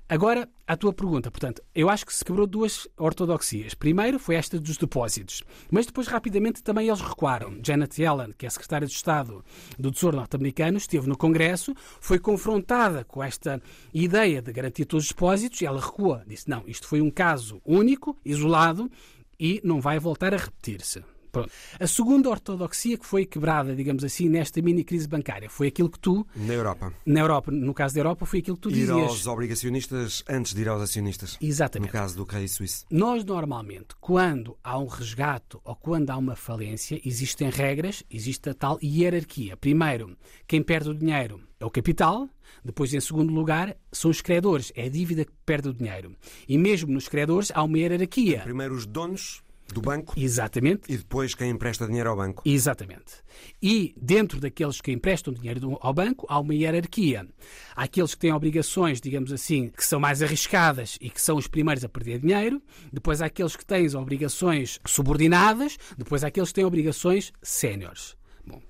Agora, 0.08 0.48
à 0.68 0.78
tua 0.78 0.94
pergunta, 0.94 1.32
portanto, 1.32 1.64
eu 1.74 1.90
acho 1.90 2.06
que 2.06 2.14
se 2.14 2.24
quebrou 2.24 2.46
duas 2.46 2.88
ortodoxias. 2.96 3.74
Primeiro 3.74 4.20
foi 4.20 4.36
esta 4.36 4.60
dos 4.60 4.78
depósitos, 4.78 5.42
mas 5.72 5.88
depois 5.88 6.06
rapidamente 6.06 6.62
também 6.62 6.88
eles 6.88 7.02
recuaram. 7.02 7.58
Janet 7.66 8.00
Yellen, 8.00 8.32
que 8.38 8.46
é 8.46 8.48
a 8.48 8.52
secretária 8.52 8.88
de 8.88 8.94
Estado 8.94 9.44
do 9.80 9.92
Tesouro 9.92 10.18
norte-americano, 10.18 10.78
esteve 10.78 11.08
no 11.10 11.18
Congresso, 11.18 11.74
foi 12.00 12.20
confrontada 12.20 13.04
com 13.04 13.24
esta 13.24 13.60
ideia 13.92 14.44
de 14.44 14.54
garantir 14.54 14.86
todos 14.86 15.06
os 15.06 15.10
depósitos 15.10 15.62
e 15.62 15.66
ela 15.66 15.82
recua. 15.82 16.24
Disse: 16.28 16.48
não, 16.48 16.64
isto 16.68 16.88
foi 16.88 17.02
um 17.02 17.10
caso 17.10 17.60
único, 17.66 18.16
isolado 18.24 18.92
e 19.40 19.60
não 19.64 19.82
vai 19.82 19.98
voltar 19.98 20.36
a 20.36 20.38
repetir-se. 20.38 21.04
Pronto. 21.36 21.52
A 21.80 21.88
segunda 21.88 22.30
ortodoxia 22.30 22.98
que 22.98 23.06
foi 23.06 23.26
quebrada, 23.26 23.76
digamos 23.76 24.04
assim, 24.04 24.30
nesta 24.30 24.62
mini 24.62 24.84
crise 24.84 25.08
bancária 25.08 25.50
foi 25.50 25.68
aquilo 25.68 25.90
que 25.90 26.00
tu. 26.00 26.26
Na 26.36 26.54
Europa. 26.54 26.94
Na 27.06 27.20
Europa, 27.20 27.52
no 27.52 27.74
caso 27.74 27.94
da 27.94 28.00
Europa, 28.02 28.26
foi 28.26 28.40
aquilo 28.40 28.56
que 28.58 28.64
tu 28.64 28.70
ir 28.70 28.74
dizias. 28.74 28.98
Ir 28.98 29.02
aos 29.02 29.28
obrigacionistas 29.28 30.24
antes 30.30 30.54
de 30.54 30.62
ir 30.62 30.70
aos 30.70 30.82
acionistas. 30.82 31.38
Exatamente. 31.42 31.94
No 31.94 31.94
caso 31.94 32.16
do 32.16 32.26
Credit 32.26 32.52
Suisse. 32.52 32.86
Nós, 32.90 33.24
normalmente, 33.24 33.96
quando 34.00 34.58
há 34.64 34.78
um 34.78 34.88
resgate 34.88 35.58
ou 35.64 35.76
quando 35.76 36.10
há 36.10 36.18
uma 36.18 36.36
falência, 36.36 37.02
existem 37.06 37.50
regras, 37.50 38.04
existe 38.10 38.50
a 38.50 38.54
tal 38.54 38.80
hierarquia. 38.82 39.58
Primeiro, 39.58 40.18
quem 40.48 40.62
perde 40.64 40.90
o 40.90 40.94
dinheiro 40.94 41.42
é 41.60 41.66
o 41.66 41.70
capital, 41.70 42.30
depois, 42.64 42.94
em 42.94 43.00
segundo 43.00 43.34
lugar, 43.34 43.76
são 43.92 44.12
os 44.12 44.22
credores, 44.22 44.72
é 44.76 44.86
a 44.86 44.90
dívida 44.90 45.26
que 45.26 45.32
perde 45.46 45.70
o 45.70 45.74
dinheiro. 45.74 46.16
E 46.48 46.58
mesmo 46.58 46.92
nos 46.92 47.08
credores 47.08 47.52
há 47.54 47.64
uma 47.64 47.78
hierarquia. 47.78 48.42
Primeiro 48.42 48.76
os 48.76 48.86
donos 48.86 49.42
do 49.74 49.82
banco. 49.82 50.14
Exatamente. 50.18 50.92
E 50.92 50.98
depois 50.98 51.34
quem 51.34 51.50
empresta 51.50 51.88
dinheiro 51.88 52.10
ao 52.10 52.16
banco. 52.16 52.44
Exatamente. 52.46 53.24
E 53.62 53.94
dentro 53.98 54.40
daqueles 54.40 54.80
que 54.80 54.92
emprestam 54.92 55.34
dinheiro 55.34 55.78
ao 55.82 55.94
banco, 55.94 56.26
há 56.30 56.40
uma 56.40 56.54
hierarquia. 56.54 57.28
Há 57.76 57.84
aqueles 57.84 58.14
que 58.14 58.22
têm 58.22 58.34
obrigações, 58.34 59.02
digamos 59.02 59.32
assim, 59.32 59.70
que 59.70 59.84
são 59.84 60.00
mais 60.00 60.22
arriscadas 60.22 60.98
e 61.02 61.10
que 61.10 61.22
são 61.22 61.38
os 61.38 61.48
primeiros 61.48 61.84
a 61.84 61.90
perder 61.90 62.20
dinheiro. 62.20 62.62
Depois 62.92 63.22
há 63.22 63.26
aqueles 63.26 63.56
que 63.56 63.66
têm 63.66 63.94
obrigações 63.96 64.80
subordinadas. 64.86 65.78
Depois 65.98 66.24
há 66.24 66.28
aqueles 66.28 66.50
que 66.50 66.56
têm 66.56 66.66
obrigações 66.66 67.34
séniores. 67.42 68.16
Bom, 68.46 68.62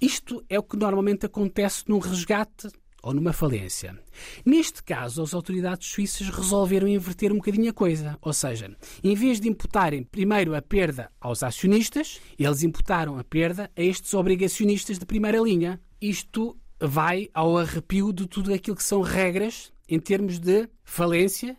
isto 0.00 0.44
é 0.48 0.58
o 0.58 0.62
que 0.62 0.76
normalmente 0.76 1.26
acontece 1.26 1.84
num 1.86 1.98
resgate 1.98 2.68
ou 3.02 3.14
numa 3.14 3.32
falência. 3.32 3.98
Neste 4.44 4.82
caso, 4.82 5.22
as 5.22 5.34
autoridades 5.34 5.88
suíças 5.88 6.28
resolveram 6.28 6.88
inverter 6.88 7.32
um 7.32 7.36
bocadinho 7.36 7.70
a 7.70 7.74
coisa, 7.74 8.18
ou 8.20 8.32
seja, 8.32 8.74
em 9.02 9.14
vez 9.14 9.40
de 9.40 9.48
imputarem 9.48 10.02
primeiro 10.02 10.54
a 10.54 10.62
perda 10.62 11.10
aos 11.20 11.42
acionistas, 11.42 12.20
eles 12.38 12.62
imputaram 12.62 13.18
a 13.18 13.24
perda 13.24 13.70
a 13.76 13.82
estes 13.82 14.12
obrigacionistas 14.14 14.98
de 14.98 15.06
primeira 15.06 15.38
linha. 15.38 15.80
Isto 16.00 16.56
vai 16.80 17.28
ao 17.34 17.58
arrepio 17.58 18.12
de 18.12 18.26
tudo 18.26 18.52
aquilo 18.52 18.76
que 18.76 18.82
são 18.82 19.02
regras 19.02 19.72
em 19.88 19.98
termos 19.98 20.38
de 20.38 20.68
falência 20.82 21.56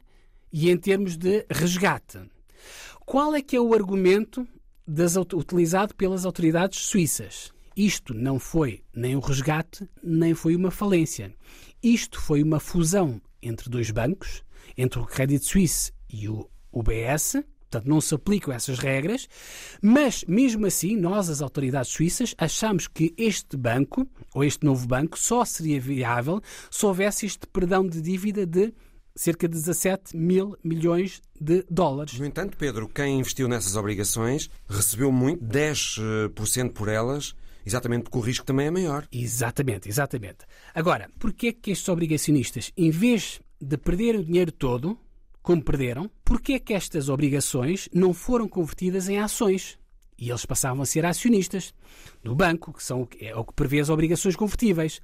e 0.51 0.69
em 0.69 0.77
termos 0.77 1.17
de 1.17 1.45
resgate. 1.49 2.19
Qual 3.05 3.35
é 3.35 3.41
que 3.41 3.55
é 3.55 3.61
o 3.61 3.73
argumento 3.73 4.47
das, 4.87 5.15
utilizado 5.15 5.93
pelas 5.95 6.25
autoridades 6.25 6.79
suíças? 6.79 7.53
Isto 7.81 8.13
não 8.13 8.37
foi 8.37 8.83
nem 8.95 9.15
um 9.15 9.19
resgate, 9.19 9.89
nem 10.03 10.35
foi 10.35 10.55
uma 10.55 10.69
falência. 10.69 11.33
Isto 11.81 12.21
foi 12.21 12.43
uma 12.43 12.59
fusão 12.59 13.19
entre 13.41 13.71
dois 13.71 13.89
bancos, 13.89 14.43
entre 14.77 14.99
o 14.99 15.05
Credit 15.07 15.43
Suisse 15.43 15.91
e 16.07 16.29
o 16.29 16.47
UBS, 16.71 17.37
portanto 17.61 17.89
não 17.89 17.99
se 17.99 18.13
aplicam 18.13 18.53
essas 18.53 18.77
regras, 18.77 19.27
mas 19.81 20.23
mesmo 20.25 20.67
assim 20.67 20.95
nós, 20.95 21.27
as 21.27 21.41
autoridades 21.41 21.91
suíças, 21.91 22.35
achamos 22.37 22.87
que 22.87 23.15
este 23.17 23.57
banco, 23.57 24.07
ou 24.35 24.43
este 24.43 24.63
novo 24.63 24.85
banco, 24.85 25.17
só 25.17 25.43
seria 25.43 25.81
viável 25.81 26.39
se 26.69 26.85
houvesse 26.85 27.25
este 27.25 27.47
perdão 27.47 27.87
de 27.87 27.99
dívida 27.99 28.45
de 28.45 28.71
cerca 29.15 29.47
de 29.47 29.55
17 29.55 30.15
mil 30.15 30.55
milhões 30.63 31.19
de 31.39 31.65
dólares. 31.67 32.19
No 32.19 32.27
entanto, 32.27 32.55
Pedro, 32.57 32.87
quem 32.87 33.19
investiu 33.19 33.47
nessas 33.47 33.75
obrigações 33.75 34.51
recebeu 34.69 35.11
muito, 35.11 35.43
10% 35.43 36.73
por 36.73 36.87
elas, 36.87 37.33
Exatamente 37.65 38.03
porque 38.03 38.17
o 38.17 38.21
risco 38.21 38.45
também 38.45 38.67
é 38.67 38.71
maior. 38.71 39.07
Exatamente, 39.11 39.87
exatamente. 39.87 40.45
Agora, 40.73 41.09
porquê 41.19 41.47
é 41.47 41.53
que 41.53 41.71
estes 41.71 41.87
obrigacionistas, 41.89 42.71
em 42.75 42.89
vez 42.89 43.39
de 43.59 43.77
perderem 43.77 44.21
o 44.21 44.25
dinheiro 44.25 44.51
todo, 44.51 44.97
como 45.41 45.63
perderam, 45.63 46.09
porquê 46.23 46.53
é 46.53 46.59
que 46.59 46.73
estas 46.73 47.09
obrigações 47.09 47.89
não 47.93 48.13
foram 48.13 48.47
convertidas 48.47 49.09
em 49.09 49.19
ações? 49.19 49.77
E 50.17 50.29
eles 50.29 50.45
passavam 50.45 50.83
a 50.83 50.85
ser 50.85 51.05
acionistas 51.05 51.73
do 52.23 52.35
banco, 52.35 52.71
que 52.71 52.83
são, 52.83 53.07
é 53.19 53.35
o 53.35 53.43
que 53.43 53.53
prevê 53.53 53.79
as 53.79 53.89
obrigações 53.89 54.35
convertíveis. 54.35 55.01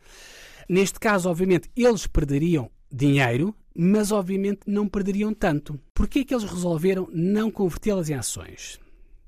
Neste 0.70 1.00
caso, 1.00 1.30
obviamente, 1.30 1.70
eles 1.76 2.06
perderiam 2.06 2.70
dinheiro, 2.92 3.56
mas 3.76 4.12
obviamente 4.12 4.62
não 4.68 4.88
perderiam 4.88 5.34
tanto. 5.34 5.80
Porquê 5.94 6.20
é 6.20 6.24
que 6.24 6.34
eles 6.34 6.44
resolveram 6.44 7.10
não 7.12 7.50
convertê-las 7.50 8.10
em 8.10 8.14
ações? 8.14 8.80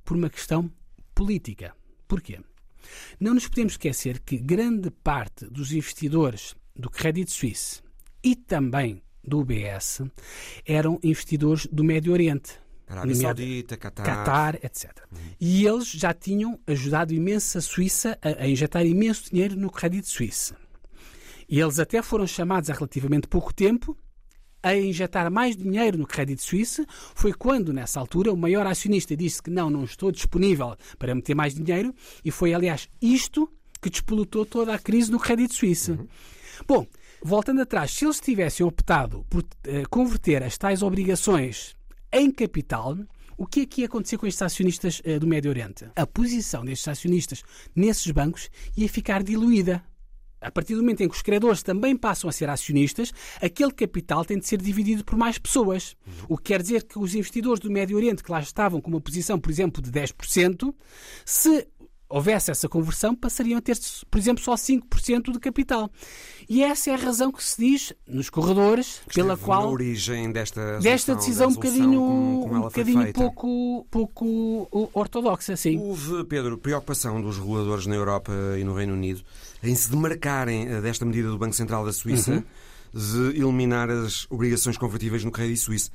Por 0.05 0.15
uma 0.15 0.29
questão 0.29 0.71
política. 1.15 1.73
Porquê? 2.07 2.39
Não 3.19 3.33
nos 3.33 3.47
podemos 3.47 3.73
esquecer 3.73 4.19
que 4.19 4.37
grande 4.37 4.89
parte 4.89 5.45
dos 5.45 5.71
investidores 5.71 6.55
do 6.75 6.89
Credit 6.89 7.29
Suisse 7.31 7.81
e 8.23 8.35
também 8.35 9.01
do 9.23 9.39
UBS 9.39 10.01
eram 10.65 10.99
investidores 11.03 11.67
do 11.71 11.83
Médio 11.83 12.13
Oriente. 12.13 12.53
Arábia 12.87 13.15
Saudita, 13.15 13.77
Qatar. 13.77 14.05
Qatar, 14.05 14.55
etc. 14.63 14.91
Uhum. 15.11 15.17
E 15.39 15.65
eles 15.65 15.91
já 15.91 16.11
tinham 16.13 16.59
ajudado 16.65 17.13
imenso 17.13 17.57
a 17.57 17.61
Suíça 17.61 18.17
a, 18.21 18.43
a 18.43 18.47
injetar 18.47 18.83
imenso 18.85 19.29
dinheiro 19.29 19.55
no 19.55 19.69
Credit 19.69 20.07
Suisse. 20.07 20.53
E 21.47 21.59
eles 21.59 21.79
até 21.79 22.01
foram 22.01 22.25
chamados 22.25 22.69
há 22.69 22.73
relativamente 22.73 23.27
pouco 23.27 23.53
tempo 23.53 23.95
a 24.61 24.75
injetar 24.75 25.31
mais 25.31 25.55
dinheiro 25.55 25.97
no 25.97 26.07
Credit 26.07 26.41
Suisse 26.41 26.85
foi 27.15 27.33
quando, 27.33 27.73
nessa 27.73 27.99
altura, 27.99 28.31
o 28.31 28.37
maior 28.37 28.65
acionista 28.67 29.15
disse 29.15 29.41
que 29.41 29.49
não, 29.49 29.69
não 29.69 29.83
estou 29.83 30.11
disponível 30.11 30.75
para 30.97 31.15
meter 31.15 31.35
mais 31.35 31.53
dinheiro 31.53 31.93
e 32.23 32.31
foi, 32.31 32.53
aliás, 32.53 32.89
isto 33.01 33.49
que 33.81 33.89
despolutou 33.89 34.45
toda 34.45 34.73
a 34.73 34.79
crise 34.79 35.11
no 35.11 35.19
Credit 35.19 35.53
Suisse. 35.53 35.91
Uhum. 35.91 36.07
Bom, 36.67 36.85
voltando 37.23 37.61
atrás, 37.61 37.91
se 37.91 38.05
eles 38.05 38.19
tivessem 38.19 38.65
optado 38.65 39.25
por 39.29 39.41
uh, 39.41 39.89
converter 39.89 40.43
as 40.43 40.57
tais 40.57 40.81
obrigações 40.81 41.75
em 42.11 42.29
capital, 42.31 42.97
o 43.37 43.45
que 43.45 43.61
é 43.61 43.65
que 43.65 43.81
ia 43.81 43.87
acontecer 43.87 44.17
com 44.17 44.27
estes 44.27 44.41
acionistas 44.41 45.01
uh, 45.05 45.19
do 45.19 45.27
Médio 45.27 45.49
Oriente? 45.49 45.85
A 45.95 46.05
posição 46.05 46.65
destes 46.65 46.87
acionistas 46.89 47.43
nesses 47.73 48.11
bancos 48.11 48.49
ia 48.75 48.89
ficar 48.89 49.23
diluída 49.23 49.81
a 50.41 50.51
partir 50.51 50.75
do 50.75 50.81
momento 50.81 51.01
em 51.01 51.09
que 51.09 51.15
os 51.15 51.21
credores 51.21 51.61
também 51.63 51.95
passam 51.95 52.29
a 52.29 52.33
ser 52.33 52.49
acionistas, 52.49 53.11
aquele 53.41 53.71
capital 53.71 54.23
tem 54.23 54.37
de 54.37 54.47
ser 54.47 54.61
dividido 54.61 55.03
por 55.03 55.17
mais 55.17 55.37
pessoas. 55.37 55.95
O 56.27 56.37
que 56.37 56.43
quer 56.43 56.61
dizer 56.61 56.83
que 56.83 56.97
os 56.97 57.15
investidores 57.15 57.59
do 57.59 57.71
Médio 57.71 57.97
Oriente, 57.97 58.23
que 58.23 58.31
lá 58.31 58.39
estavam 58.39 58.81
com 58.81 58.89
uma 58.89 59.01
posição, 59.01 59.39
por 59.39 59.51
exemplo, 59.51 59.81
de 59.81 59.91
10%, 59.91 60.73
se 61.25 61.67
houvesse 62.09 62.49
essa 62.49 62.67
conversão, 62.67 63.15
passariam 63.15 63.59
a 63.59 63.61
ter, 63.61 63.77
por 64.09 64.17
exemplo, 64.17 64.43
só 64.43 64.55
5% 64.55 65.31
de 65.31 65.39
capital. 65.39 65.89
E 66.49 66.63
essa 66.63 66.89
é 66.89 66.93
a 66.95 66.97
razão 66.97 67.31
que 67.31 67.43
se 67.43 67.61
diz 67.61 67.93
nos 68.07 68.29
corredores, 68.29 69.01
que 69.07 69.15
pela 69.15 69.37
qual. 69.37 69.63
A 69.63 69.69
origem 69.69 70.31
desta, 70.31 70.79
desta 70.79 71.15
decisão 71.15 71.49
um 71.49 71.53
bocadinho, 71.53 71.99
como, 71.99 72.41
como 72.41 72.55
um 72.55 72.61
bocadinho 72.61 73.13
pouco, 73.13 73.87
pouco 73.91 74.89
ortodoxa. 74.93 75.55
Sim. 75.55 75.77
Houve, 75.77 76.23
Pedro, 76.25 76.57
preocupação 76.57 77.21
dos 77.21 77.37
reguladores 77.37 77.85
na 77.85 77.95
Europa 77.95 78.33
e 78.59 78.63
no 78.63 78.73
Reino 78.73 78.93
Unido 78.93 79.21
em 79.61 79.75
se 79.75 79.91
demarcarem 79.91 80.67
eh, 80.67 80.81
desta 80.81 81.05
medida 81.05 81.29
do 81.29 81.37
Banco 81.37 81.53
Central 81.53 81.85
da 81.85 81.93
Suíça 81.93 82.43
uhum. 82.93 83.31
de 83.31 83.39
eliminar 83.39 83.89
as 83.89 84.25
obrigações 84.29 84.77
convertíveis 84.77 85.23
no 85.23 85.31
crédito 85.31 85.59
suíço. 85.59 85.91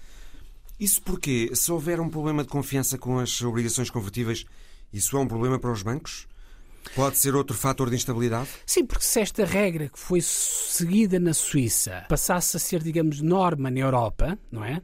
Isso 0.79 1.01
porque, 1.03 1.51
se 1.55 1.71
houver 1.73 2.01
um 2.01 2.09
problema 2.09 2.43
de 2.43 2.49
confiança 2.49 2.99
com 2.99 3.19
as 3.19 3.41
obrigações 3.43 3.91
convertíveis, 3.91 4.45
isso 4.95 5.16
é 5.16 5.20
um 5.20 5.26
problema 5.26 5.59
para 5.59 5.72
os 5.72 5.82
bancos? 5.82 6.26
Pode 6.95 7.16
ser 7.18 7.34
outro 7.34 7.57
fator 7.57 7.90
de 7.90 7.97
instabilidade? 7.97 8.49
Sim, 8.64 8.84
porque 8.84 9.05
se 9.05 9.20
esta 9.20 9.45
regra 9.45 9.88
que 9.88 9.99
foi 9.99 10.20
seguida 10.20 11.18
na 11.18 11.34
Suíça 11.34 12.05
passasse 12.09 12.57
a 12.57 12.61
ser, 12.61 12.82
digamos, 12.82 13.20
norma 13.20 13.70
na 13.70 13.80
Europa, 13.80 14.38
não 14.53 14.64
é? 14.64 14.80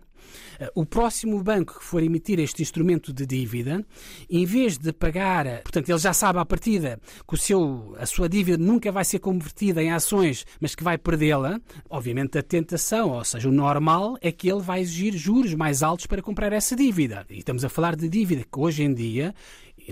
O 0.75 0.85
próximo 0.85 1.43
banco 1.43 1.79
que 1.79 1.85
for 1.85 2.03
emitir 2.03 2.39
este 2.39 2.63
instrumento 2.63 3.13
de 3.13 3.25
dívida, 3.25 3.85
em 4.29 4.45
vez 4.45 4.77
de 4.77 4.93
pagar, 4.93 5.63
portanto, 5.63 5.89
ele 5.89 5.99
já 5.99 6.13
sabe 6.13 6.39
à 6.39 6.45
partida 6.45 7.01
que 7.27 7.35
o 7.35 7.37
seu, 7.37 7.97
a 7.99 8.05
sua 8.05 8.29
dívida 8.29 8.59
nunca 8.59 8.93
vai 8.93 9.05
ser 9.05 9.21
convertida 9.21 9.83
em 9.83 9.91
ações, 9.91 10.45
mas 10.61 10.75
que 10.75 10.85
vai 10.85 10.99
perdê-la, 10.99 11.61
obviamente 11.89 12.39
a 12.39 12.43
tentação, 12.43 13.11
ou 13.11 13.25
seja, 13.25 13.49
o 13.49 13.53
normal 13.53 14.19
é 14.21 14.31
que 14.31 14.51
ele 14.51 14.61
vai 14.61 14.81
exigir 14.81 15.17
juros 15.17 15.55
mais 15.55 15.83
altos 15.83 16.07
para 16.07 16.23
comprar 16.23 16.53
essa 16.53 16.77
dívida. 16.77 17.25
E 17.31 17.39
estamos 17.39 17.65
a 17.65 17.69
falar 17.69 17.97
de 17.97 18.09
dívida 18.09 18.45
que 18.45 18.61
hoje 18.61 18.83
em 18.83 18.93
dia 18.93 19.35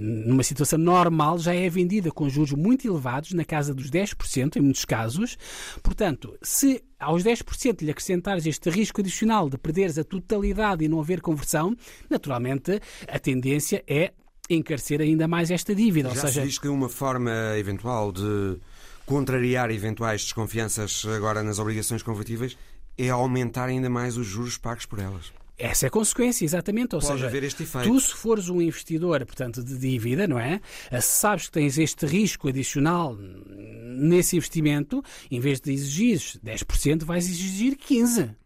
numa 0.01 0.43
situação 0.43 0.79
normal, 0.79 1.39
já 1.39 1.55
é 1.55 1.69
vendida 1.69 2.11
com 2.11 2.29
juros 2.29 2.53
muito 2.53 2.87
elevados, 2.87 3.33
na 3.33 3.45
casa 3.45 3.75
dos 3.75 3.91
10%, 3.91 4.57
em 4.57 4.61
muitos 4.61 4.85
casos. 4.85 5.37
Portanto, 5.83 6.37
se 6.43 6.83
aos 6.99 7.23
10% 7.23 7.83
lhe 7.83 7.91
acrescentares 7.91 8.47
este 8.47 8.71
risco 8.71 9.01
adicional 9.01 9.49
de 9.49 9.57
perderes 9.59 9.99
a 9.99 10.05
totalidade 10.05 10.85
e 10.85 10.89
não 10.89 11.01
haver 11.01 11.21
conversão, 11.21 11.77
naturalmente 12.11 12.81
a 13.07 13.19
tendência 13.19 13.83
é 13.87 14.13
encarecer 14.51 15.01
ainda 15.01 15.29
mais 15.29 15.51
esta 15.51 15.75
dívida. 15.75 16.09
Já 16.11 16.15
Ou 16.15 16.21
seja, 16.21 16.41
se 16.41 16.47
diz 16.47 16.59
que 16.59 16.69
uma 16.69 16.89
forma 16.89 17.57
eventual 17.57 18.11
de 18.13 18.59
contrariar 19.05 19.71
eventuais 19.71 20.23
desconfianças 20.23 21.05
agora 21.07 21.43
nas 21.43 21.59
obrigações 21.59 22.03
convertíveis 22.03 22.57
é 22.97 23.11
aumentar 23.11 23.69
ainda 23.69 23.89
mais 23.89 24.17
os 24.17 24.27
juros 24.27 24.59
pagos 24.59 24.85
por 24.85 24.99
elas. 24.99 25.33
Essa 25.59 25.87
é 25.87 25.89
a 25.89 25.91
consequência, 25.91 26.45
exatamente. 26.45 26.95
Ou 26.95 27.01
Pode 27.01 27.21
seja, 27.21 27.83
tu 27.83 27.99
se 27.99 28.15
fores 28.15 28.49
um 28.49 28.63
investidor, 28.63 29.27
portanto, 29.27 29.63
de 29.63 29.77
dívida, 29.77 30.29
não 30.29 30.39
é? 30.39 30.61
Se 31.01 31.19
sabes 31.19 31.47
que 31.47 31.53
tens 31.53 31.77
este 31.77 32.07
risco 32.07 32.49
adicional 32.49 33.17
nesse 33.17 34.37
investimento, 34.37 35.03
em 35.29 35.41
vez 35.41 35.61
de 35.61 35.73
exigir 35.73 36.19
10%, 36.19 37.05
vais 37.05 37.29
exigir 37.29 37.77
15%. 37.77 38.37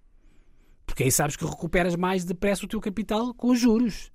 Porque 0.87 1.05
aí 1.05 1.13
sabes 1.13 1.37
que 1.37 1.45
recuperas 1.45 1.97
mais 1.97 2.25
depressa 2.25 2.65
o 2.65 2.69
teu 2.69 2.81
capital 2.81 3.33
com 3.35 3.49
os 3.49 3.61
juros. 3.61 4.11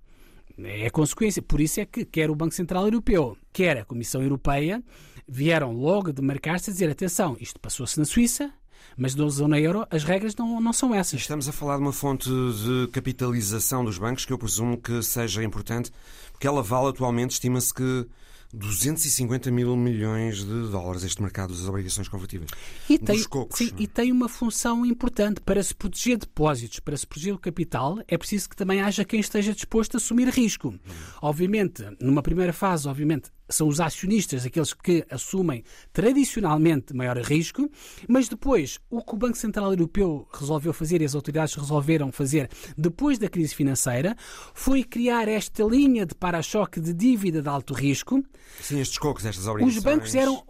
É 0.59 0.87
a 0.87 0.91
consequência. 0.91 1.41
Por 1.41 1.61
isso 1.61 1.79
é 1.79 1.85
que 1.85 2.03
quer 2.03 2.31
o 2.31 2.35
Banco 2.35 2.53
Central 2.53 2.85
Europeu, 2.85 3.37
quer 3.53 3.77
a 3.77 3.85
Comissão 3.85 4.23
Europeia, 4.23 4.83
vieram 5.27 5.71
logo 5.71 6.11
de 6.11 6.21
marcar-se 6.21 6.69
a 6.69 6.73
dizer: 6.73 6.89
atenção, 6.89 7.37
isto 7.39 7.59
passou-se 7.59 7.97
na 7.99 8.05
Suíça, 8.05 8.51
mas 8.97 9.15
na 9.15 9.27
zona 9.29 9.59
euro 9.59 9.85
as 9.91 10.03
regras 10.03 10.35
não, 10.35 10.59
não 10.59 10.73
são 10.73 10.93
essas. 10.93 11.21
Estamos 11.21 11.47
a 11.47 11.51
falar 11.51 11.77
de 11.77 11.83
uma 11.83 11.93
fonte 11.93 12.27
de 12.29 12.89
capitalização 12.91 13.85
dos 13.85 13.97
bancos 13.97 14.25
que 14.25 14.33
eu 14.33 14.37
presumo 14.37 14.77
que 14.77 15.03
seja 15.03 15.43
importante, 15.43 15.91
porque 16.31 16.47
ela 16.47 16.63
vale 16.63 16.89
atualmente, 16.89 17.31
estima-se 17.31 17.73
que 17.73 18.07
250 18.53 19.51
mil 19.51 19.75
milhões 19.75 20.37
de 20.37 20.69
dólares 20.71 21.03
este 21.03 21.21
mercado 21.21 21.53
das 21.53 21.67
obrigações 21.67 22.07
convertíveis. 22.07 22.49
E 22.89 22.97
tem, 22.97 23.21
cocos. 23.23 23.57
sim, 23.57 23.71
e 23.77 23.87
tem 23.87 24.11
uma 24.11 24.29
função 24.29 24.85
importante. 24.85 25.41
Para 25.41 25.61
se 25.61 25.75
proteger 25.75 26.17
depósitos, 26.17 26.79
para 26.79 26.95
se 26.95 27.05
proteger 27.05 27.33
o 27.33 27.39
capital, 27.39 27.99
é 28.07 28.17
preciso 28.17 28.49
que 28.49 28.55
também 28.55 28.81
haja 28.81 29.03
quem 29.03 29.19
esteja 29.19 29.53
disposto 29.53 29.95
a 29.95 29.97
assumir 29.97 30.29
risco. 30.29 30.73
Obviamente, 31.21 31.83
numa 31.99 32.21
primeira 32.21 32.53
fase, 32.53 32.87
obviamente, 32.87 33.29
são 33.49 33.67
os 33.67 33.79
acionistas 33.79 34.45
aqueles 34.45 34.73
que 34.73 35.05
assumem 35.09 35.63
tradicionalmente 35.93 36.93
maior 36.93 37.17
risco, 37.17 37.69
mas 38.07 38.27
depois 38.27 38.79
o 38.89 39.01
que 39.03 39.13
o 39.13 39.17
Banco 39.17 39.37
Central 39.37 39.71
Europeu 39.71 40.27
resolveu 40.33 40.73
fazer 40.73 41.01
e 41.01 41.05
as 41.05 41.15
autoridades 41.15 41.55
resolveram 41.55 42.11
fazer 42.11 42.49
depois 42.77 43.17
da 43.17 43.29
crise 43.29 43.55
financeira 43.55 44.15
foi 44.53 44.83
criar 44.83 45.27
esta 45.27 45.63
linha 45.63 46.05
de 46.05 46.15
para-choque 46.15 46.79
de 46.79 46.93
dívida 46.93 47.41
de 47.41 47.49
alto 47.49 47.73
risco. 47.73 48.23
Sim, 48.61 48.79
estes 48.79 48.97
cocos, 48.97 49.25
estas 49.25 49.47
obrigações. 49.47 49.77
Os 49.77 49.83
bancos 49.83 50.15
eram 50.15 50.43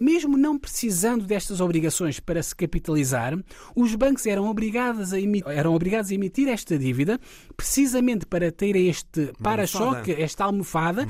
mesmo 0.00 0.36
não 0.36 0.58
precisando 0.58 1.24
destas 1.24 1.60
obrigações 1.60 2.20
para 2.20 2.42
se 2.42 2.54
capitalizar, 2.54 3.38
os 3.74 3.94
bancos 3.94 4.26
eram 4.26 4.46
obrigados 4.48 5.12
a 5.12 5.20
emitir, 5.20 5.50
eram 5.50 5.74
obrigados 5.74 6.10
a 6.10 6.14
emitir 6.14 6.48
esta 6.48 6.78
dívida 6.78 7.18
precisamente 7.56 8.26
para 8.26 8.50
terem 8.52 8.88
este 8.88 9.32
para-choque, 9.42 10.12
esta 10.12 10.44
almofada, 10.44 11.06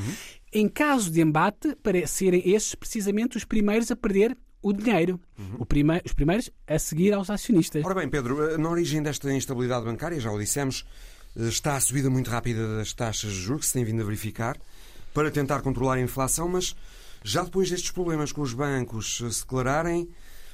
em 0.53 0.69
caso 0.69 1.11
de 1.11 1.21
embate, 1.21 1.77
para 1.83 2.07
serem 2.07 2.43
esses 2.49 2.75
precisamente 2.75 3.37
os 3.37 3.45
primeiros 3.45 3.91
a 3.91 3.97
perder 3.97 4.37
o 4.63 4.73
dinheiro. 4.73 5.21
O 5.59 5.67
prime- 5.67 6.03
os 6.05 6.13
primeiros 6.13 6.51
a 6.67 6.79
seguir 6.79 7.13
aos 7.13 7.31
acionistas. 7.31 7.85
Ora 7.85 7.95
bem, 7.95 8.09
Pedro, 8.09 8.59
na 8.59 8.69
origem 8.69 9.03
desta 9.03 9.33
instabilidade 9.33 9.85
bancária, 9.85 10.19
já 10.19 10.31
o 10.33 10.39
dissemos, 10.39 10.85
está 11.37 11.77
a 11.77 11.81
subida 11.81 12.09
muito 12.11 12.31
rápida 12.31 12.77
das 12.79 12.93
taxas 12.93 13.31
de 13.33 13.39
juros 13.41 13.61
que 13.63 13.67
se 13.67 13.73
tem 13.75 13.85
vindo 13.85 14.01
a 14.01 14.05
verificar 14.05 14.57
para 15.15 15.31
tentar 15.31 15.61
controlar 15.63 15.95
a 15.95 16.01
inflação, 16.01 16.49
mas 16.49 16.75
já 17.23 17.43
depois 17.45 17.71
destes 17.71 17.91
problemas 17.91 18.33
com 18.33 18.41
os 18.43 18.53
bancos 18.55 19.19
se 19.19 19.41
declararem, 19.43 20.09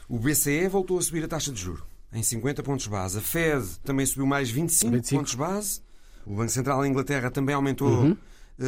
o 0.09 0.18
BCE 0.18 0.68
voltou 0.68 0.99
a 0.99 1.03
subir 1.03 1.24
a 1.24 1.28
taxa 1.28 1.51
de 1.53 1.61
juros 1.61 1.82
em 2.12 2.22
50 2.22 2.62
pontos 2.62 2.86
base. 2.86 3.18
A 3.18 3.22
Fed 3.22 3.64
também 3.84 4.05
subiu 4.05 4.26
mais 4.26 4.51
25, 4.51 4.93
25. 4.93 5.18
pontos 5.20 5.34
base. 5.34 5.80
O 6.26 6.34
Banco 6.34 6.51
Central 6.51 6.80
da 6.82 6.88
Inglaterra 6.88 7.30
também 7.30 7.55
aumentou 7.55 8.07
eh, 8.11 8.16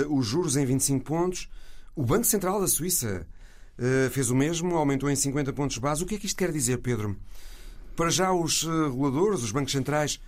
os 0.09 0.27
juros 0.27 0.57
em 0.57 0.65
25 0.65 1.05
pontos. 1.05 1.49
O 1.95 2.05
Banco 2.05 2.25
Central 2.25 2.61
da 2.61 2.67
Suíça 2.67 3.27
eh, 3.79 4.09
fez 4.11 4.31
o 4.31 4.37
mesmo, 4.37 4.77
aumentou 4.77 5.11
em 5.11 5.17
50 5.17 5.53
pontos 5.53 5.79
base. 5.79 6.03
O 6.03 6.07
que 6.07 6.15
é 6.15 6.19
que 6.19 6.27
isto 6.27 6.37
quer 6.37 6.53
dizer, 6.53 6.79
Pedro? 6.79 7.17
Para 7.97 8.11
já, 8.11 8.33
os 8.33 8.65
eh, 8.65 8.69
reguladores, 8.69 9.43
os 9.43 9.53
bancos 9.53 9.73
centrais, 9.73 10.21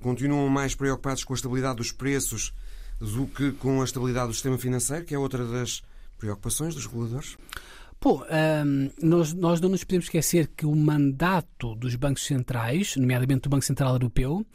continuam 0.00 0.48
mais 0.48 0.74
preocupados 0.74 1.24
com 1.24 1.32
a 1.32 1.36
estabilidade 1.36 1.76
dos 1.76 1.90
preços 1.90 2.52
do 3.00 3.26
que 3.26 3.52
com 3.52 3.80
a 3.80 3.84
estabilidade 3.84 4.28
do 4.28 4.34
sistema 4.34 4.58
financeiro, 4.58 5.04
que 5.04 5.14
é 5.14 5.18
outra 5.18 5.44
das 5.44 5.82
preocupações 6.18 6.74
dos 6.74 6.86
reguladores. 6.86 7.36
Pô, 7.98 8.24
hum, 8.24 8.90
nós, 9.02 9.32
nós 9.32 9.60
não 9.60 9.70
nos 9.70 9.82
podemos 9.82 10.06
esquecer 10.06 10.50
que 10.54 10.66
o 10.66 10.74
mandato 10.74 11.74
dos 11.74 11.94
bancos 11.96 12.26
centrais, 12.26 12.94
nomeadamente 12.96 13.42
do 13.42 13.48
Banco 13.48 13.64
Central 13.64 13.94
Europeu, 13.94 14.46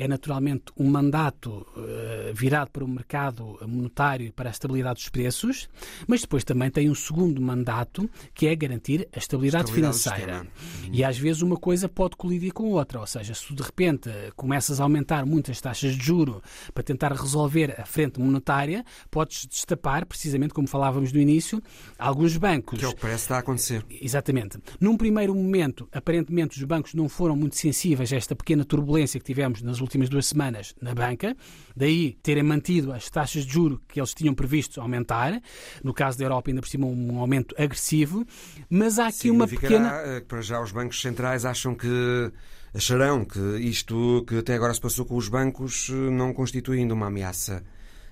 é 0.00 0.08
naturalmente 0.08 0.72
um 0.78 0.88
mandato 0.88 1.66
eh, 1.76 2.32
virado 2.34 2.70
para 2.70 2.82
o 2.82 2.88
mercado 2.88 3.58
monetário 3.68 4.26
e 4.26 4.32
para 4.32 4.48
a 4.48 4.52
estabilidade 4.52 4.94
dos 4.94 5.08
preços, 5.10 5.68
mas 6.06 6.22
depois 6.22 6.42
também 6.42 6.70
tem 6.70 6.88
um 6.88 6.94
segundo 6.94 7.40
mandato 7.40 8.08
que 8.32 8.46
é 8.46 8.56
garantir 8.56 9.06
a 9.14 9.18
estabilidade, 9.18 9.68
Estabilidade 9.68 9.72
financeira. 9.72 10.46
E 10.90 11.04
às 11.04 11.18
vezes 11.18 11.42
uma 11.42 11.56
coisa 11.56 11.86
pode 11.86 12.16
colidir 12.16 12.52
com 12.52 12.70
outra, 12.70 12.98
ou 12.98 13.06
seja, 13.06 13.34
se 13.34 13.46
tu 13.46 13.54
de 13.54 13.62
repente 13.62 14.08
começas 14.34 14.80
a 14.80 14.84
aumentar 14.84 15.26
muitas 15.26 15.60
taxas 15.60 15.94
de 15.94 16.02
juro 16.02 16.42
para 16.72 16.82
tentar 16.82 17.12
resolver 17.12 17.78
a 17.78 17.84
frente 17.84 18.18
monetária, 18.18 18.82
podes 19.10 19.44
destapar, 19.46 20.06
precisamente 20.06 20.54
como 20.54 20.66
falávamos 20.66 21.12
no 21.12 21.20
início, 21.20 21.62
alguns 21.98 22.38
bancos 22.38 22.78
Que 22.78 22.86
é 22.86 22.88
o 22.88 22.94
que 22.94 23.02
parece 23.02 23.24
estar 23.24 23.36
a 23.36 23.40
acontecer. 23.40 23.84
Exatamente. 24.00 24.58
Num 24.80 24.96
primeiro 24.96 25.34
momento, 25.34 25.86
aparentemente 25.92 26.56
os 26.56 26.64
bancos 26.64 26.94
não 26.94 27.06
foram 27.06 27.36
muito 27.36 27.56
sensíveis 27.56 28.10
a 28.14 28.16
esta 28.16 28.34
pequena 28.34 28.64
turbulência 28.64 29.20
que 29.20 29.26
tivemos 29.26 29.60
nas 29.60 29.80
últimas 29.80 29.89
duas 30.08 30.26
semanas 30.26 30.74
na 30.80 30.94
banca, 30.94 31.36
daí 31.76 32.12
terem 32.22 32.42
mantido 32.42 32.92
as 32.92 33.08
taxas 33.10 33.44
de 33.44 33.52
juro 33.52 33.80
que 33.88 34.00
eles 34.00 34.14
tinham 34.14 34.34
previsto 34.34 34.80
aumentar, 34.80 35.40
no 35.82 35.92
caso 35.92 36.18
da 36.18 36.24
Europa 36.24 36.50
ainda 36.50 36.60
por 36.60 36.68
cima 36.68 36.86
um 36.86 37.18
aumento 37.18 37.54
agressivo, 37.58 38.26
mas 38.68 38.98
há 38.98 39.08
aqui 39.08 39.30
uma 39.30 39.46
pequena... 39.46 39.90
eh, 40.04 40.20
para 40.20 40.40
já 40.40 40.60
os 40.60 40.72
bancos 40.72 41.00
centrais 41.00 41.44
acham 41.44 41.74
que 41.74 42.32
acharão 42.74 43.24
que 43.24 43.38
isto 43.58 44.24
que 44.26 44.38
até 44.38 44.54
agora 44.54 44.72
se 44.72 44.80
passou 44.80 45.04
com 45.04 45.16
os 45.16 45.28
bancos 45.28 45.88
eh, 45.90 46.10
não 46.10 46.32
constitui 46.32 46.78
ainda 46.78 46.94
uma 46.94 47.06
ameaça 47.06 47.64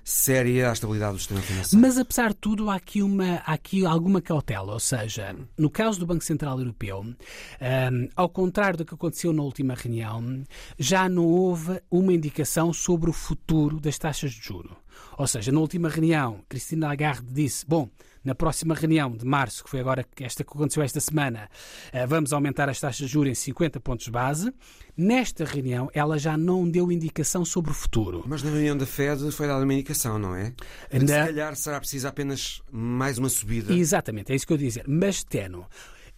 séria 0.09 0.71
à 0.71 0.73
estabilidade 0.73 1.13
do 1.13 1.19
sistema 1.19 1.41
financeiro. 1.41 1.81
Mas 1.81 1.97
apesar 1.97 2.29
de 2.29 2.35
tudo, 2.37 2.69
há 2.69 2.75
aqui, 2.75 3.03
uma, 3.03 3.35
há 3.45 3.53
aqui 3.53 3.85
alguma 3.85 4.19
cautela. 4.19 4.73
Ou 4.73 4.79
seja, 4.79 5.35
no 5.55 5.69
caso 5.69 5.99
do 5.99 6.05
Banco 6.05 6.23
Central 6.23 6.59
Europeu, 6.59 7.01
hum, 7.01 8.09
ao 8.15 8.27
contrário 8.27 8.77
do 8.77 8.85
que 8.85 8.93
aconteceu 8.93 9.31
na 9.31 9.43
última 9.43 9.75
reunião, 9.75 10.43
já 10.79 11.07
não 11.07 11.25
houve 11.25 11.79
uma 11.91 12.11
indicação 12.11 12.73
sobre 12.73 13.09
o 13.09 13.13
futuro 13.13 13.79
das 13.79 13.99
taxas 13.99 14.31
de 14.31 14.41
juro. 14.41 14.75
Ou 15.15 15.27
seja, 15.27 15.51
na 15.51 15.59
última 15.59 15.89
reunião, 15.89 16.39
Cristina 16.49 16.87
Lagarde 16.87 17.31
disse: 17.31 17.65
bom, 17.67 17.87
na 18.23 18.35
próxima 18.35 18.75
reunião 18.75 19.11
de 19.11 19.25
março, 19.25 19.63
que 19.63 19.69
foi 19.69 19.79
agora 19.79 20.05
esta 20.19 20.43
que 20.43 20.51
aconteceu 20.51 20.83
esta 20.83 20.99
semana, 20.99 21.49
eh, 21.91 22.05
vamos 22.05 22.33
aumentar 22.33 22.67
as 22.69 22.79
taxas 22.79 23.07
de 23.07 23.13
juros 23.13 23.31
em 23.31 23.35
50 23.35 23.79
pontos 23.79 24.07
base. 24.09 24.53
Nesta 24.97 25.45
reunião, 25.45 25.89
ela 25.93 26.17
já 26.19 26.37
não 26.37 26.69
deu 26.69 26.91
indicação 26.91 27.45
sobre 27.45 27.71
o 27.71 27.73
futuro. 27.73 28.23
Mas 28.27 28.43
na 28.43 28.51
reunião 28.51 28.75
da 28.77 28.85
Fed 28.85 29.31
foi 29.31 29.47
dada 29.47 29.63
uma 29.63 29.73
indicação, 29.73 30.19
não 30.19 30.35
é? 30.35 30.53
Na- 30.91 30.99
Se 30.99 31.05
calhar 31.07 31.55
será 31.55 31.79
preciso 31.79 32.07
apenas 32.07 32.61
mais 32.71 33.17
uma 33.17 33.29
subida. 33.29 33.73
Exatamente, 33.73 34.31
é 34.31 34.35
isso 34.35 34.45
que 34.45 34.51
eu 34.53 34.57
ia 34.57 34.63
dizer. 34.67 34.85
Mas 34.87 35.23
tenue. 35.23 35.63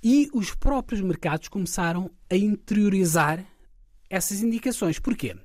E 0.03 0.27
os 0.33 0.55
próprios 0.55 0.99
mercados 1.01 1.47
começaram 1.47 2.09
a 2.29 2.35
interiorizar 2.35 3.45
essas 4.09 4.41
indicações. 4.41 4.97
Porquê? 4.99 5.35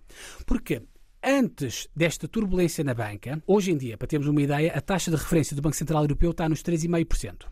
Porque 0.47 0.81
antes 1.27 1.89
desta 1.95 2.29
turbulência 2.29 2.85
na 2.85 2.95
banca, 2.95 3.43
hoje 3.49 3.73
em 3.73 3.77
dia, 3.77 3.99
para 3.99 4.07
termos 4.07 4.29
uma 4.29 4.41
ideia, 4.41 4.73
a 4.73 4.81
taxa 4.81 5.11
de 5.11 5.17
referência 5.17 5.57
do 5.57 5.61
Banco 5.61 5.75
Central 5.75 6.05
Europeu 6.05 6.31
está 6.31 6.49
nos 6.49 6.63
3,5%. 6.63 7.47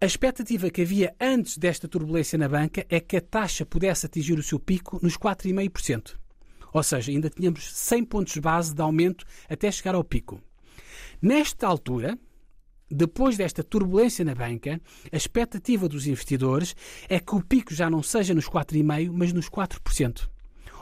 A 0.00 0.06
expectativa 0.06 0.70
que 0.70 0.80
havia 0.80 1.14
antes 1.20 1.58
desta 1.58 1.86
turbulência 1.86 2.38
na 2.38 2.48
banca 2.48 2.86
é 2.88 2.98
que 2.98 3.18
a 3.18 3.20
taxa 3.20 3.66
pudesse 3.66 4.06
atingir 4.06 4.38
o 4.38 4.42
seu 4.42 4.58
pico 4.58 4.98
nos 5.02 5.18
4,5%. 5.18 6.16
Ou 6.72 6.82
seja, 6.82 7.12
ainda 7.12 7.28
tínhamos 7.28 7.70
100 7.70 8.04
pontos 8.04 8.36
base 8.38 8.74
de 8.74 8.80
aumento 8.80 9.26
até 9.50 9.70
chegar 9.70 9.94
ao 9.94 10.02
pico. 10.02 10.40
Nesta 11.20 11.66
altura, 11.66 12.18
depois 12.90 13.36
desta 13.36 13.62
turbulência 13.62 14.24
na 14.24 14.34
banca, 14.34 14.80
a 15.12 15.16
expectativa 15.16 15.86
dos 15.86 16.06
investidores 16.06 16.74
é 17.06 17.20
que 17.20 17.34
o 17.34 17.44
pico 17.44 17.74
já 17.74 17.90
não 17.90 18.02
seja 18.02 18.32
nos 18.32 18.48
4,5%, 18.48 19.10
mas 19.12 19.30
nos 19.34 19.50
4%. 19.50 20.29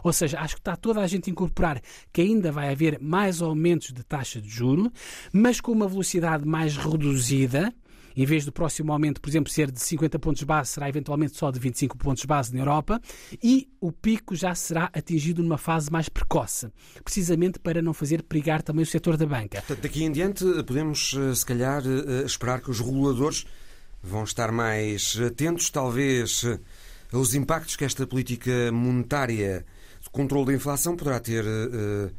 Ou 0.02 0.12
seja, 0.12 0.40
acho 0.40 0.54
que 0.54 0.60
está 0.60 0.76
toda 0.76 1.00
a 1.00 1.06
gente 1.06 1.28
a 1.28 1.32
incorporar 1.32 1.80
que 2.12 2.20
ainda 2.20 2.50
vai 2.52 2.70
haver 2.70 2.98
mais 3.00 3.42
aumentos 3.42 3.92
de 3.92 4.02
taxa 4.02 4.40
de 4.40 4.48
juro, 4.48 4.92
mas 5.32 5.60
com 5.60 5.72
uma 5.72 5.88
velocidade 5.88 6.46
mais 6.46 6.76
reduzida. 6.76 7.72
Em 8.16 8.26
vez 8.26 8.44
do 8.44 8.50
próximo 8.50 8.92
aumento, 8.92 9.20
por 9.20 9.30
exemplo, 9.30 9.52
ser 9.52 9.70
de 9.70 9.80
50 9.80 10.18
pontos 10.18 10.42
base, 10.42 10.70
será 10.70 10.88
eventualmente 10.88 11.36
só 11.36 11.52
de 11.52 11.60
25 11.60 11.96
pontos 11.96 12.24
base 12.24 12.52
na 12.52 12.60
Europa. 12.60 13.00
E 13.40 13.68
o 13.80 13.92
pico 13.92 14.34
já 14.34 14.56
será 14.56 14.90
atingido 14.92 15.40
numa 15.40 15.56
fase 15.56 15.88
mais 15.88 16.08
precoce, 16.08 16.68
precisamente 17.04 17.60
para 17.60 17.80
não 17.80 17.94
fazer 17.94 18.24
perigar 18.24 18.60
também 18.60 18.82
o 18.82 18.86
setor 18.86 19.16
da 19.16 19.24
banca. 19.24 19.58
Portanto, 19.60 19.82
daqui 19.82 20.02
em 20.02 20.10
diante 20.10 20.44
podemos, 20.64 21.14
eh, 21.16 21.32
se 21.32 21.46
calhar, 21.46 21.80
eh, 21.86 22.24
esperar 22.26 22.60
que 22.60 22.72
os 22.72 22.80
reguladores 22.80 23.46
vão 24.02 24.24
estar 24.24 24.50
mais 24.50 25.16
atentos, 25.24 25.70
talvez, 25.70 26.44
aos 27.12 27.34
impactos 27.34 27.76
que 27.76 27.84
esta 27.84 28.04
política 28.04 28.72
monetária 28.72 29.64
controle 30.10 30.46
da 30.46 30.52
inflação 30.54 30.96
poderá 30.96 31.20
ter 31.20 31.44
uh, 31.44 32.10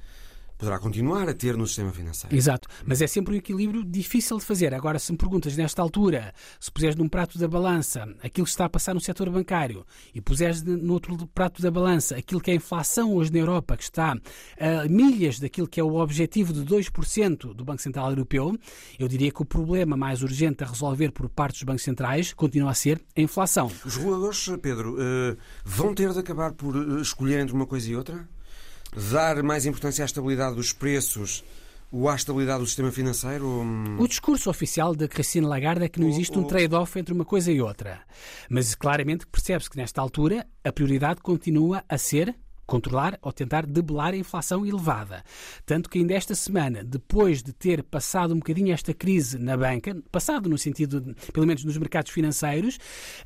poderá 0.60 0.78
continuar 0.78 1.30
a 1.30 1.34
ter 1.34 1.56
no 1.56 1.66
sistema 1.66 1.92
financeiro. 1.92 2.36
Exato, 2.36 2.68
mas 2.86 3.02
é 3.02 3.08
sempre 3.08 3.34
um 3.34 3.38
equilíbrio 3.38 3.84
difícil 3.84 4.38
de 4.38 4.44
fazer. 4.44 4.74
Agora, 4.74 5.00
se 5.00 5.10
me 5.10 5.18
perguntas 5.18 5.56
nesta 5.56 5.82
altura, 5.82 6.34
se 6.60 6.70
puseres 6.70 6.98
num 6.98 7.08
prato 7.08 7.40
da 7.40 7.48
balança 7.48 8.04
aquilo 8.22 8.46
que 8.46 8.52
está 8.52 8.66
a 8.66 8.70
passar 8.70 8.94
no 8.94 9.00
setor 9.00 9.30
bancário 9.30 9.86
e 10.14 10.20
puseres 10.20 10.62
no 10.62 10.94
outro 10.94 11.16
prato 11.28 11.62
da 11.62 11.72
balança 11.72 12.18
aquilo 12.18 12.42
que 12.42 12.52
é 12.52 12.54
a 12.54 12.58
inflação 12.58 13.16
hoje 13.16 13.32
na 13.32 13.40
Europa, 13.40 13.78
que 13.78 13.84
está 13.84 14.12
a 14.12 14.88
milhas 14.90 15.40
daquilo 15.40 15.66
que 15.66 15.80
é 15.80 15.84
o 15.84 15.96
objetivo 15.96 16.52
de 16.52 16.66
2% 16.66 17.54
do 17.54 17.64
Banco 17.64 17.82
Central 17.82 18.10
Europeu, 18.10 18.54
eu 19.00 19.08
diria 19.08 19.32
que 19.32 19.42
o 19.42 19.46
problema 19.46 19.96
mais 19.96 20.22
urgente 20.22 20.62
a 20.62 20.68
resolver 20.68 21.12
por 21.12 21.30
parte 21.30 21.54
dos 21.54 21.64
bancos 21.64 21.84
centrais 21.84 22.34
continua 22.34 22.72
a 22.72 22.74
ser 22.74 23.02
a 23.16 23.22
inflação. 23.22 23.72
Os 23.86 23.96
reguladores, 23.96 24.50
Pedro, 24.62 24.98
eh, 25.00 25.38
vão 25.64 25.96
ter 25.96 26.12
de 26.12 26.20
acabar 26.20 26.52
por 26.52 26.76
eh, 26.76 27.02
escolher 27.02 27.40
entre 27.40 27.56
uma 27.56 27.66
coisa 27.66 27.90
e 27.90 27.96
outra? 27.96 28.28
Dar 28.96 29.42
mais 29.44 29.66
importância 29.66 30.04
à 30.04 30.06
estabilidade 30.06 30.56
dos 30.56 30.74
preços 30.74 31.44
ou 31.92 32.08
à 32.08 32.16
estabilidade 32.16 32.60
do 32.60 32.68
sistema 32.68 32.92
financeiro? 32.92 33.64
O 34.00 34.08
discurso 34.08 34.50
oficial 34.50 34.96
da 34.96 35.08
Christine 35.08 35.48
Lagarde 35.48 35.86
é 35.86 35.90
que 35.90 36.00
não 36.00 36.08
existe 36.08 36.38
um 36.38 36.44
trade-off 36.44 36.98
entre 37.00 37.14
uma 37.14 37.26
coisa 37.26 37.52
e 37.52 37.62
outra. 37.62 38.02
Mas 38.50 38.76
claramente 38.76 39.26
percebe-se 39.28 39.70
que 39.70 39.78
nesta 39.78 40.02
altura 40.02 40.46
a 40.64 40.72
prioridade 40.72 41.22
continua 41.22 41.84
a 41.90 41.98
ser 41.98 42.36
controlar 42.70 43.18
ou 43.22 43.34
tentar 43.34 43.66
debelar 43.66 44.14
a 44.14 44.18
inflação 44.18 44.64
elevada. 44.64 45.24
Tanto 45.66 45.90
que 45.90 45.98
ainda 45.98 46.14
esta 46.14 46.36
semana, 46.36 46.84
depois 46.84 47.42
de 47.42 47.52
ter 47.52 47.84
passado 47.84 48.34
um 48.34 48.38
bocadinho 48.38 48.72
esta 48.72 48.94
crise 48.94 49.40
na 49.40 49.58
banca, 49.58 49.98
passado 50.12 50.48
no 50.48 50.58
sentido, 50.58 51.16
pelo 51.34 51.48
menos 51.48 51.64
nos 51.64 51.78
mercados 51.78 52.12
financeiros, 52.12 52.78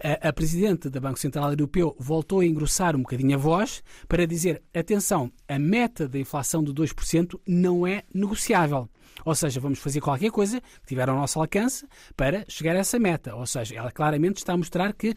a, 0.02 0.30
a 0.30 0.34
Presidente 0.34 0.90
da 0.90 1.00
Banco 1.00 1.20
Central 1.20 1.50
Europeu 1.50 1.94
voltou 2.00 2.40
a 2.40 2.46
engrossar 2.46 2.96
um 2.96 3.00
bocadinho 3.00 3.36
a 3.36 3.38
voz 3.38 3.84
para 4.08 4.26
dizer, 4.26 4.64
atenção, 4.74 5.30
a 5.48 5.60
meta 5.60 6.08
da 6.08 6.18
inflação 6.18 6.64
de 6.64 6.74
2% 6.74 7.38
não 7.46 7.86
é 7.86 8.04
negociável. 8.14 8.90
Ou 9.26 9.36
seja, 9.36 9.60
vamos 9.60 9.80
fazer 9.80 10.00
qualquer 10.00 10.32
coisa 10.32 10.60
que 10.60 10.88
tiver 10.88 11.10
ao 11.10 11.18
nosso 11.18 11.40
alcance 11.40 11.86
para 12.16 12.46
chegar 12.48 12.76
a 12.76 12.80
essa 12.80 12.98
meta. 12.98 13.36
Ou 13.36 13.46
seja, 13.46 13.76
ela 13.76 13.92
claramente 13.92 14.38
está 14.38 14.54
a 14.54 14.58
mostrar 14.58 14.94
que, 14.94 15.14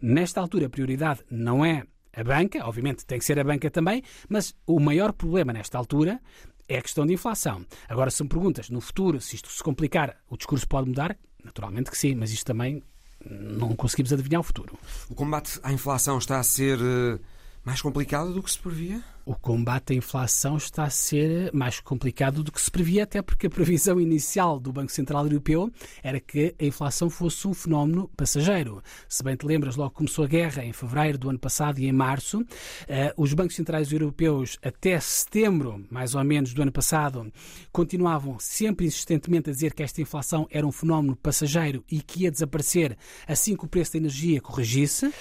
nesta 0.00 0.40
altura, 0.40 0.66
a 0.66 0.70
prioridade 0.70 1.20
não 1.30 1.64
é 1.64 1.84
a 2.18 2.24
banca, 2.24 2.66
obviamente 2.66 3.06
tem 3.06 3.18
que 3.18 3.24
ser 3.24 3.38
a 3.38 3.44
banca 3.44 3.70
também, 3.70 4.02
mas 4.28 4.54
o 4.66 4.80
maior 4.80 5.12
problema 5.12 5.52
nesta 5.52 5.78
altura 5.78 6.20
é 6.68 6.78
a 6.78 6.82
questão 6.82 7.06
de 7.06 7.12
inflação. 7.12 7.64
Agora, 7.88 8.10
me 8.20 8.28
perguntas 8.28 8.68
no 8.68 8.80
futuro 8.80 9.20
se 9.20 9.36
isto 9.36 9.48
se 9.50 9.62
complicar, 9.62 10.16
o 10.28 10.36
discurso 10.36 10.66
pode 10.66 10.88
mudar? 10.88 11.16
Naturalmente 11.44 11.90
que 11.90 11.96
sim, 11.96 12.16
mas 12.16 12.32
isto 12.32 12.44
também 12.44 12.82
não 13.24 13.74
conseguimos 13.76 14.12
adivinhar 14.12 14.40
o 14.40 14.44
futuro. 14.44 14.76
O 15.08 15.14
combate 15.14 15.60
à 15.62 15.72
inflação 15.72 16.18
está 16.18 16.40
a 16.40 16.42
ser 16.42 16.78
eh, 16.80 17.18
mais 17.64 17.80
complicado 17.80 18.32
do 18.32 18.42
que 18.42 18.50
se 18.50 18.58
previa? 18.58 19.02
O 19.28 19.34
combate 19.34 19.92
à 19.92 19.94
inflação 19.94 20.56
está 20.56 20.84
a 20.84 20.90
ser 20.90 21.52
mais 21.52 21.80
complicado 21.80 22.42
do 22.42 22.50
que 22.50 22.58
se 22.58 22.70
previa, 22.70 23.02
até 23.02 23.20
porque 23.20 23.46
a 23.46 23.50
previsão 23.50 24.00
inicial 24.00 24.58
do 24.58 24.72
Banco 24.72 24.90
Central 24.90 25.24
Europeu 25.24 25.70
era 26.02 26.18
que 26.18 26.54
a 26.58 26.64
inflação 26.64 27.10
fosse 27.10 27.46
um 27.46 27.52
fenómeno 27.52 28.10
passageiro. 28.16 28.82
Se 29.06 29.22
bem 29.22 29.36
te 29.36 29.44
lembras, 29.44 29.76
logo 29.76 29.90
começou 29.90 30.24
a 30.24 30.28
guerra 30.28 30.64
em 30.64 30.72
fevereiro 30.72 31.18
do 31.18 31.28
ano 31.28 31.38
passado 31.38 31.78
e 31.78 31.86
em 31.86 31.92
março. 31.92 32.42
Eh, 32.88 33.12
os 33.18 33.34
bancos 33.34 33.54
centrais 33.54 33.92
europeus, 33.92 34.58
até 34.62 34.98
setembro, 34.98 35.84
mais 35.90 36.14
ou 36.14 36.24
menos, 36.24 36.54
do 36.54 36.62
ano 36.62 36.72
passado, 36.72 37.30
continuavam 37.70 38.38
sempre 38.38 38.86
insistentemente 38.86 39.50
a 39.50 39.52
dizer 39.52 39.74
que 39.74 39.82
esta 39.82 40.00
inflação 40.00 40.48
era 40.50 40.66
um 40.66 40.72
fenómeno 40.72 41.14
passageiro 41.14 41.84
e 41.90 42.00
que 42.00 42.22
ia 42.22 42.30
desaparecer 42.30 42.96
assim 43.26 43.54
que 43.54 43.66
o 43.66 43.68
preço 43.68 43.92
da 43.92 43.98
energia 43.98 44.40
corrigisse. 44.40 45.12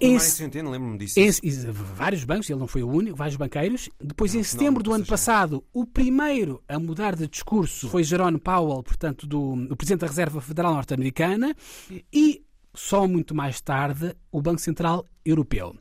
Em, 0.00 0.16
centeno, 0.20 0.70
lembro-me 0.70 0.96
disso. 0.96 1.18
Em, 1.18 1.28
vários 1.72 2.22
bancos, 2.22 2.48
ele 2.48 2.60
não 2.60 2.68
foi 2.68 2.84
o 2.84 2.88
único, 2.88 3.16
vários 3.16 3.31
banqueiros. 3.36 3.88
Depois, 4.00 4.34
em 4.34 4.42
setembro 4.42 4.82
do 4.82 4.92
ano 4.92 5.06
passado, 5.06 5.64
o 5.72 5.84
primeiro 5.86 6.62
a 6.68 6.78
mudar 6.78 7.14
de 7.16 7.26
discurso 7.26 7.88
foi 7.88 8.04
Jerome 8.04 8.38
Powell, 8.38 8.82
portanto, 8.82 9.26
do, 9.26 9.56
do 9.66 9.76
Presidente 9.76 10.00
da 10.00 10.06
Reserva 10.06 10.40
Federal 10.40 10.74
Norte-Americana. 10.74 11.54
E 12.12 12.42
só 12.74 13.06
muito 13.06 13.34
mais 13.34 13.60
tarde 13.60 14.14
o 14.30 14.40
Banco 14.40 14.60
Central 14.60 15.06
Europeu. 15.24 15.76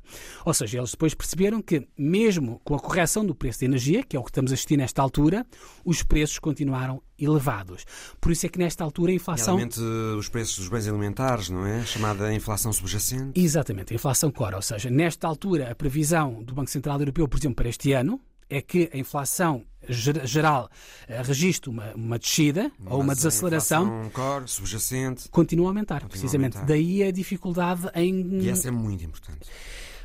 Ou 0.46 0.54
seja, 0.54 0.78
eles 0.78 0.92
depois 0.92 1.14
perceberam 1.14 1.62
que, 1.62 1.88
mesmo 1.98 2.62
com 2.64 2.76
a 2.76 2.80
correção 2.80 3.26
do 3.26 3.34
preço 3.34 3.62
da 3.62 3.66
energia, 3.66 4.04
que 4.04 4.16
é 4.16 4.20
o 4.20 4.24
que 4.24 4.30
estamos 4.30 4.52
a 4.52 4.54
assistir 4.54 4.78
nesta 4.78 5.02
altura, 5.02 5.46
os 5.84 6.04
preços 6.04 6.38
continuaram 6.38 7.02
elevados. 7.18 7.86
Por 8.20 8.32
isso 8.32 8.46
é 8.46 8.50
que 8.50 8.60
nesta 8.60 8.84
altura 8.84 9.12
a 9.12 9.16
inflação. 9.16 9.56
Realmente 9.56 9.80
os 9.80 10.30
preços 10.30 10.58
dos 10.60 10.70
bens 10.70 10.88
alimentares, 10.88 11.50
não 11.50 11.66
é? 11.66 11.84
Chamada 11.86 12.34
inflação 12.34 12.72
subjacente. 12.72 13.40
Exatamente, 13.40 13.94
a 13.94 13.96
inflação 13.96 14.32
core. 14.32 14.56
Ou 14.56 14.62
seja, 14.62 14.90
nesta 14.90 15.28
altura, 15.28 15.72
a 15.72 15.76
previsão 15.76 16.44
do 16.44 16.54
Banco 16.54 16.70
Central 16.70 17.00
Europeu, 17.00 17.28
por 17.28 17.40
exemplo, 17.40 17.56
para 17.56 17.70
este 17.70 17.94
ano, 17.94 18.20
é 18.52 18.62
que 18.62 18.90
a 18.94 18.98
inflação 18.98 19.64
geral 19.90 20.70
uh, 21.10 21.24
registre 21.24 21.70
uma, 21.70 21.94
uma 21.96 22.20
descida 22.20 22.72
Mas 22.78 22.94
ou 22.94 23.02
uma 23.02 23.16
desaceleração. 23.16 24.12
core, 24.14 24.48
subjacente. 24.48 25.30
Continua 25.30 25.68
a 25.68 25.70
aumentar, 25.70 26.02
continua 26.02 26.10
precisamente. 26.10 26.58
A 26.58 26.60
aumentar. 26.60 26.74
Daí 26.74 27.04
a 27.04 27.12
dificuldade 27.12 27.90
em. 27.96 28.42
E 28.42 28.50
essa 28.50 28.68
é 28.68 28.72
muito 28.72 29.04
importante. 29.04 29.50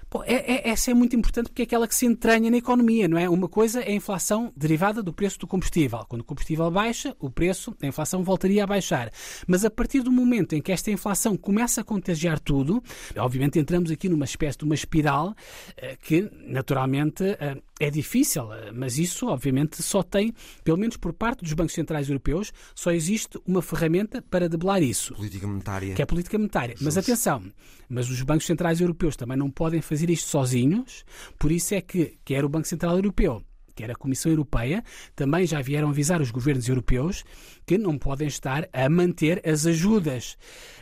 Bom, 0.09 0.23
é, 0.25 0.35
é, 0.35 0.71
essa 0.71 0.93
é 0.93 0.95
muito 0.95 1.17
importante 1.17 1.49
porque 1.49 1.63
é 1.63 1.65
aquela 1.65 1.89
que 1.89 1.95
se 1.95 2.07
entranha 2.07 2.49
na 2.49 2.57
economia, 2.57 3.09
não 3.09 3.19
é? 3.19 3.29
Uma 3.29 3.49
coisa 3.49 3.81
é 3.81 3.89
a 3.89 3.95
inflação 3.95 4.53
derivada 4.57 5.03
do 5.03 5.13
preço 5.13 5.39
do 5.41 5.49
combustível. 5.49 5.99
Quando 6.09 6.21
o 6.21 6.25
combustível 6.25 6.71
baixa, 6.71 7.17
o 7.19 7.29
preço, 7.29 7.77
a 7.83 7.87
inflação 7.87 8.23
voltaria 8.23 8.63
a 8.63 8.67
baixar. 8.67 9.11
Mas 9.49 9.65
a 9.65 9.71
partir 9.71 10.03
do 10.03 10.13
momento 10.13 10.55
em 10.55 10.63
que 10.63 10.71
esta 10.71 10.93
inflação 10.93 11.37
começa 11.37 11.81
a 11.81 11.85
contagiar 11.85 12.39
tudo, 12.39 12.81
obviamente 13.19 13.59
entramos 13.59 13.91
aqui 13.91 14.09
numa 14.09 14.25
espécie 14.25 14.57
de 14.57 14.65
uma 14.65 14.77
espiral 14.77 15.35
eh, 15.77 15.97
que, 16.01 16.31
naturalmente, 16.47 17.25
eh, 17.25 17.61
é 17.79 17.91
difícil, 17.91 18.53
eh, 18.53 18.73
mas 18.73 18.99
isso, 18.99 19.27
obviamente, 19.27 19.83
só 19.83 20.03
tem, 20.03 20.33
pelo 20.65 20.79
menos 20.79 20.97
por 20.97 21.13
parte 21.13 21.43
dos 21.43 21.53
bancos 21.53 21.75
centrais 21.75 22.09
europeus, 22.09 22.53
só 22.75 22.91
existe 22.91 23.39
uma 23.47 23.61
ferramenta 23.61 24.23
para 24.23 24.49
debelar 24.49 24.83
isso. 24.83 25.15
Política 25.15 25.47
monetária. 25.47 25.95
Que 25.95 26.03
é 26.03 26.05
a 26.05 26.07
política 26.07 26.39
monetária. 26.39 26.75
Justo. 26.75 26.85
Mas 26.85 26.97
atenção, 26.97 27.43
mas 27.89 28.09
os 28.09 28.23
bancos 28.23 28.47
centrais 28.47 28.81
europeus 28.81 29.17
também 29.17 29.37
não 29.37 29.51
podem 29.51 29.81
fazer 29.81 30.09
isto 30.11 30.29
sozinhos, 30.29 31.05
por 31.39 31.53
isso 31.53 31.75
é 31.75 31.81
que 31.81 32.19
quer 32.25 32.45
o 32.45 32.49
Banco 32.49 32.67
Central 32.67 32.97
Europeu, 32.97 33.43
quer 33.77 33.91
a 33.91 33.95
Comissão 33.95 34.33
Europeia, 34.33 34.83
também 35.15 35.47
já 35.47 35.61
vieram 35.61 35.91
avisar 35.91 36.21
os 36.21 36.31
governos 36.31 36.69
europeus 36.69 37.25
que 37.67 37.77
não 37.77 37.99
podem 37.99 38.27
estar 38.27 38.69
a 38.73 38.89
manter 38.89 39.43
as 39.47 39.67
ajudas 39.67 40.37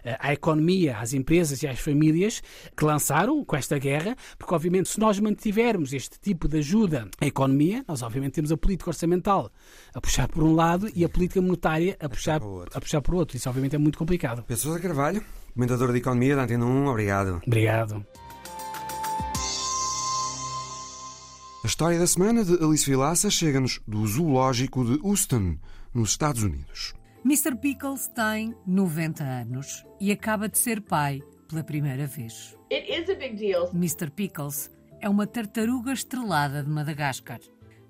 eh, 0.04 0.16
à 0.20 0.32
economia, 0.32 0.98
às 0.98 1.12
empresas 1.12 1.62
e 1.62 1.66
às 1.66 1.78
famílias 1.78 2.42
que 2.76 2.84
lançaram 2.84 3.44
com 3.44 3.56
esta 3.56 3.78
guerra, 3.78 4.16
porque 4.38 4.54
obviamente 4.54 4.88
se 4.88 5.00
nós 5.00 5.18
mantivermos 5.18 5.92
este 5.92 6.20
tipo 6.20 6.46
de 6.46 6.58
ajuda 6.58 7.08
à 7.20 7.26
economia, 7.26 7.84
nós 7.88 8.02
obviamente 8.02 8.34
temos 8.34 8.52
a 8.52 8.56
política 8.56 8.90
orçamental 8.90 9.50
a 9.92 10.00
puxar 10.00 10.28
por 10.28 10.44
um 10.44 10.54
lado 10.54 10.88
e 10.94 11.04
a 11.04 11.08
política 11.08 11.40
monetária 11.40 11.96
a, 11.98 12.08
puxar, 12.08 12.40
a 12.72 12.80
puxar 12.80 13.00
por 13.00 13.14
outro. 13.14 13.36
Isso 13.36 13.48
obviamente 13.48 13.74
é 13.74 13.78
muito 13.78 13.98
complicado. 13.98 14.44
Pessoa 14.44 14.78
Carvalho, 14.78 15.22
comentador 15.52 15.92
de 15.92 15.98
Economia 15.98 16.36
da 16.36 16.44
Antena 16.44 16.64
1, 16.64 16.86
obrigado. 16.86 17.40
Obrigado. 17.46 18.23
A 21.64 21.66
história 21.66 21.98
da 21.98 22.06
semana 22.06 22.44
de 22.44 22.62
Alice 22.62 22.84
Vilaça 22.84 23.30
chega-nos 23.30 23.80
do 23.88 24.06
zoológico 24.06 24.84
de 24.84 25.00
Houston, 25.02 25.56
nos 25.94 26.10
Estados 26.10 26.42
Unidos. 26.42 26.92
Mr. 27.24 27.56
Pickles 27.56 28.06
tem 28.08 28.54
90 28.66 29.24
anos 29.24 29.82
e 29.98 30.12
acaba 30.12 30.46
de 30.46 30.58
ser 30.58 30.82
pai 30.82 31.22
pela 31.48 31.64
primeira 31.64 32.06
vez. 32.06 32.54
It 32.70 32.92
is 32.92 33.08
a 33.08 33.14
big 33.14 33.36
deal. 33.36 33.70
Mr. 33.72 34.10
Pickles 34.10 34.70
é 35.00 35.08
uma 35.08 35.26
tartaruga 35.26 35.94
estrelada 35.94 36.62
de 36.62 36.68
Madagascar. 36.68 37.40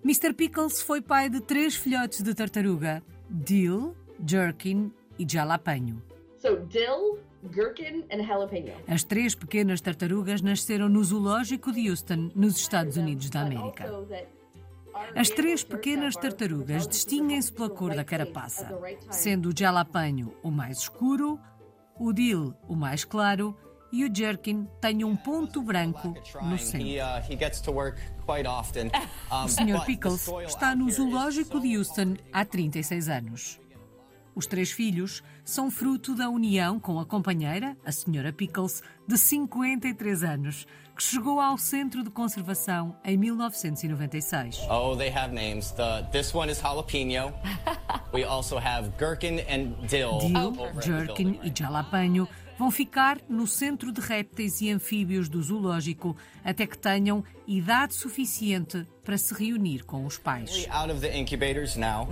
Mr. 0.05 0.33
Pickles 0.35 0.81
foi 0.81 1.03
pai 1.03 1.29
de 1.29 1.41
três 1.41 1.75
filhotes 1.75 2.23
de 2.23 2.33
tartaruga: 2.33 3.03
Dill, 3.29 3.97
Jerkin 4.25 4.93
e 5.19 5.27
Jalapeno. 5.29 6.01
So 6.41 6.65
Dill, 6.69 7.19
gherkin 7.51 8.05
and 8.11 8.25
jalapeno. 8.25 8.73
As 8.87 9.05
três 9.05 9.35
pequenas 9.35 9.81
tartarugas 9.81 10.43
nasceram 10.43 10.89
no 10.89 11.03
zoológico 11.03 11.73
de 11.73 11.89
Houston, 11.89 12.31
nos 12.35 12.57
Estados 12.57 12.97
Unidos 12.97 13.31
da 13.31 13.43
América. 13.43 13.85
As 15.17 15.29
três 15.29 15.65
pequenas 15.65 16.15
tartarugas 16.15 16.87
distinguem-se 16.87 17.53
pela 17.53 17.69
cor 17.69 17.95
da 17.95 18.05
carapaça, 18.05 18.69
sendo 19.11 19.49
o 19.49 19.53
jalapeno 19.57 20.35
o 20.43 20.51
mais 20.51 20.79
escuro, 20.79 21.39
o 21.99 22.13
dill 22.13 22.55
o 22.69 22.77
mais 22.77 23.05
claro 23.05 23.57
e 23.93 24.05
o 24.05 24.15
jerkin 24.15 24.67
tem 24.81 25.05
um 25.05 25.15
ponto 25.15 25.63
branco 25.63 26.15
no 26.43 26.59
centro. 26.59 26.89
O 29.45 29.49
Sr. 29.49 29.85
Pickles 29.85 30.29
está 30.47 30.75
no 30.75 30.91
zoológico 30.91 31.61
de 31.61 31.77
Houston 31.77 32.17
há 32.33 32.45
36 32.45 33.09
anos. 33.09 33.61
Os 34.35 34.47
três 34.47 34.73
filhos 34.73 35.23
são 35.45 35.71
fruto 35.71 36.15
da 36.15 36.29
união 36.29 36.81
com 36.81 36.99
a 36.99 37.07
companheira, 37.07 37.77
a 37.85 37.93
senhora 37.93 38.33
Pickles, 38.33 38.83
de 39.07 39.17
53 39.17 40.25
anos, 40.25 40.67
que 40.97 41.03
chegou 41.03 41.41
ao 41.41 41.57
Centro 41.57 42.03
de 42.03 42.11
Conservação 42.11 42.97
em 43.05 43.17
1996. 43.17 44.67
Oh, 44.69 44.97
they 44.97 45.11
have 45.11 45.33
names. 45.33 45.71
The, 45.73 46.09
this 46.11 46.35
one 46.35 46.51
is 46.51 46.61
jalapeno. 46.61 47.33
We 48.13 48.25
also 48.25 48.59
have 48.59 48.93
gherkin 48.99 49.41
and 49.49 49.75
dill. 49.89 50.19
Dill, 50.19 50.53
gherkin 50.85 51.39
e 51.43 51.51
jalapeno 51.51 52.29
vão 52.59 52.71
ficar 52.71 53.19
no 53.29 53.47
Centro 53.47 53.93
de 53.93 54.01
Répteis 54.01 54.61
e 54.61 54.71
Anfíbios 54.71 55.29
do 55.29 55.43
Zoológico 55.43 56.17
até 56.45 56.67
que 56.67 56.79
tenham 56.79 57.25
idade 57.47 57.95
suficiente 57.95 58.87
para 59.05 59.19
se 59.19 59.35
reunir 59.35 59.85
com 59.85 60.07
os 60.07 60.19
pais. 60.19 60.67
Now, 61.77 62.09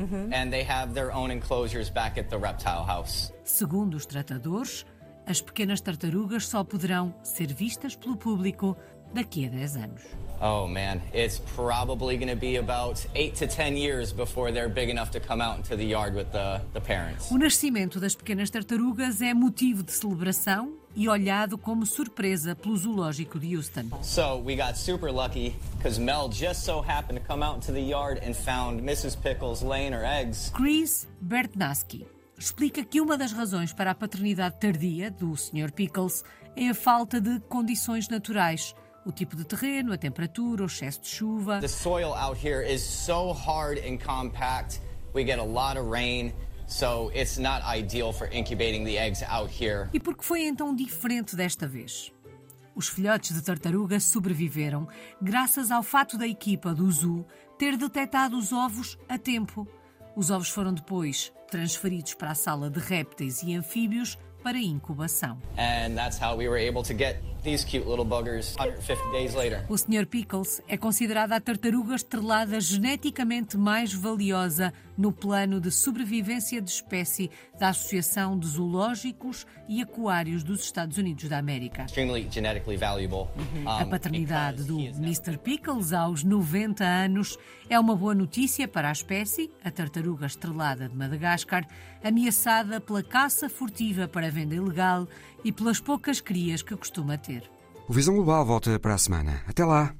house. 2.86 3.32
Segundo 3.44 3.94
os 3.94 4.06
tratadores, 4.06 4.84
as 5.26 5.40
pequenas 5.40 5.80
tartarugas 5.80 6.48
só 6.48 6.64
poderão 6.64 7.14
ser 7.22 7.52
vistas 7.52 7.94
pelo 7.94 8.16
público 8.16 8.76
daqui 9.12 9.46
a 9.46 9.50
10 9.50 9.76
anos. 9.76 10.02
Oh 10.44 10.66
man, 10.66 11.00
it's 11.14 11.38
probably 11.54 12.16
going 12.16 12.28
to 12.28 12.34
be 12.34 12.56
about 12.56 13.06
eight 13.14 13.36
to 13.36 13.46
ten 13.46 13.76
years 13.76 14.12
before 14.12 14.50
they're 14.50 14.68
big 14.68 14.90
enough 14.90 15.12
to 15.12 15.20
come 15.20 15.40
out 15.40 15.56
into 15.56 15.76
the 15.76 15.84
yard 15.84 16.16
with 16.16 16.32
the, 16.32 16.60
the 16.72 16.80
parents. 16.80 17.30
O 17.30 17.38
nascimento 17.38 18.00
das 18.00 18.16
pequenas 18.16 18.50
tartarugas 18.50 19.22
é 19.22 19.32
motivo 19.32 19.84
de 19.84 19.92
celebração 19.92 20.74
e 20.96 21.08
olhado 21.08 21.56
como 21.56 21.86
surpresa 21.86 22.56
pelo 22.56 22.76
zoológico 22.76 23.38
de 23.38 23.54
Houston. 23.54 23.88
So 24.02 24.42
we 24.44 24.56
got 24.56 24.76
super 24.76 25.12
lucky 25.12 25.54
because 25.76 26.00
Mel 26.00 26.28
just 26.28 26.64
so 26.64 26.80
happened 26.82 27.20
to 27.20 27.24
come 27.24 27.44
out 27.44 27.58
into 27.58 27.70
the 27.70 27.80
yard 27.80 28.20
and 28.26 28.34
found 28.34 28.82
Mrs. 28.82 29.16
Pickles 29.16 29.62
laying 29.62 29.92
her 29.92 30.04
eggs. 30.04 30.50
Chris 30.52 31.06
Bertnaski 31.20 32.04
explica 32.36 32.84
que 32.84 33.00
uma 33.00 33.16
das 33.16 33.32
razões 33.32 33.72
para 33.72 33.92
a 33.92 33.94
paternidade 33.94 34.58
tardia 34.58 35.08
do 35.08 35.36
Sr. 35.36 35.70
Pickles 35.70 36.24
é 36.56 36.68
a 36.68 36.74
falta 36.74 37.20
de 37.20 37.38
condições 37.48 38.08
naturais. 38.08 38.74
O 39.04 39.10
tipo 39.10 39.34
de 39.34 39.44
terreno, 39.44 39.92
a 39.92 39.98
temperatura, 39.98 40.62
o 40.62 40.66
excesso 40.66 41.00
de 41.00 41.08
chuva. 41.08 41.60
The 41.60 41.68
soil 41.68 42.14
out 42.14 42.38
here 42.38 42.62
is 42.62 42.82
so 42.82 43.32
hard 43.32 43.78
and 43.78 43.98
compact. 43.98 44.80
We 45.12 45.24
get 45.24 45.38
a 45.38 45.44
lot 45.44 45.76
of 45.78 45.90
rain, 45.90 46.32
so 46.66 47.10
it's 47.12 47.36
not 47.36 47.62
ideal 47.64 48.12
for 48.12 48.28
incubating 48.32 48.84
the 48.84 48.96
eggs 48.96 49.22
out 49.28 49.50
here. 49.50 49.88
E 49.92 49.98
por 49.98 50.16
que 50.16 50.24
foi 50.24 50.42
então 50.46 50.74
diferente 50.74 51.34
desta 51.34 51.66
vez? 51.66 52.12
Os 52.74 52.88
filhotes 52.88 53.34
de 53.34 53.42
tartaruga 53.42 54.00
sobreviveram 54.00 54.88
graças 55.20 55.70
ao 55.70 55.82
fato 55.82 56.16
da 56.16 56.26
equipa 56.26 56.72
do 56.72 56.90
zoo 56.90 57.26
ter 57.58 57.76
detectado 57.76 58.38
os 58.38 58.52
ovos 58.52 58.96
a 59.08 59.18
tempo. 59.18 59.68
Os 60.16 60.30
ovos 60.30 60.48
foram 60.48 60.72
depois 60.72 61.32
transferidos 61.50 62.14
para 62.14 62.30
a 62.30 62.34
sala 62.34 62.70
de 62.70 62.78
répteis 62.78 63.42
e 63.42 63.54
anfíbios 63.54 64.16
para 64.42 64.58
incubação. 64.58 65.38
And 65.58 65.94
that's 65.94 66.18
how 66.18 66.36
we 66.36 66.48
were 66.48 66.58
able 66.58 66.82
to 66.82 66.94
get 66.94 67.16
buggers 67.42 68.54
150 68.56 69.10
days 69.12 69.34
later. 69.34 69.64
O 69.68 69.76
Sr. 69.76 70.06
Pickles 70.06 70.62
é 70.68 70.76
considerada 70.76 71.36
a 71.36 71.40
tartaruga 71.40 71.94
estrelada 71.94 72.60
geneticamente 72.60 73.56
mais 73.56 73.92
valiosa 73.92 74.72
no 74.96 75.10
plano 75.10 75.60
de 75.60 75.70
sobrevivência 75.70 76.60
de 76.60 76.70
espécie 76.70 77.30
da 77.58 77.70
Associação 77.70 78.38
de 78.38 78.46
Zoológicos 78.46 79.46
e 79.68 79.82
Aquários 79.82 80.44
dos 80.44 80.62
Estados 80.62 80.98
Unidos 80.98 81.28
da 81.28 81.38
América. 81.38 81.84
Extremely 81.84 82.28
genetically 82.30 82.76
valuable. 82.76 83.28
A 83.66 83.84
paternidade 83.84 84.64
do 84.64 84.78
Mr. 84.78 85.38
Pickles 85.38 85.92
aos 85.92 86.22
90 86.22 86.84
anos 86.84 87.38
é 87.68 87.78
uma 87.78 87.96
boa 87.96 88.14
notícia 88.14 88.68
para 88.68 88.88
a 88.88 88.92
espécie, 88.92 89.50
a 89.64 89.70
tartaruga 89.70 90.26
estrelada 90.26 90.88
de 90.88 90.94
Madagascar, 90.96 91.66
ameaçada 92.04 92.80
pela 92.80 93.02
caça 93.02 93.48
furtiva 93.48 94.06
para 94.06 94.30
venda 94.30 94.54
ilegal 94.54 95.08
e 95.44 95.52
pelas 95.52 95.80
poucas 95.80 96.20
crias 96.20 96.62
que 96.62 96.76
costuma 96.76 97.16
ter. 97.18 97.50
O 97.88 97.92
Visão 97.92 98.14
Global 98.14 98.44
volta 98.44 98.78
para 98.78 98.94
a 98.94 98.98
semana. 98.98 99.42
Até 99.46 99.64
lá! 99.64 99.94